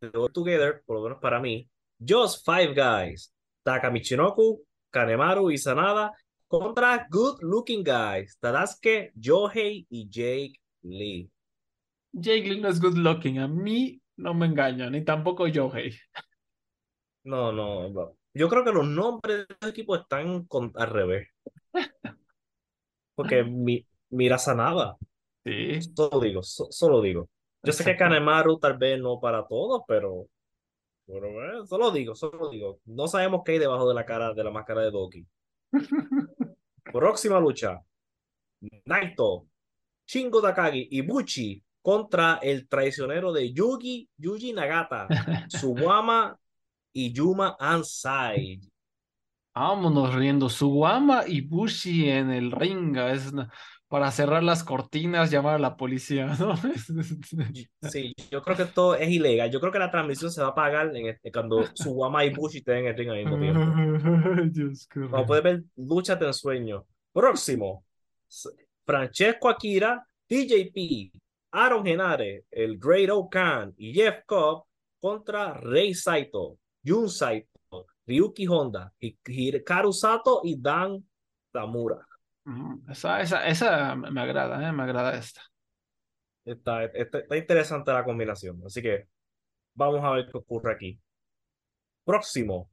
[0.00, 3.32] de All Together, por lo menos para mí, Just Five Guys,
[3.62, 6.12] Taka Michinoku, Kanemaru y Sanada
[6.46, 11.30] contra Good Looking Guys, Tadasuke, Yohei y Jake Lee.
[12.12, 15.94] Jake Lee no es good looking, a mí no me engaña, ni tampoco Yohei.
[17.24, 21.28] No, no, yo creo que los nombres de los equipos están al revés.
[23.14, 24.96] Porque mi, mira Sanada.
[25.44, 25.80] Sí.
[25.94, 27.28] Solo digo, solo digo.
[27.62, 30.28] Yo sé que Kanemaru tal vez no para todos, pero,
[31.06, 32.80] pero solo digo, solo digo.
[32.84, 35.26] No sabemos qué hay debajo de la cara de la máscara de Doki.
[36.92, 37.80] Próxima lucha.
[38.84, 39.46] Naito,
[40.06, 45.08] Shingo Takagi y Buchi contra el traicionero de Yugi, Yuji Nagata,
[45.48, 46.38] Suwama
[46.92, 48.60] y Yuma Ansai.
[49.54, 50.48] Vámonos riendo.
[50.48, 52.96] Suwama y Bushi en el ring.
[52.96, 53.32] Es
[53.88, 56.54] para cerrar las cortinas, llamar a la policía, ¿no?
[57.90, 59.50] Sí, yo creo que esto es ilegal.
[59.50, 62.58] Yo creo que la transmisión se va a pagar en este, cuando Suwama y Bushi
[62.58, 63.60] estén en el ring al mismo tiempo.
[64.52, 66.86] Dios, Como puedes ver, lucha de ensueño.
[67.12, 67.84] Próximo.
[68.84, 71.10] Francesco Akira, TJP,
[71.52, 74.64] Aaron Genare, el Great Khan y Jeff Cobb
[75.00, 81.02] contra Rei Saito, Jun Saito, Ryuki Honda, Hikaru Sato y Dan
[81.50, 82.07] Tamura.
[82.88, 84.72] Esa, esa, esa me agrada, ¿eh?
[84.72, 85.42] me agrada esta.
[86.44, 89.08] Está, está, interesante la combinación, así que
[89.74, 91.00] vamos a ver qué ocurre aquí.
[92.04, 92.70] Próximo,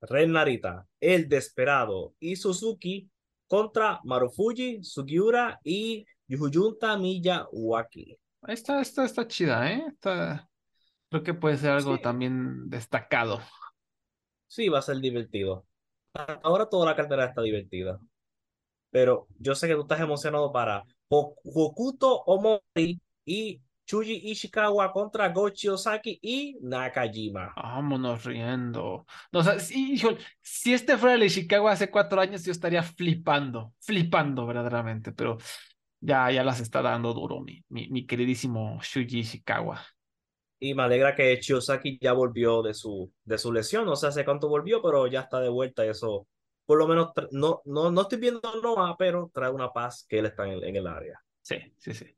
[0.00, 3.08] Ren Narita, El Desperado y Suzuki
[3.46, 8.18] contra Marufuji, Sugiura y Yujunta Miyawaki.
[8.48, 9.86] Esta, esta está chida, ¿eh?
[10.00, 13.40] creo que puede ser algo también destacado.
[14.48, 15.64] Sí, va a ser divertido.
[16.42, 18.00] Ahora toda la cartera está divertida
[18.94, 25.68] pero yo sé que tú estás emocionado para Hokuto Omori y Chuji Ishikawa contra Gochi
[25.68, 27.52] Ozaki y Nakajima.
[27.56, 29.04] Vámonos riendo.
[29.32, 30.00] No, o sea, si,
[30.40, 35.38] si este fuera el Ishikawa hace cuatro años, yo estaría flipando, flipando verdaderamente, pero
[35.98, 39.84] ya, ya las está dando duro mi, mi, mi queridísimo Shuji Ishikawa.
[40.60, 44.24] Y me alegra que Chiosaki ya volvió de su, de su lesión, no sé hace
[44.24, 46.28] cuánto volvió, pero ya está de vuelta y eso
[46.66, 50.26] por lo menos no, no, no estoy viendo Noah, pero trae una paz que él
[50.26, 51.20] está en el, en el área.
[51.42, 52.16] Sí, sí, sí.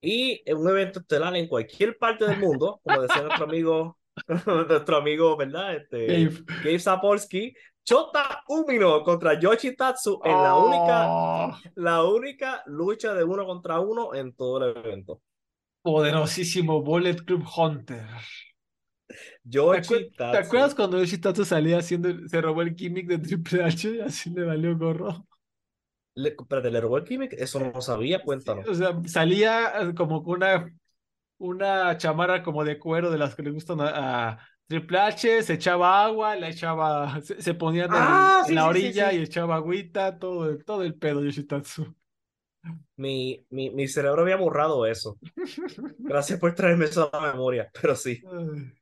[0.00, 3.98] Y en un evento estelar en cualquier parte del mundo, como decía nuestro amigo,
[4.68, 5.76] nuestro amigo, ¿verdad?
[5.76, 6.28] Este,
[6.64, 7.54] Gabe, Sapolsky,
[7.84, 11.58] Chota Umino contra Yoshi Tatsu en la única, oh.
[11.76, 15.20] la única lucha de uno contra uno en todo el evento.
[15.82, 18.06] Poderosísimo Bullet Club Hunter.
[19.44, 23.62] Yoshi ¿Te, ¿Te acuerdas cuando Yoshi Tatsu salía haciendo, se robó el gimmick de Triple
[23.64, 25.26] H y así le valió gorro?
[26.14, 26.36] Le,
[26.70, 27.32] ¿le robó el gimmick?
[27.34, 28.68] Eso no lo sabía, cuéntanos.
[28.68, 30.70] o sea, salía eh, como con una,
[31.38, 35.54] una chamarra como de cuero de las que le gustan a, a Triple H, se
[35.54, 39.10] echaba agua, la echaba, se, se ponía en, Ah, en sí, la sí, sí, orilla
[39.10, 39.16] sí.
[39.16, 41.94] y echaba agüita, todo, todo el pedo Yoshitatsu.
[42.96, 45.18] Mi, mi, mi cerebro había borrado eso.
[45.98, 48.24] Gracias por traerme eso a la memoria, pero sí.
[48.24, 48.72] Ay,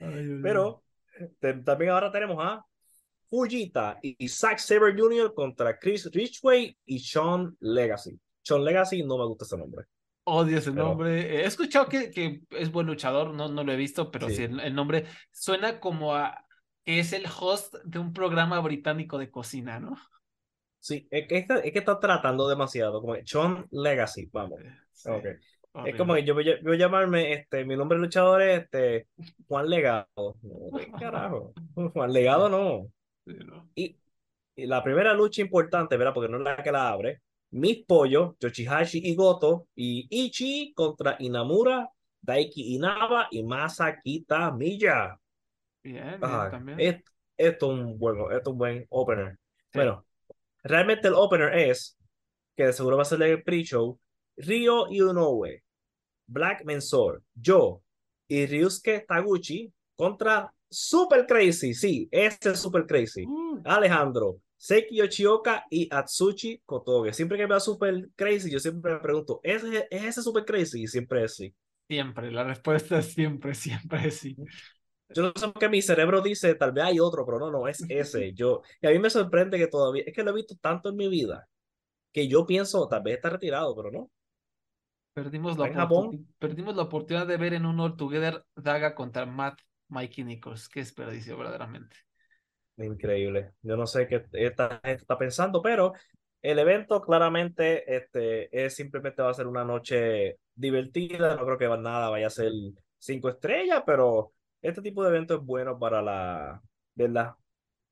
[0.00, 0.40] ay.
[0.42, 0.82] Pero
[1.38, 2.64] te- también ahora tenemos a
[3.28, 5.32] Fujita y Zack Sabre Jr.
[5.34, 8.18] contra Chris Ridgway y Sean Legacy.
[8.42, 9.86] Sean Legacy no me gusta ese nombre.
[10.24, 11.40] Odio ese Pero- nombre.
[11.42, 14.42] He escuchado que, que es buen luchador, no, no lo he visto, pero sí, Sí.
[14.44, 16.44] el, el nombre suena como a
[16.84, 19.96] que es el host de un programa británico de cocina, ¿no?
[20.78, 23.00] Sí, es que está, es que está tratando demasiado.
[23.00, 24.60] Como Sean Legacy, vamos.
[24.92, 25.10] Sí,
[25.72, 25.86] Ok.
[25.86, 28.62] Es como que yo voy a, voy a llamarme, este, mi nombre de luchador es
[28.64, 29.06] este,
[29.46, 30.08] Juan Legado.
[30.16, 31.52] No, ¿qué carajo?
[31.94, 32.88] Juan Legado no.
[33.26, 33.68] Sí, ¿no?
[33.74, 33.96] Y,
[34.56, 36.12] y la primera lucha importante, ¿verdad?
[36.14, 37.20] Porque no es la que la abre.
[37.52, 41.88] Mis pollos, Yoshihashi y Goto, y Ichi contra Inamura,
[42.20, 45.18] Daiki Inaba y Masakita Miya.
[45.82, 46.80] Bien, bien, Ah, también.
[46.80, 47.02] es-
[47.36, 49.38] esto es un buen, esto es un buen opener.
[49.72, 49.78] Sí.
[49.78, 50.04] Bueno,
[50.62, 51.96] realmente el opener es,
[52.56, 53.98] que de seguro va a ser el pre-show,
[54.40, 55.62] Ryo Inoue,
[56.26, 57.82] Black Mensor, yo
[58.28, 63.24] y Ryusuke Taguchi contra Super Crazy, sí, este es Super Crazy.
[63.26, 67.12] Uh, Alejandro, Seiki Yoshioka y Atsushi Kotoge.
[67.12, 70.82] Siempre que veo a Super Crazy, yo siempre me pregunto, ¿es, ¿es ese Super Crazy?
[70.82, 71.54] Y siempre es sí.
[71.88, 74.36] siempre, la respuesta es siempre, siempre es sí.
[75.12, 77.66] Yo no sé por qué mi cerebro dice, tal vez hay otro, pero no, no,
[77.66, 78.32] es ese.
[78.34, 80.96] Yo, y a mí me sorprende que todavía, es que lo he visto tanto en
[80.96, 81.48] mi vida,
[82.12, 84.10] que yo pienso, tal vez está retirado, pero no.
[85.14, 85.68] Perdimos la,
[86.38, 90.68] perdimos la oportunidad de ver en un All Together Daga contra Matt Mikey Nichols.
[90.68, 91.96] Qué desperdicio, verdaderamente.
[92.76, 93.52] Increíble.
[93.62, 95.92] Yo no sé qué está pensando, pero
[96.40, 101.36] el evento claramente este, es simplemente va a ser una noche divertida.
[101.36, 102.52] No creo que nada vaya a ser
[102.98, 104.32] cinco estrellas, pero
[104.62, 106.62] este tipo de evento es bueno para la,
[106.94, 107.34] ¿verdad?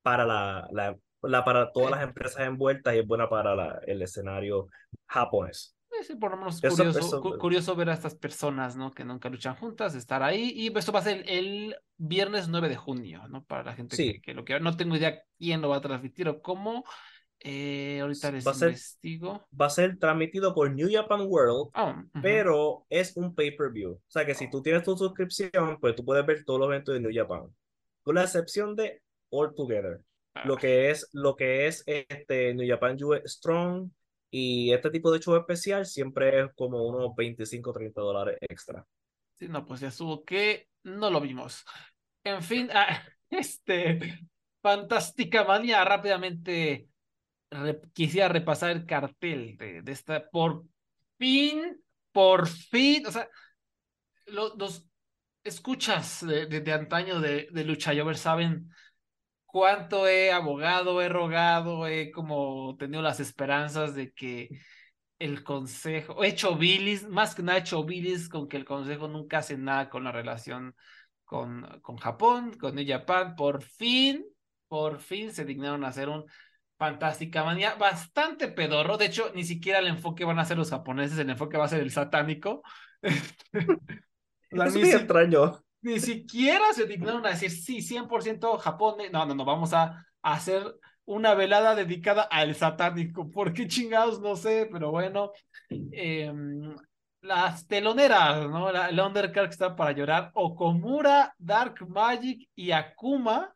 [0.03, 4.01] Para la, la, la- para todas las empresas envueltas y es buena para la- el
[4.03, 4.69] escenario
[5.07, 5.77] japonés.
[6.07, 8.91] Sí, por lo menos Eso- curioso, eso- cu- curioso ver a estas personas, ¿no?
[8.93, 10.53] Que nunca luchan juntas, estar ahí.
[10.55, 13.45] Y esto va a ser el, viernes 9 de junio, ¿no?
[13.45, 14.13] Para la gente Sí.
[14.15, 14.61] que, que lo quiera.
[14.61, 16.85] No tengo idea quién lo va a transmitir o cómo.
[17.41, 19.47] Eh, ahorita les Va a ser- investigo.
[19.61, 22.23] Va a ser transmitido por New Japan World Ah, ujú.
[22.23, 23.93] pero es un pay-per-view.
[23.93, 26.95] O sea que si tú tienes tu suscripción, pues tú puedes ver todos los eventos
[26.95, 27.43] de New Japan.
[28.03, 30.01] Con la excepción de All Together.
[30.45, 33.91] Lo que es, lo que es este New Japan US Strong
[34.31, 38.87] y este tipo de show especial siempre es como unos 25 30 dólares extra.
[39.35, 41.65] Sí, no, pues ya subo que no lo vimos.
[42.25, 44.21] En fin, ah, este,
[44.63, 46.89] Fantástica Manía, rápidamente
[47.93, 50.65] quisiera repasar el cartel de, de esta, por
[51.19, 51.83] fin,
[52.13, 53.29] por fin, o sea,
[54.27, 54.87] lo- los
[55.45, 58.71] escuchas de, de, antaño de, de Lucha Jover saben
[59.49, 64.51] cuánto he abogado, he rogado, he como tenido las esperanzas de que
[65.19, 69.09] el consejo, he hecho bilis, más que nada he hecho bilis con que el consejo
[69.09, 70.77] nunca hace nada con la relación
[71.25, 73.37] con, con Japón, con New Japan.
[73.37, 74.25] Por fin,
[74.69, 76.27] por fin se dignaron a hacer un
[76.79, 78.99] Fantástica Manía bastante pedorro.
[78.99, 81.69] De hecho, ni siquiera el enfoque van a ser los japoneses, el enfoque va a
[81.69, 82.63] ser el satánico.
[84.51, 85.63] Sea, Es muy extraño.
[85.89, 89.01] Ni siquiera se dignaron a decir, sí, 100% Japón.
[89.01, 90.63] eh, No, no, no, vamos a, hacer
[91.05, 93.31] una velada dedicada al satánico.
[93.31, 94.21] ¿Por qué chingados?
[94.21, 95.33] No sé, pero bueno.
[95.71, 96.77] Em,
[97.23, 98.71] las teloneras, ¿no?
[98.71, 100.31] La, undercard que está para llorar.
[100.35, 103.55] Okomura, Dark Magic y Akuma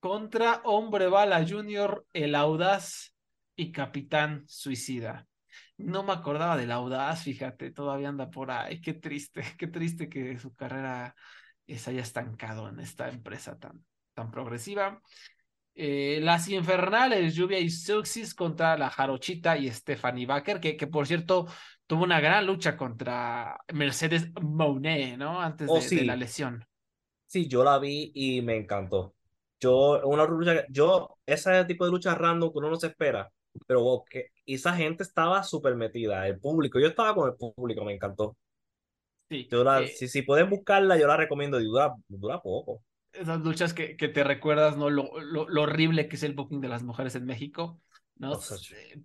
[0.00, 3.14] contra Hombre Bala Junior, El Audaz
[3.56, 5.26] y Capitán Suicida.
[5.78, 8.80] No me acordaba del Audaz, fíjate, todavía anda por ahí.
[8.80, 11.14] Qué triste, qué triste que su carrera
[11.68, 13.84] se haya estancado en esta empresa tan,
[14.14, 15.02] tan progresiva.
[15.74, 21.06] Eh, las Infernales, Lluvia y Suxis contra la Jarochita y Stephanie Baker, que, que por
[21.06, 21.46] cierto
[21.86, 25.40] tuvo una gran lucha contra Mercedes Monet, ¿no?
[25.42, 26.04] Antes Oh, de, de sí.
[26.04, 26.64] la lesión.
[27.26, 29.14] Sí, yo la vi y me encantó.
[29.60, 33.30] Yo, una lucha, yo, ese tipo de lucha random que uno no se espera,
[33.66, 37.84] pero wow, que esa gente estaba súper metida, el público, yo estaba con el público,
[37.84, 38.36] me encantó.
[39.28, 42.82] Sí, Yo la, eh, si, si pueden buscarla, yo la recomiendo, dura, dura poco.
[43.12, 44.90] esas luchas que, que te recuerdas, ¿no?
[44.90, 47.80] Lo, lo, lo horrible que es el booking de las mujeres en México,
[48.16, 48.36] ¿no?
[48.36, 49.02] O sea, Eh,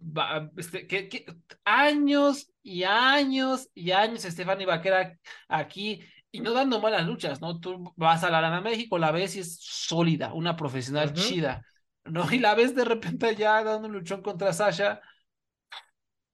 [0.58, 1.26] este, que, que-
[1.66, 5.18] años y años y años Stephanie Vaquera
[5.48, 7.60] aquí y no dando malas luchas, ¿no?
[7.60, 11.14] Tú vas a la Arena México, la ves y es sólida, una profesional Ujú.
[11.14, 11.64] chida,
[12.06, 12.26] ¿no?
[12.32, 15.02] Y la ves de repente ya dando un luchón contra Sasha.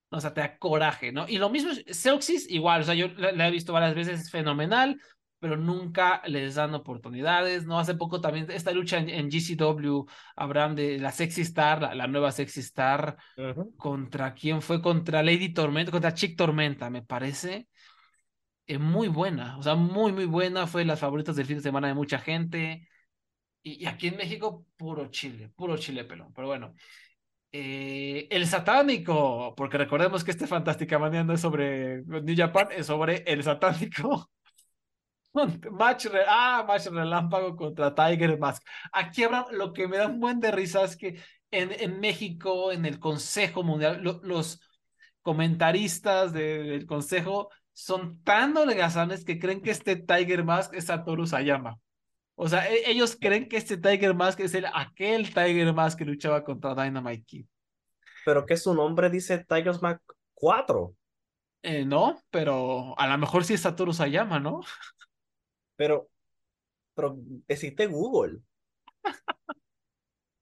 [0.10, 1.28] O sea, te da coraje, ¿no?
[1.28, 5.02] Y lo mismo, Celxis igual, o sea, yo la, he visto varias veces, es fenomenal,
[5.40, 7.78] pero nunca les dan oportunidades, ¿no?
[7.78, 10.06] Hace poco también esta lucha en, GCW,
[10.36, 13.18] Abraham, de la Sexy Star, la, nueva Sexy Star,
[13.76, 14.82] ¿contra quién fue?
[14.82, 17.68] Contra Lady Tormenta, contra Chick Tormenta, me parece.
[18.66, 21.88] Eh, muy buena, o sea, muy, muy buena, fue las favoritas del fin de semana
[21.88, 22.88] de mucha gente.
[23.62, 26.74] Y, y aquí en México, puro chile, puro chile pelón, pero bueno.
[27.52, 32.88] Eh, el satánico, porque recordemos que este Fantástica Manía no es sobre New Japan, es
[32.88, 34.30] sobre el satánico.
[35.72, 38.64] match, ah, match relámpago contra Tiger Mask.
[38.92, 41.22] Aquí habrá lo que me da un buen de risa es que
[41.52, 44.60] en, en México, en el Consejo Mundial, los
[45.22, 51.80] comentaristas del Consejo son tan holgazanes que creen que este Tiger Mask es Satoru Sayama.
[52.40, 56.06] O sea, e, ellos creen que este Tiger Mask es el, aquel Tiger Mask que
[56.06, 57.46] luchaba contra Dynamite Kid.
[58.24, 60.02] Pero que su nombre dice Tiger Mask
[60.36, 60.96] 4.
[61.64, 64.62] Eh, no, pero a lo mejor sí es Satoru Sayama, ¿no?
[65.76, 66.10] Pero,
[66.94, 68.40] pero existe Google.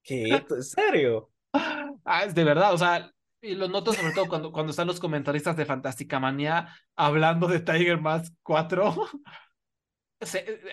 [0.04, 0.46] ¿Qué?
[0.50, 1.32] ¿En serio?
[1.54, 3.10] Ah, es de verdad, o sea,
[3.42, 7.62] y lo noto sobre todo cuando, cuando están los comentaristas de Fantástica Manía hablando de
[7.62, 8.96] Tiger Mask 4.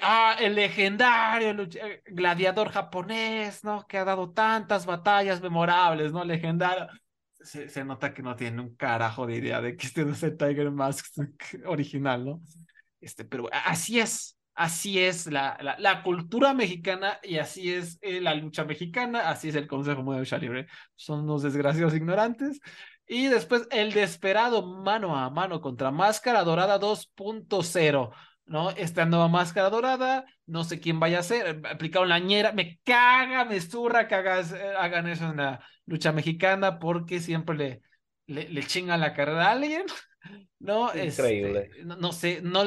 [0.01, 3.87] Ah, el legendario eh, gladiador japonés, ¿no?
[3.87, 6.25] Que ha dado tantas batallas memorables, ¿no?
[6.25, 6.89] Legendario.
[7.41, 10.37] Se, nota que no tiene un carajo de idea de que este no es el
[10.37, 11.07] Tiger Mask
[11.67, 12.41] original, ¿no?
[13.01, 18.21] Este, pero así es, así es la, la, la cultura mexicana y así es eh,
[18.21, 20.67] la lucha mexicana, así es el Consejo Mundial de Lucha Libre.
[20.95, 22.61] Son unos desgraciados ignorantes.
[23.07, 28.13] Y después el desesperado mano a mano contra Máscara Dorada 2.0.
[28.53, 28.69] ¿no?
[28.69, 33.47] Esta nueva máscara dorada, no sé quién vaya a ser, aplicaron la ñera, me caga,
[33.47, 37.83] me zurra que eh, hagan eso en la lucha mexicana porque siempre le,
[38.27, 39.87] le, le chingan la carrera a alguien,
[40.59, 40.95] ¿no?
[40.95, 41.71] Increíble.
[41.73, 42.65] Este, no, sé, no,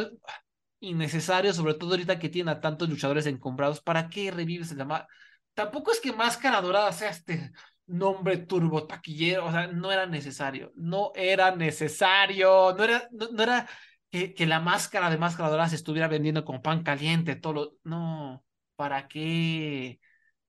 [0.79, 5.07] innecesario, sobre todo ahorita que tiene a tantos luchadores encombrados, ¿para qué revives el llama?
[5.53, 7.51] Tampoco es que Máscara Dorada sea este
[7.85, 13.69] nombre turbo taquillero, o sea, no era necesario, no era necesario, no era, no era
[14.11, 17.77] que, la máscara de máscara dorada se estuviera vendiendo como pan caliente, todo lo...
[17.83, 18.43] No,
[18.75, 19.99] ¿para qué?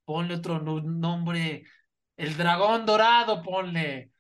[0.04, 1.64] Ponle otro nombre.
[2.16, 4.12] El dragón dorado, ponle.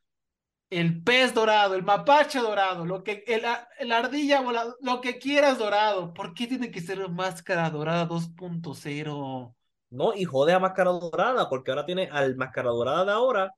[0.68, 3.44] El pez dorado, el mapache dorado, lo que, el,
[3.78, 6.12] el ardilla volado, lo que quieras dorado.
[6.12, 9.54] ¿Por qué tiene que ser máscara dorada 2.0?
[9.90, 13.54] No, y jode a máscara dorada, porque ahora tiene al máscara dorada de ahora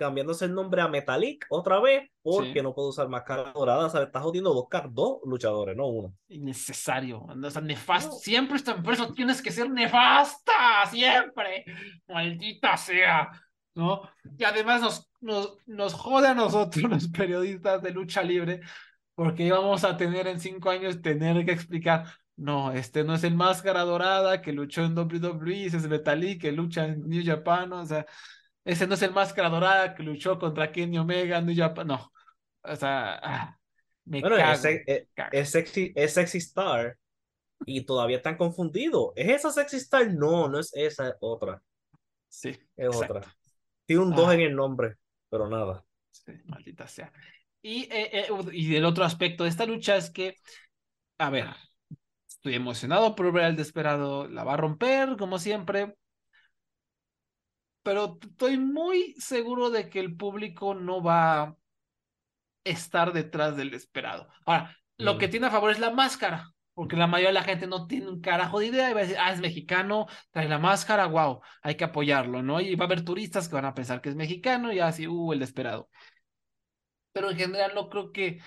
[0.00, 3.84] cambiándose el nombre a Metalik otra vez porque no puedo usar máscara dorada.
[3.84, 6.14] O sea, estás jodiendo dos, dos luchadores, no uno.
[6.28, 7.20] Innecesario.
[7.22, 8.12] O sea, nefasto.
[8.12, 10.86] Siempre esta empresa tienes que ser nefasta.
[10.90, 11.66] Siempre.
[12.08, 13.30] Maldita sea.
[13.74, 14.00] ¿No?
[14.38, 18.60] Y además nos, nos, nos jode a nosotros, los periodistas de lucha libre,
[19.14, 22.06] porque íbamos a tener en cinco años tener que explicar.
[22.36, 26.86] No, este no es el máscara dorada que luchó en WWE, es Metalik que lucha
[26.86, 28.06] en New Japan, o sea,
[28.64, 31.52] ese no es el máscara dorada que luchó contra Kenny Omega, no,
[31.84, 32.12] no.
[32.62, 33.58] O sea, ah,
[34.04, 36.96] me bueno, cago, es, es, sexy, es sexy Star
[37.66, 39.12] y todavía están confundidos.
[39.16, 40.12] ¿Es esa sexy Star?
[40.12, 41.62] No, no es esa, es otra.
[42.28, 42.58] Sí.
[42.76, 43.22] Es otra.
[43.86, 44.34] Tiene un 2 ah.
[44.34, 44.96] en el nombre,
[45.28, 45.84] pero nada.
[46.10, 47.12] Sí, maldita sea.
[47.62, 50.36] Y, eh, eh, y el otro aspecto de esta lucha es que,
[51.18, 51.46] a ver,
[52.26, 55.94] estoy emocionado por ver al desesperado, la va a romper, como siempre,
[57.82, 61.56] pero estoy muy seguro de que el público no va a
[62.64, 64.28] estar detrás del esperado.
[64.44, 65.30] Ahora, lo que mm.
[65.30, 68.20] tiene a favor es la máscara, porque la mayoría de la gente no tiene un
[68.20, 71.74] carajo de idea y va a decir, ah, es mexicano, trae la máscara, wow, hay
[71.76, 72.60] que apoyarlo, ¿no?
[72.60, 75.32] Y va a haber turistas que van a pensar que es mexicano y así, uh,
[75.32, 75.88] el esperado.
[77.12, 78.40] Pero en general no creo que,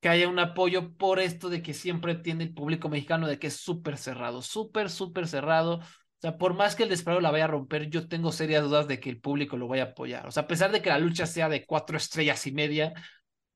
[0.00, 3.48] que haya un apoyo por esto de que siempre tiene el público mexicano de que
[3.48, 5.80] es súper cerrado, súper, súper cerrado
[6.24, 9.00] sea, por más que el desespero la vaya a romper, yo tengo serias dudas de
[9.00, 10.26] que el público lo vaya a apoyar.
[10.26, 12.94] O sea, a pesar de que la lucha sea de cuatro estrellas y media,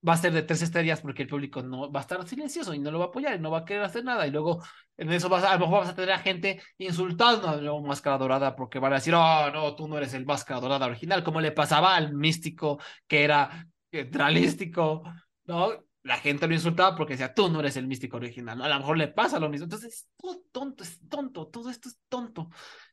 [0.06, 2.78] va a ser de tres estrellas porque el público no va a estar silencioso y
[2.78, 4.26] no lo va a apoyar y no va a querer hacer nada.
[4.26, 4.62] Y luego
[4.96, 8.18] en eso vas a, lo mejor vas a tener a gente insultando a la máscara
[8.18, 11.40] dorada porque van a decir, oh, no, tú no eres el máscara dorada original, como
[11.40, 15.02] le pasaba al místico que era centralístico,
[15.46, 15.87] ¿no?
[16.08, 18.96] La gente lo insultaba porque decía, tú no eres el místico original, A lo mejor
[18.96, 19.64] le pasa lo mismo.
[19.64, 22.48] Entonces, es todo tonto, es tonto, todo esto es tonto.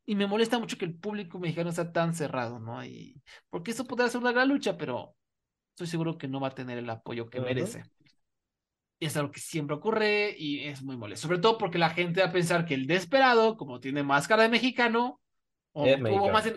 [0.06, 2.84] Y me molesta mucho que el público mexicano sea tan cerrado, ¿no?
[2.84, 5.16] Y porque eso podría ser una gran lucha, pero
[5.72, 7.84] estoy seguro que no va a tener el apoyo que merece.
[9.00, 11.28] Y es algo que siempre ocurre y es muy molesto.
[11.28, 14.50] Sobre todo porque la gente va a pensar que el desesperado, como tiene máscara de
[14.50, 15.22] mexicano,
[15.72, 15.86] o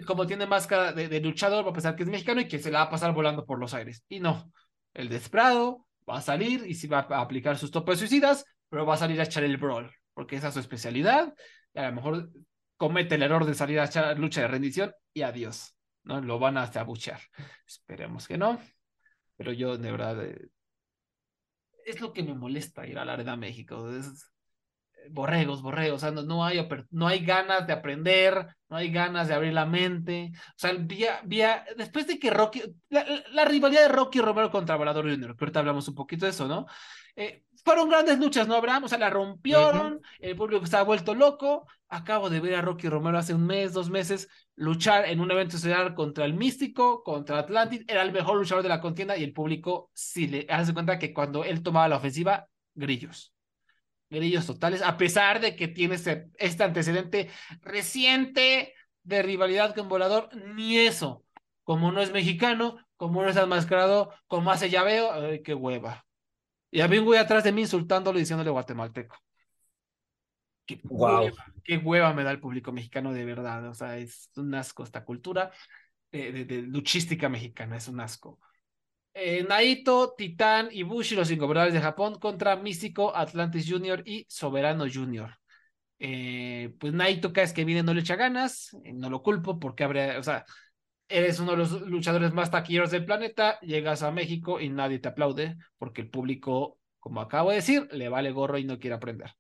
[0.07, 2.71] como, tiene máscara de, de, luchador, va a pensar que es mexicano y que se
[2.71, 4.05] la va a pasar volando por los aires.
[4.09, 4.53] Y no,
[4.93, 8.95] El desesperado va a salir y sí va a aplicar sus topes suicidas, pero va
[8.95, 11.35] a salir a echar el brawl, porque esa es su especialidad.
[11.75, 12.31] Y a lo mejor
[12.77, 15.75] comete el error de salir a echar lucha de rendición y adiós.
[16.05, 16.21] ¿no?
[16.21, 17.21] Lo van a hasta abuchear.
[17.67, 18.61] Esperemos que no.
[19.37, 20.49] Pero yo, de verdad, eh,
[21.85, 23.89] es lo que me molesta ir a la Arena México.
[25.11, 29.29] Borregos, borregos, o sea, no, no, hay, no hay ganas de aprender, no hay ganas
[29.29, 30.33] de abrir la mente.
[30.35, 35.11] O sea, vía, vía, después de que Rocky, la, rivalidad de Rocky Romero contra Volador
[35.11, 36.67] Jr., que ahorita hablamos un poquito de eso, ¿no?
[37.17, 38.85] Eh, fueron grandes luchas, ¿no, Abraham?
[38.85, 41.67] O sea, la rompieron, el público estaba vuelto loco.
[41.89, 45.57] Acabo de ver a Rocky Romero hace un mes, dos meses, luchar en un evento
[45.57, 47.85] estelar contra el Místico, contra Atlantis.
[47.89, 51.13] Era el mejor luchador de la contienda y el público, si le hace cuenta que
[51.13, 53.33] cuando él tomaba la ofensiva, grillos
[54.11, 57.31] grillos totales, a pesar de que tiene este, este, antecedente
[57.63, 61.25] reciente de rivalidad con Volador, ni eso.
[61.65, 66.07] Como no es mexicano, como no es enmascarado, como hace llaveo, ay, qué hueva.
[66.71, 69.17] Y a mí un güey atrás de mí insultándolo y diciéndole guatemalteco.
[70.67, 71.33] Qué, hueva,
[71.65, 73.69] qué hueva me da el público mexicano de verdad.
[73.69, 75.51] O sea, es un asco esta cultura
[76.11, 78.39] de, de luchística mexicana, es un asco.
[79.21, 84.85] Eh, Naito, Titán y Bushi, los ingobernables de Japón, contra Místico, Atlantis Junior y Soberano
[84.93, 85.35] Junior.
[85.99, 89.59] Eh, pues Naito cada vez que viene no le echa ganas, eh, no lo culpo
[89.59, 90.45] porque habría, o sea,
[91.09, 95.09] eres uno de los luchadores más taquilleros del planeta, llegas a México y nadie te
[95.09, 99.33] aplaude porque el público, como acabo de decir, le vale gorro y no quiere aprender.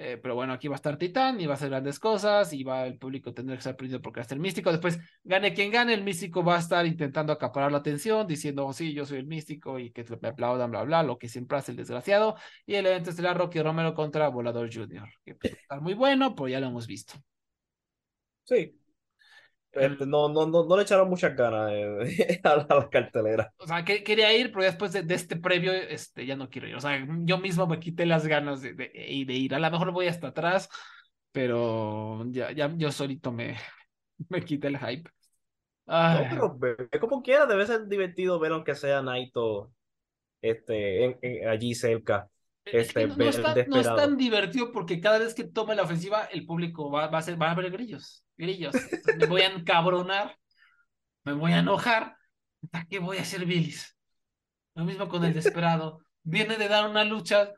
[0.00, 2.62] Eh, pero bueno, aquí va a estar Titán y va a hacer grandes cosas y
[2.62, 4.70] va el público tendrá que estar aprendido porque va estar el místico.
[4.70, 8.72] Después, gane quien gane, el místico va a estar intentando acaparar la atención, diciendo, oh,
[8.72, 11.72] sí, yo soy el místico y que me aplaudan, bla, bla, lo que siempre hace
[11.72, 12.36] el desgraciado.
[12.64, 16.52] Y el evento estelar Rocky Romero contra Volador Jr., que pues, está muy bueno, pues
[16.52, 17.14] ya lo hemos visto.
[18.44, 18.78] Sí,
[19.72, 23.52] este, no, no, no, no, le echaron muchas ganas eh, a, la, cartelera.
[23.58, 26.74] O sea, que, quería ir, pero después de, este previo, este, ya no quiero ir.
[26.76, 28.90] O sea, yo mismo me quité las ganas de, de,
[29.26, 29.54] de ir.
[29.54, 30.68] A lo mejor voy hasta atrás,
[31.32, 33.56] pero ya, ya yo solito me,
[34.28, 35.10] me quité el hype.
[35.86, 39.72] No, pero como quiera, debe ser divertido ver aunque sea Naito
[40.42, 41.18] este,
[41.48, 42.28] allí cerca.
[42.72, 47.08] Este, no, es tan, divertido porque cada vez que tome la ofensiva, el público va,
[47.08, 48.24] va a, ser, va a ver grillos.
[48.36, 48.74] Grillos.
[49.18, 50.36] me voy a encabronar,
[51.24, 52.16] me voy a enojar.
[52.70, 53.96] ¿Para qué voy a hacer bilis?
[54.74, 56.00] Lo mismo con el desesperado.
[56.22, 57.52] Viene de dar una lucha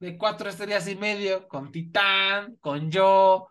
[0.00, 3.48] de cuatro estrellas y medio con Titán, con yo,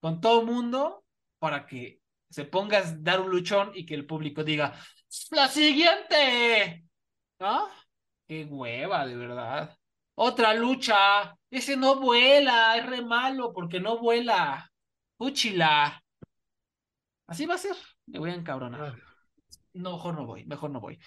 [0.00, 1.04] con todo el mundo,
[1.38, 2.00] para que
[2.30, 4.74] se ponga a dar un luchón y que el público diga,
[5.30, 6.84] la siguiente.
[7.38, 7.68] ¿No?
[8.26, 9.77] Qué hueva, de verdad.
[10.20, 11.36] Otra lucha.
[11.48, 14.68] Ese no vuela, es re malo porque no vuela.
[15.18, 16.02] Úchila.
[17.28, 17.76] Así va a ser.
[18.06, 18.80] Me voy a encabronar.
[18.80, 18.96] Ah.
[19.74, 20.98] No, mejor no voy, mejor no voy.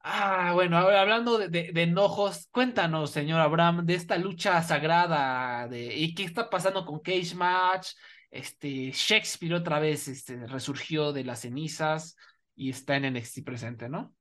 [0.00, 6.14] Ah, bueno, hablando de, de, enojos, cuéntanos, señor Abraham, de esta lucha sagrada de y
[6.14, 7.92] qué está pasando con Cage Match.
[8.30, 12.14] Este Shakespeare otra vez este, resurgió de las cenizas
[12.54, 14.14] y está en NXT presente, ¿no?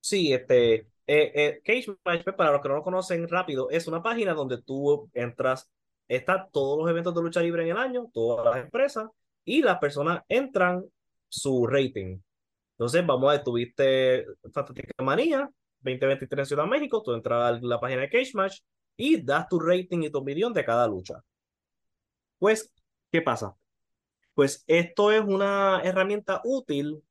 [0.00, 3.86] Sí, este, eh, eh, Cage Match, pues, para los que no lo conocen rápido, es
[3.86, 5.70] una página donde tú entras,
[6.08, 9.08] está todos los eventos de lucha libre en el año, todas las empresas,
[9.44, 10.84] y las personas entran
[11.28, 12.20] su rating.
[12.72, 15.50] Entonces, vamos a ver, tuviste Fantástica Manía
[15.80, 18.60] 2023 en Ciudad México, tú entras a la página de Cage Match
[18.96, 21.22] y das tu rating y tu opinión de cada lucha.
[22.38, 22.72] Pues,
[23.10, 23.56] ¿qué pasa?
[24.34, 27.02] Pues esto es una herramienta útil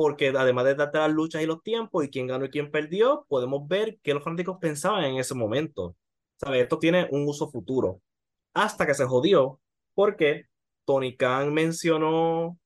[0.00, 3.26] porque además de darte las luchas y los tiempos y quién ganó y quién perdió,
[3.28, 5.94] podemos ver qué los fanáticos pensaban en ese momento.
[6.36, 6.62] ¿Sabes?
[6.62, 8.00] Esto tiene un uso futuro.
[8.54, 9.60] Hasta que se jodió,
[9.92, 10.46] porque
[10.86, 12.58] Tony Khan mencionó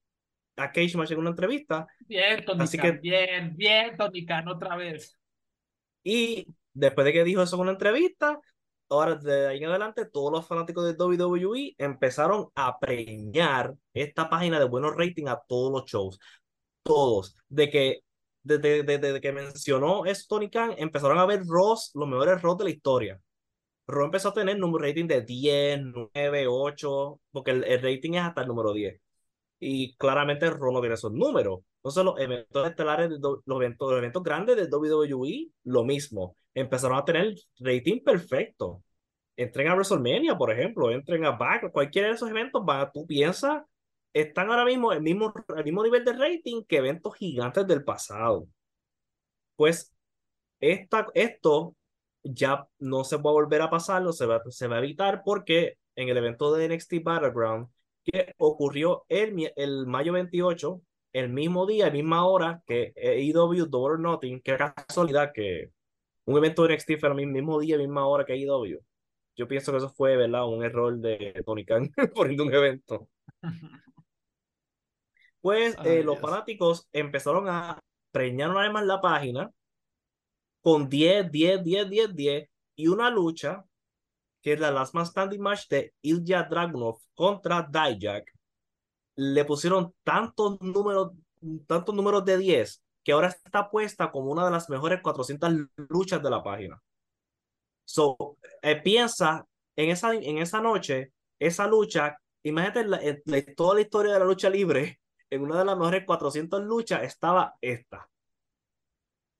[0.54, 1.88] a Cage Match en una entrevista.
[2.06, 2.98] Bien, Tony Así Khan, que...
[3.00, 5.18] bien, bien, Tony Khan, otra vez.
[6.04, 8.38] Y después de que dijo eso en una entrevista,
[8.88, 14.60] ahora de ahí en adelante, todos los fanáticos de WWE empezaron a preñar esta página
[14.60, 16.20] de buenos ratings a todos los shows
[16.84, 18.04] todos, de que
[18.44, 22.70] desde, que mencionó esto Tony Khan, empezaron a ver Ross, los mejores Ross de la
[22.70, 23.20] historia.
[23.86, 25.80] Ross empezó a tener un rating de 10,
[26.14, 29.00] 9, 8, porque el, rating es hasta el número 10.
[29.60, 31.60] Y claramente Raw no tiene esos números.
[31.78, 36.36] Entonces los eventos estelares, los eventos, los eventos grandes del WWE, lo mismo.
[36.54, 38.82] Empezaron a tener rating perfecto.
[39.36, 43.62] Entren a WrestleMania, por ejemplo, entren a Back, cualquiera de esos eventos, va, tú piensas
[44.14, 48.48] están ahora mismo el mismo, el mismo nivel de rating que eventos gigantes del pasado.
[49.56, 49.94] Pues
[50.60, 51.76] esta, esto
[52.22, 55.78] ya no se va a volver a pasar, se va, se va a evitar porque
[55.96, 57.68] en el evento de NXT Battleground
[58.04, 60.80] que ocurrió el, el mayo 28,
[61.12, 65.70] el mismo día, misma hora que AEW Double or Nothing, que casualidad que
[66.26, 68.80] un evento de NXT fue el mismo día, misma hora que AEW.
[69.36, 70.46] Yo pienso que eso fue, ¿verdad?
[70.46, 73.08] Un error de Tony Khan poniendo un evento.
[75.44, 77.78] Pues eh, los fanáticos empezaron a
[78.10, 79.50] preñar una vez más la página
[80.62, 83.62] con 10, 10, 10, 10, 10 y una lucha
[84.40, 88.32] que es la Last Man Standing Match de Ilya Dragunov contra Dijak.
[89.16, 91.12] Le pusieron tantos números,
[91.66, 95.52] tantos números de 10 que ahora está puesta como una de las mejores 400
[95.90, 96.82] luchas de la página.
[97.84, 99.46] So, eh, piensa
[99.76, 102.98] en esa, en esa noche, esa lucha, imagínate la,
[103.54, 105.00] toda la historia de la lucha libre,
[105.34, 108.08] en una de las mejores 400 luchas estaba esta.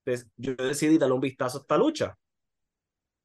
[0.04, 2.18] Entonces, yo decidí darle un vistazo a esta lucha.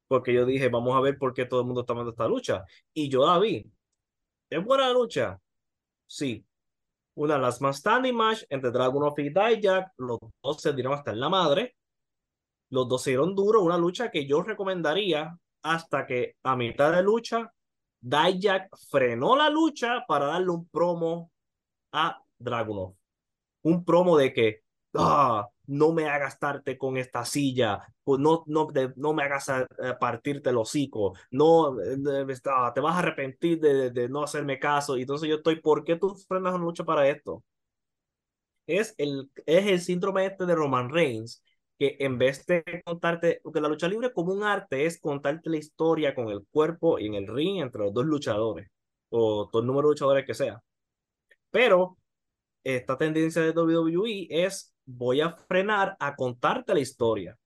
[0.07, 2.63] Porque yo dije, vamos a ver por qué todo el mundo está viendo esta lucha.
[2.93, 3.65] Y yo la vi.
[4.49, 5.39] ¿Es buena lucha?
[6.07, 6.45] Sí.
[7.15, 9.91] Una de las más standing match entre Dragunov y Dijak.
[9.97, 11.75] Los dos se dieron hasta en la madre.
[12.69, 13.61] Los dos se dieron duro.
[13.61, 17.51] Una lucha que yo recomendaría hasta que a mitad de lucha,
[17.99, 21.31] Dijak frenó la lucha para darle un promo
[21.91, 22.95] a Dragunov.
[23.63, 24.61] Un promo de que,
[24.95, 29.65] ah, no me hagas darte con esta silla, pues no, no, no me hagas eh,
[29.99, 31.97] partirte el hocico, no, eh,
[32.47, 34.97] ah, te vas a arrepentir de, de, no hacerme caso.
[34.97, 37.43] Y entonces yo estoy, ¿por qué tú frenas mucho para esto?
[38.67, 41.43] Es el, es el síndrome este de Roman Reigns,
[41.77, 45.57] que en vez de contarte, porque la lucha libre como un arte es contarte la
[45.57, 48.69] historia con el cuerpo y en el ring entre los dos luchadores,
[49.09, 50.61] o todo el número de luchadores que sea.
[51.51, 51.97] Pero
[52.63, 57.37] esta tendencia de WWE es voy a frenar a contarte la historia.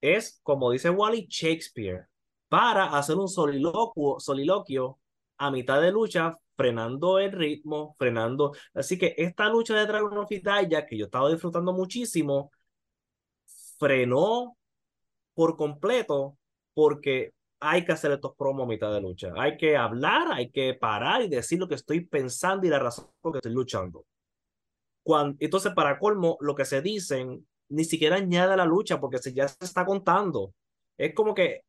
[0.00, 2.08] Es, como dice Wally, Shakespeare,
[2.48, 4.98] para hacer un soliloquio,
[5.38, 8.52] a mitad de lucha, frenando el ritmo, frenando.
[8.74, 12.50] Así que esta lucha de Dragon of Italia, que yo estaba disfrutando muchísimo,
[13.78, 14.56] frenó
[15.34, 16.38] por completo
[16.74, 19.32] porque hay que hacer estos promos a mitad de lucha.
[19.36, 23.06] Hay que hablar, hay que parar y decir lo que estoy pensando y la razón
[23.20, 24.04] por que estoy luchando
[25.38, 29.48] entonces, para colmo, lo que se dicen ni siquiera añade la lucha porque se, ya
[29.48, 30.54] se está contando.
[30.96, 31.62] Es como que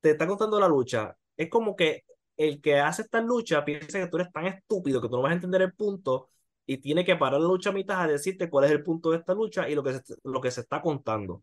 [0.00, 1.16] te está contando la lucha.
[1.36, 2.04] Es como que
[2.36, 5.32] el que hace esta lucha piensa que tú eres tan estúpido que tú no vas
[5.32, 6.30] a entender el punto
[6.66, 9.18] y tiene que parar la lucha a mitad a decirte cuál es el punto de
[9.18, 11.42] esta lucha y lo que se, lo que se está contando.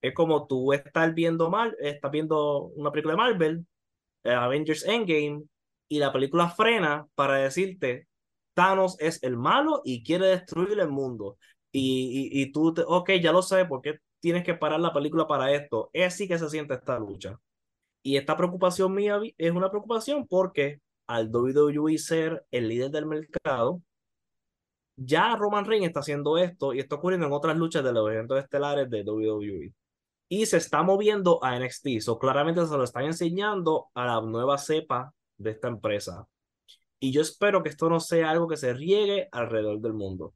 [0.00, 3.66] Es como tú estás viendo mal, estás viendo una película de Marvel,
[4.24, 5.44] eh, Avengers Endgame,
[5.88, 8.08] y la película frena para decirte
[8.54, 11.38] Thanos es el malo y quiere destruir el mundo.
[11.72, 15.26] Y, y, tú, te, ok, ya lo sabes, ¿por qué tienes que parar la película
[15.26, 15.90] para esto?
[15.92, 17.38] Es así que se siente esta lucha.
[18.02, 23.82] Y esta preocupación mía es una preocupación porque al WWE ser el líder del mercado,
[24.96, 28.38] ya Roman Reigns está haciendo esto y está ocurriendo en otras luchas de los eventos
[28.38, 29.74] estelares de WWE.
[30.28, 32.00] Y se está moviendo a NXT.
[32.00, 36.26] So, claramente se lo están enseñando a la nueva cepa de esta empresa.
[37.02, 40.34] Y yo espero que esto no sea algo que se riegue alrededor del mundo,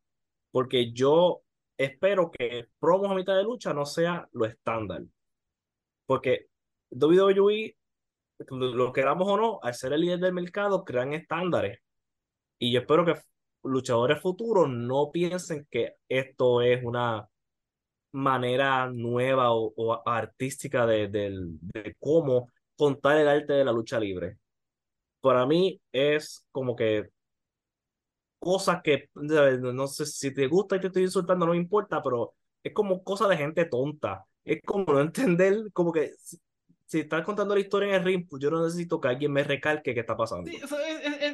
[0.50, 1.42] porque yo
[1.78, 5.04] espero que promos a mitad de lucha no sea lo estándar,
[6.06, 6.48] porque
[6.90, 7.76] WWE,
[8.50, 11.78] lo queramos o no, al ser el líder del mercado, crean estándares.
[12.58, 13.14] Y yo espero que
[13.62, 17.28] luchadores futuros no piensen que esto es una
[18.12, 24.38] manera nueva o, artística de, de cómo contar el arte de la lucha libre
[25.26, 27.08] para mí es como que
[28.38, 32.34] cosas que, no sé si te gusta y te estoy insultando, no me importa, pero
[32.62, 34.24] es como cosa de gente tonta.
[34.44, 36.12] Es como no entender, como que
[36.86, 39.42] si, estás contando la historia en el ring, pues yo no necesito que alguien me
[39.42, 40.48] recalque qué está pasando.
[40.48, 40.60] Sí,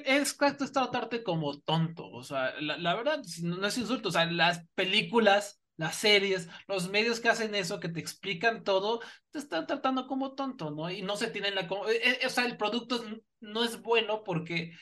[0.06, 2.08] es, es, tratarte como tonto.
[2.08, 4.08] O sea, la, la verdad, no es insulto.
[4.08, 9.00] O sea, las películas las series, los medios que hacen eso, que te explican todo,
[9.32, 10.88] te están tratando como tonto, ¿no?
[10.88, 11.62] Y no se tienen la...
[11.62, 13.04] Eh, eh, o sea, el producto
[13.40, 14.72] no es bueno porque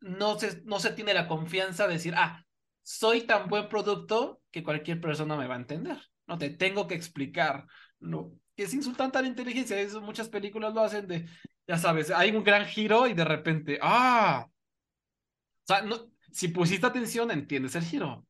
[0.00, 2.44] no se, no se tiene la confianza de decir, ah,
[2.82, 5.98] soy tan buen producto que cualquier persona me va a entender.
[6.26, 7.66] No te tengo que explicar,
[8.00, 8.32] ¿no?
[8.56, 9.78] Que es insultante a la inteligencia.
[9.80, 11.28] Eso muchas películas lo hacen de,
[11.68, 14.48] ya sabes, hay un gran giro y de repente, ah.
[14.48, 18.26] O sea, no, si pusiste atención, entiendes el giro.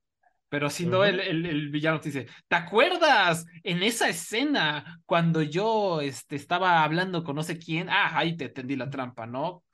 [0.48, 6.00] Pero si no, el, el, villano te dice, ¿te acuerdas en esa escena cuando yo
[6.00, 7.88] este, estaba hablando con no sé quién?
[7.90, 9.64] Ah, ahí te tendí la trampa, ¿no?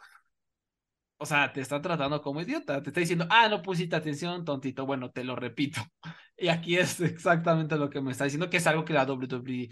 [1.16, 4.84] O sea, te está tratando como idiota, te está diciendo, ah, no pusiste atención, tontito,
[4.84, 5.80] bueno, te lo repito.
[6.36, 9.68] Y aquí es exactamente lo que me está diciendo, que es algo que la WWE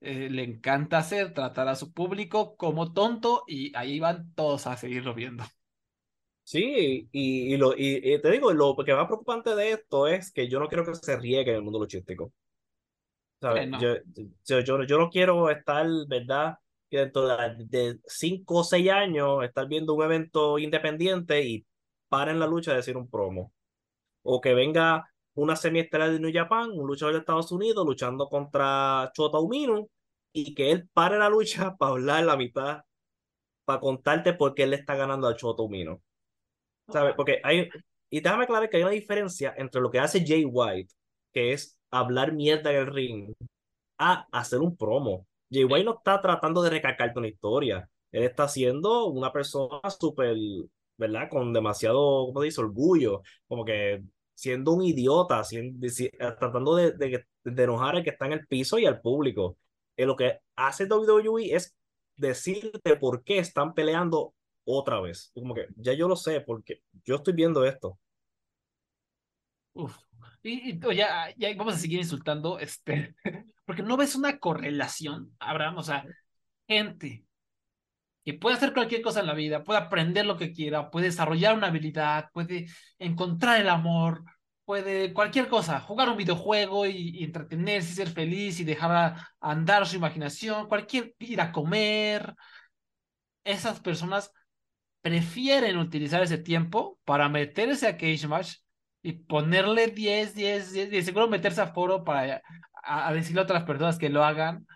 [0.00, 4.76] eh, le encanta hacer, tratar a su público como tonto y ahí van todos a
[4.78, 5.44] seguirlo viendo.
[6.46, 10.30] Sí, y, y lo, y, y te digo, lo que más preocupante de esto es
[10.30, 12.32] que yo no quiero que se riegue en el mundo luchístico.
[13.40, 13.68] ¿Sabes?
[13.68, 13.80] No.
[13.80, 13.96] Yo,
[14.44, 16.56] yo, yo, yo no quiero estar, ¿verdad?
[16.88, 21.66] Que dentro de, de cinco o seis años estar viendo un evento independiente y
[22.08, 23.52] paren la lucha de decir un promo.
[24.22, 25.04] O que venga
[25.34, 29.88] una semiestelar de New Japan, un luchador de Estados Unidos luchando contra Chota Umino
[30.32, 32.82] y que él pare la lucha para hablar la mitad,
[33.64, 36.02] para contarte por qué él le está ganando a Chota Umino.
[36.88, 37.14] ¿Sabes?
[37.16, 37.68] Porque hay,
[38.10, 40.94] y déjame aclarar que hay una diferencia entre lo que hace Jay White,
[41.32, 43.34] que es hablar mierda en el ring,
[43.98, 45.26] a hacer un promo.
[45.50, 47.88] Jay White no está tratando de recalcarte una historia.
[48.12, 50.36] Él está siendo una persona súper,
[50.96, 51.28] ¿verdad?
[51.30, 52.60] Con demasiado, ¿cómo dice?
[52.60, 53.22] Orgullo.
[53.48, 54.02] Como que
[54.34, 55.86] siendo un idiota, siendo,
[56.38, 59.58] tratando de, de, de, enojar al que está en el piso y al público.
[59.96, 61.74] Y lo que hace WWE es
[62.16, 64.34] decirte por qué están peleando
[64.66, 65.30] otra vez.
[65.32, 67.98] Como que ya yo lo sé, porque yo estoy viendo esto.
[69.72, 69.96] Uf.
[70.42, 73.14] Y, y ya, ya vamos a seguir insultando, este,
[73.64, 76.04] porque no ves una correlación, Abraham, o sea,
[76.68, 77.24] gente
[78.24, 81.56] que puede hacer cualquier cosa en la vida, puede aprender lo que quiera, puede desarrollar
[81.56, 82.66] una habilidad, puede
[82.98, 84.24] encontrar el amor,
[84.64, 89.86] puede cualquier cosa, jugar un videojuego y, y entretenerse, y ser feliz y dejar andar
[89.86, 92.34] su imaginación, cualquier ir a comer.
[93.44, 94.32] Esas personas
[95.06, 98.56] prefieren utilizar ese tiempo para meterse a Cage Match
[99.02, 102.42] y ponerle 10, 10, 10, y seguro meterse a foro para
[102.82, 104.66] a, a decirle a otras personas que lo hagan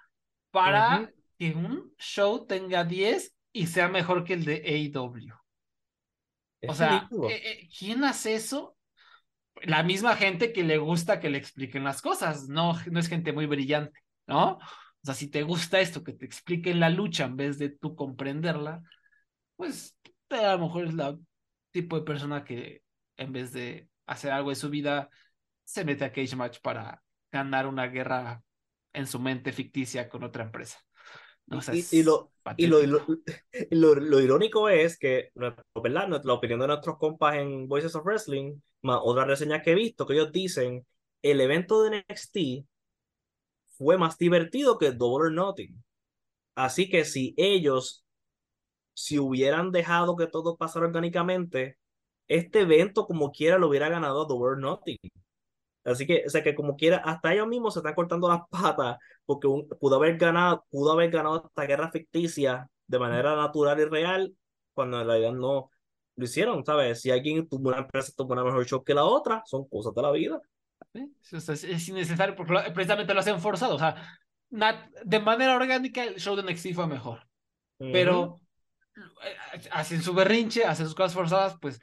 [0.52, 1.14] para uh -huh.
[1.36, 4.62] que un show tenga 10 y sea mejor que el de
[4.94, 5.34] AEW.
[6.68, 8.76] O sea, eh, eh, ¿quién hace eso?
[9.62, 13.32] La misma gente que le gusta que le expliquen las cosas, no, no es gente
[13.32, 13.98] muy brillante,
[14.28, 14.58] ¿no?
[14.58, 17.96] O sea, si te gusta esto, que te expliquen la lucha en vez de tú
[17.96, 18.80] comprenderla,
[19.56, 19.96] pues
[20.30, 21.18] a lo mejor es el
[21.70, 22.82] tipo de persona que
[23.16, 25.08] en vez de hacer algo de su vida,
[25.64, 28.42] se mete a Cage Match para ganar una guerra
[28.92, 30.78] en su mente ficticia con otra empresa.
[31.46, 33.06] No, o sea, y, y, lo, y, lo, lo,
[33.70, 36.22] lo, lo, irónico es que, ¿verdad?
[36.24, 40.06] La opinión de nuestros compas en Voices of Wrestling, más otras reseñas que he visto,
[40.06, 40.86] que ellos dicen,
[41.22, 42.66] el evento de NXT
[43.76, 45.82] fue más divertido que Double or Nothing.
[46.54, 48.04] Así que si ellos,
[49.00, 51.78] si hubieran dejado que todo pasara orgánicamente,
[52.28, 54.98] este evento como quiera lo hubiera ganado Double or Nothing.
[55.84, 58.98] Así que, o sea, que como quiera, hasta ellos mismos se están cortando las patas
[59.24, 63.84] porque un, pudo haber ganado, pudo haber ganado esta guerra ficticia de manera natural y
[63.86, 64.34] real,
[64.74, 65.70] cuando en realidad no
[66.16, 67.00] lo hicieron, ¿sabes?
[67.00, 70.02] Si alguien tuvo una empresa tuvo una mejor show que la otra, son cosas de
[70.02, 70.42] la vida.
[71.32, 73.76] O sea, es innecesario porque precisamente lo hacen forzado.
[73.76, 73.96] O sea,
[75.04, 77.20] de manera orgánica el show de NXT fue mejor.
[77.78, 77.92] Uh -huh.
[77.92, 78.40] Pero
[79.70, 81.80] hacen su berrinche, hacen sus cosas forzadas, pues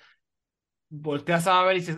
[0.90, 1.98] volteas a ver y dices,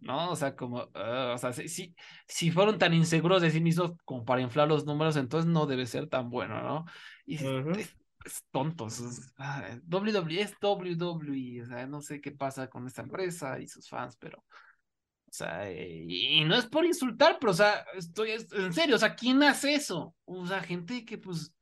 [0.00, 0.30] ¿no?
[0.30, 1.94] O sea, como, o sea, si,
[2.26, 5.86] si fueron tan inseguros de sí mismos como para inflar los números, entonces no debe
[5.86, 6.84] ser tan bueno, ¿no?
[7.24, 7.76] Y uh -huh.
[7.78, 9.00] es, es, tontos.
[9.00, 13.68] Es, ah, WWE es WWE, o sea, no sé qué pasa con esta empresa y
[13.68, 18.72] sus fans, pero, o sea, y no es por insultar, pero, o sea, estoy, en
[18.72, 20.14] serio, o sea, ¿quién hace eso?
[20.24, 21.54] O sea, gente que, pues,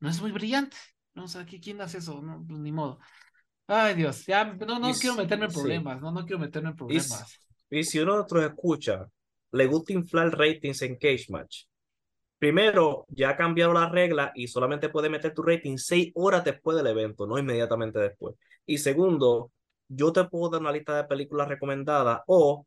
[0.00, 0.76] no es muy brillante,
[1.14, 1.24] ¿no?
[1.24, 2.20] O sea, ¿quién hace eso?
[2.22, 2.98] No, pues, ni modo.
[3.66, 6.02] Ay, Dios, ya, no, no y quiero meterme en problemas, sí.
[6.02, 7.40] no, no quiero meterme en problemas.
[7.70, 9.06] Y si uno de nosotros escucha,
[9.52, 11.64] le gusta inflar ratings en Cage Match.
[12.38, 16.76] Primero, ya ha cambiado la regla y solamente puede meter tu rating seis horas después
[16.76, 18.36] del evento, no inmediatamente después.
[18.66, 19.50] Y segundo,
[19.88, 22.66] yo te puedo dar una lista de películas recomendadas o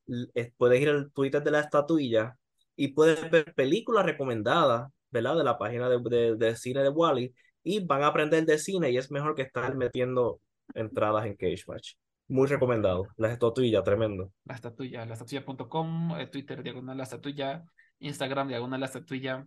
[0.58, 2.36] puedes ir al Twitter de la estatuilla
[2.76, 5.38] y puedes ver películas recomendadas, ¿verdad?
[5.38, 7.34] De la página de, de, de cine de Wally
[7.68, 10.40] y van a aprender de cine y es mejor que estar metiendo
[10.74, 11.96] entradas en Cage Match.
[12.30, 13.08] Muy recomendado.
[13.18, 14.32] La estatuilla, tremendo.
[14.46, 17.66] La estatuilla, la estatuilla.com, eh, Twitter, diagonal la estatuilla,
[18.00, 19.46] Instagram, diagonal la estatuilla,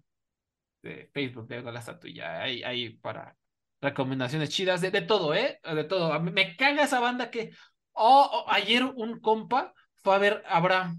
[0.82, 2.42] eh, Facebook, diagonal la estatuilla.
[2.42, 3.34] Ahí, ahí para
[3.80, 5.58] recomendaciones chidas de, de todo, ¿eh?
[5.64, 6.12] De todo.
[6.12, 7.52] A mí me caga esa banda que.
[7.92, 9.72] Oh, oh, ayer un compa
[10.02, 10.94] fue a ver, habrá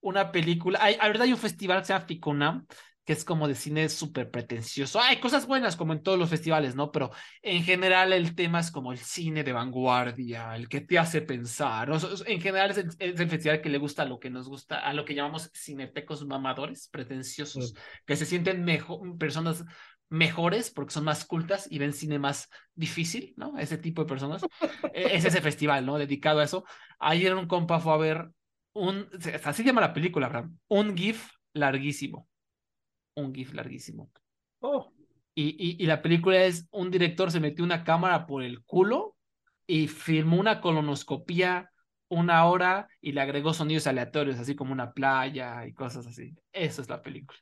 [0.00, 0.80] una película.
[0.82, 2.66] Hay, a verdad, hay un festival que se llama Ficunam,
[3.04, 5.00] que es como de cine súper pretencioso.
[5.00, 6.90] Hay cosas buenas como en todos los festivales, ¿no?
[6.90, 7.10] Pero
[7.42, 11.90] en general el tema es como el cine de vanguardia, el que te hace pensar.
[12.26, 14.78] En general es el, es el, festival que le gusta a lo que nos gusta,
[14.78, 17.74] a lo que llamamos cinetecos mamadores, pretenciosos,
[18.06, 19.64] que se sienten mejor, personas
[20.08, 23.58] mejores porque son más cultas y ven cine más difícil, ¿no?
[23.58, 24.42] Ese tipo de personas.
[24.94, 25.98] E, es ese festival, ¿no?
[25.98, 26.64] Dedicado a eso.
[26.98, 28.30] Ayer un compa fue a ver
[28.72, 29.08] un,
[29.44, 32.28] así se llama la película, Abraham, un GIF larguísimo
[33.14, 34.10] un GIF larguísimo.
[34.60, 34.92] Oh.
[35.34, 39.16] Y, y, y, la película es un director se metió una cámara por el culo
[39.66, 41.70] y filmó una colonoscopía
[42.08, 46.34] una hora y le agregó sonidos aleatorios, así como una playa y cosas así.
[46.52, 47.38] Eso es la película.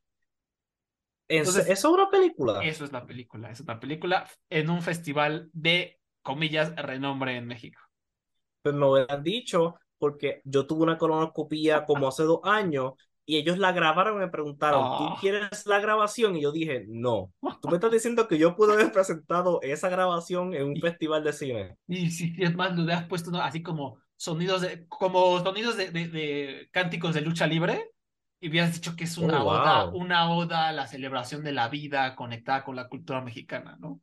[1.29, 2.65] Entonces, ¿Eso es una película?
[2.65, 3.51] Eso es la película.
[3.51, 7.81] Es una película en un festival de, comillas, renombre en México.
[8.63, 12.95] Pues me hubieran dicho, porque yo tuve una colonoscopía como hace dos años
[13.27, 15.17] y ellos la grabaron y me preguntaron, ¿tú Oh.
[15.17, 16.37] quieres la grabación?
[16.37, 17.33] Y yo dije, no.
[17.61, 21.33] Tú me estás diciendo que yo pude haber presentado esa grabación en un festival de
[21.33, 21.77] cine.
[21.87, 23.41] Y si es más, le hubieras puesto ¿no?
[23.43, 27.91] así como sonidos de, como sonidos de, de, de cánticos de lucha libre
[28.41, 29.93] y hubieras dicho que es una Oh, oda, wow.
[29.93, 34.01] una oda a la celebración de la vida conectada con la cultura mexicana, ¿no?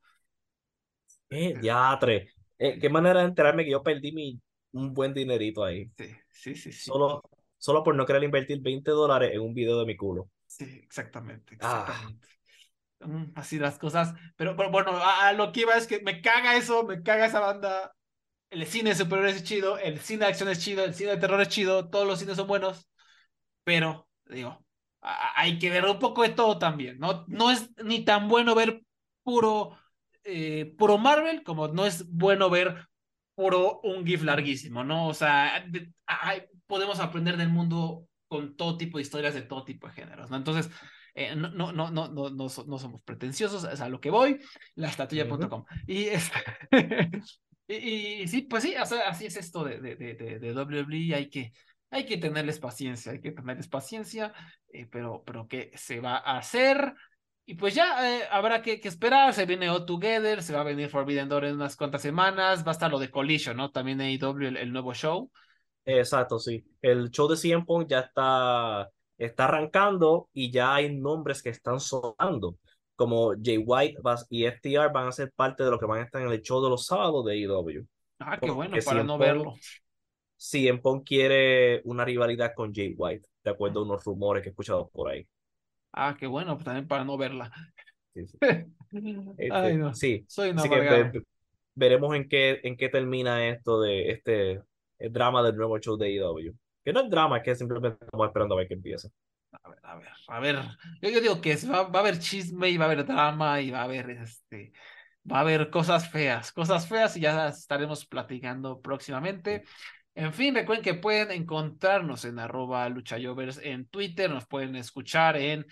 [1.29, 2.29] Eh, diatre.
[2.57, 4.41] Eh, qué manera de enterarme que yo perdí mi,
[4.71, 5.91] un buen dinerito ahí.
[5.97, 6.91] Sí, sí, sí, sí.
[6.91, 7.21] Solo,
[7.59, 10.29] solo por no querer invertir 20 dólares en un video de mi culo.
[10.47, 11.85] Sí, exactamente, Ah.
[11.85, 12.27] exactamente.
[13.01, 14.13] Mm, así las cosas.
[14.35, 17.25] Pero, pero bueno, a, a lo que iba es que me caga eso, me caga
[17.27, 17.93] esa banda.
[18.49, 21.41] El cine superhéroes es chido, el cine de acción es chido, el cine de terror
[21.41, 22.87] es chido, todos los cines son buenos.
[23.63, 24.65] Pero, digo,
[25.01, 27.25] a- hay que ver un poco de todo también, ¿no?
[27.27, 28.83] No es ni tan bueno ver
[29.23, 29.77] puro,
[30.23, 32.87] eh, puro Marvel como no es bueno ver
[33.39, 35.07] puro un GIF larguísimo, ¿no?
[35.07, 39.63] O sea, de- hay- podemos aprender del mundo con todo tipo de historias de todo
[39.63, 40.35] tipo de géneros, ¿no?
[40.35, 40.69] Entonces,
[41.15, 44.09] eh, no, no, no, no, no, no, so- no somos pretenciosos, es a lo que
[44.09, 44.39] voy,
[44.75, 45.63] laestatuya.com.
[45.87, 46.29] Y, es-
[47.67, 47.75] y,
[48.23, 51.15] y sí, pues sí, o sea, así es esto de, de, de, de, de WWE,
[51.15, 51.53] hay que,
[51.91, 54.33] hay que tenerles paciencia, hay que tenerles paciencia,
[54.73, 56.93] eh, pero, pero ¿qué se va a hacer?
[57.49, 60.63] Y pues ya eh, habrá que, que esperar, se viene All Together, se va a
[60.63, 63.71] venir Forbidden Door en unas cuantas semanas, va a estar lo de Collision, ¿no?
[63.71, 65.31] También AEW, el, el nuevo show.
[65.83, 66.63] Exacto, sí.
[66.79, 71.79] El show de CM Punk ya está, está arrancando y ya hay nombres que están
[71.79, 72.57] sonando,
[72.95, 73.97] como Jay White
[74.29, 76.63] y FTR van a ser parte de lo que van a estar en el show
[76.63, 77.83] de los sábados de AEW.
[78.19, 79.53] Ah, qué bueno, Porque para CM no Punk- verlo.
[80.37, 84.51] CM Punk quiere una rivalidad con Jay White, de acuerdo a unos rumores que he
[84.51, 85.27] escuchado por ahí.
[85.91, 87.51] Ah, qué bueno, pues también para no verla.
[88.13, 88.39] Sí, sí.
[89.49, 89.93] Ay, Este, no.
[89.93, 90.25] sí.
[90.27, 91.11] Soy un Así que
[91.75, 94.61] veremos en qué, en qué termina esto de este
[94.99, 96.53] el drama del nuevo show de AEW.
[96.83, 99.09] Que no es drama, es que simplemente estamos esperando a ver qué empieza.
[99.63, 100.55] A ver, a ver, a ver.
[101.01, 103.61] Yo, yo digo que es- va, va a haber chisme y va a haber drama
[103.61, 104.73] y va a haber este,
[105.29, 109.63] va a haber cosas feas, cosas feas y ya estaremos platicando próximamente.
[110.15, 115.65] En fin, recuerden que pueden encontrarnos en arroba luchayovers en Twitter, nos pueden escuchar en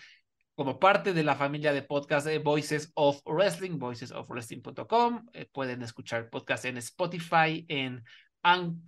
[0.58, 5.28] como parte de la familia de podcast de Voices of Wrestling, voicesofwrestling.com.
[5.34, 8.04] Eh, pueden escuchar podcast en Spotify, en,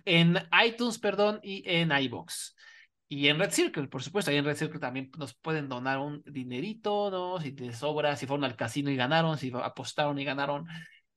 [0.04, 2.56] en iTunes, perdón, y en iBox.
[3.08, 6.24] Y en Red Circle, por supuesto, ahí en Red Circle también nos pueden donar un
[6.26, 7.40] dinerito, ¿no?
[7.40, 10.66] Si les sobra, si fueron al casino y ganaron, si apostaron y ganaron,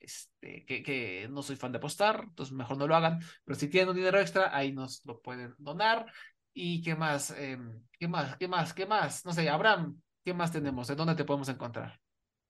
[0.04, 3.70] este, que, que no soy fan de apostar, entonces mejor no lo hagan, pero si
[3.70, 6.06] tienen un dinero extra, ahí nos lo pueden donar.
[6.54, 7.32] ¿Y qué más?
[7.32, 8.38] Em, ¿qué más?
[8.38, 8.74] ¿Qué más?
[8.74, 9.26] ¿Qué más?
[9.26, 10.90] No sé, Abraham, ¿qué más tenemos?
[10.90, 12.00] ¿En dónde te podemos encontrar?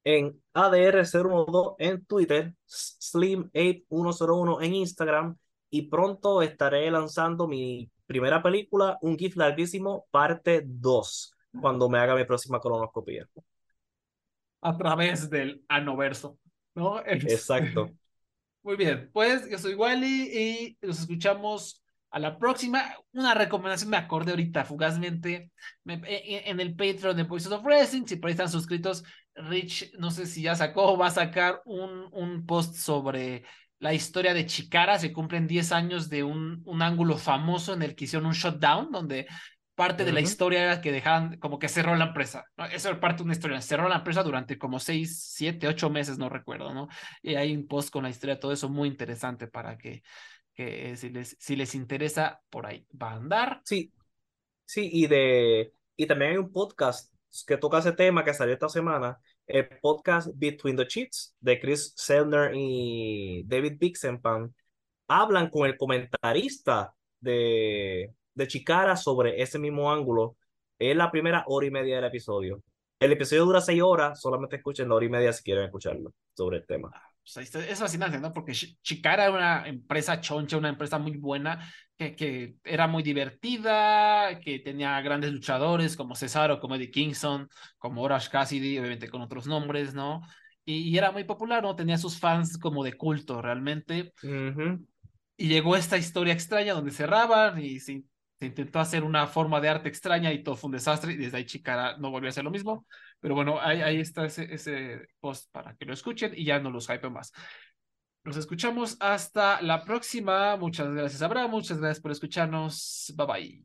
[0.04, 5.38] En ADR012 en Twitter, Slim8101 en Instagram
[5.70, 12.16] y pronto estaré lanzando mi primera película, un GIF larguísimo, parte 2, cuando me haga
[12.16, 13.28] mi próxima colonoscopia.
[14.62, 16.38] A través del anoverso,
[16.76, 17.00] ¿no?
[17.06, 17.92] Exacto.
[18.64, 22.96] Muy bien, pues yo soy Wally y nos escuchamos a la próxima.
[23.14, 25.52] Una recomendación me acordé ahorita fugazmente
[25.84, 28.06] me- en, en el Patreon de Voices of Wrestling.
[28.08, 29.04] Si por ahí están suscritos,
[29.36, 33.44] Rich, no sé si ya sacó o va a sacar un, un post sobre
[33.80, 35.00] la historia de Chicara.
[35.00, 38.92] Se cumplen 10 años de un, un ángulo famoso en el que hicieron un shutdown,
[38.92, 39.28] donde
[39.76, 42.46] parte de la historia era que dejaban como que cerró la empresa.
[42.58, 42.66] ¿no?
[42.66, 43.62] Eso era parte de una historia.
[43.62, 46.88] Cerró la empresa durante como 6, 7, 8 meses, no recuerdo, ¿no?
[47.22, 50.04] Y hay un post con la historia, todo eso muy interesante para que,
[50.54, 53.62] que eh, si, les, si les interesa, por ahí va a andar.
[53.66, 53.92] Sí,
[54.66, 57.14] sí, y de y también hay un podcast
[57.48, 61.94] que toca ese tema que salió esta semana, el podcast Between the Cheats de Chris
[61.96, 64.54] Sellner y David Bixenpan.
[65.08, 70.38] Hablan con el comentarista de, de Chicara sobre ese mismo ángulo.
[70.80, 72.62] Es la primera hora y media del episodio.
[73.00, 76.58] El episodio dura seis horas, solamente escuchen la hora y media si quieren escucharlo sobre
[76.58, 76.94] el tema.
[77.26, 78.34] Es fascinante, ¿no?
[78.34, 83.02] Porque Chi- Chicara era una empresa choncha, una empresa muy buena, que, que era muy
[83.02, 87.48] divertida, que tenía grandes luchadores como Cesaro, como Eddie Kingston,
[87.78, 90.22] como Orange Cassidy, obviamente con otros nombres, ¿no?
[90.66, 91.76] Y, y era muy popular, ¿no?
[91.76, 94.12] Tenía sus fans como de culto realmente.
[95.38, 98.04] Y llegó esta historia extraña donde cerraban y se,
[98.44, 101.38] se intentó hacer una forma de arte extraña y todo fue un desastre y desde
[101.38, 102.86] ahí Chicara no volvió a hacer lo mismo.
[103.22, 106.88] Pero bueno, ahí, está ese, ese post para que lo escuchen y ya no los
[106.88, 107.32] hype más.
[108.26, 110.58] Nos escuchamos hasta la próxima.
[110.58, 111.52] Muchas gracias, Abraham.
[111.52, 113.14] Muchas gracias por escucharnos.
[113.16, 113.64] Bye bye.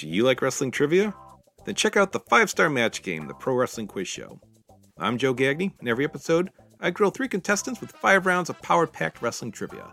[0.00, 1.14] Do you like wrestling trivia?
[1.66, 4.40] Then check out the five star match game, the Pro Wrestling Quiz Show.
[4.96, 5.72] I'm Joe Gagney.
[5.82, 6.50] In every episode,
[6.80, 9.92] I grill three contestants with five rounds of power packed wrestling trivia.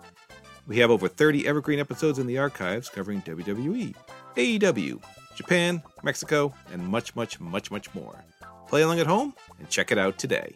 [0.68, 3.94] We have over 30 evergreen episodes in the archives covering WWE,
[4.36, 5.04] AEW,
[5.36, 8.24] Japan, Mexico, and much, much, much, much more.
[8.68, 10.56] Play along at home and check it out today.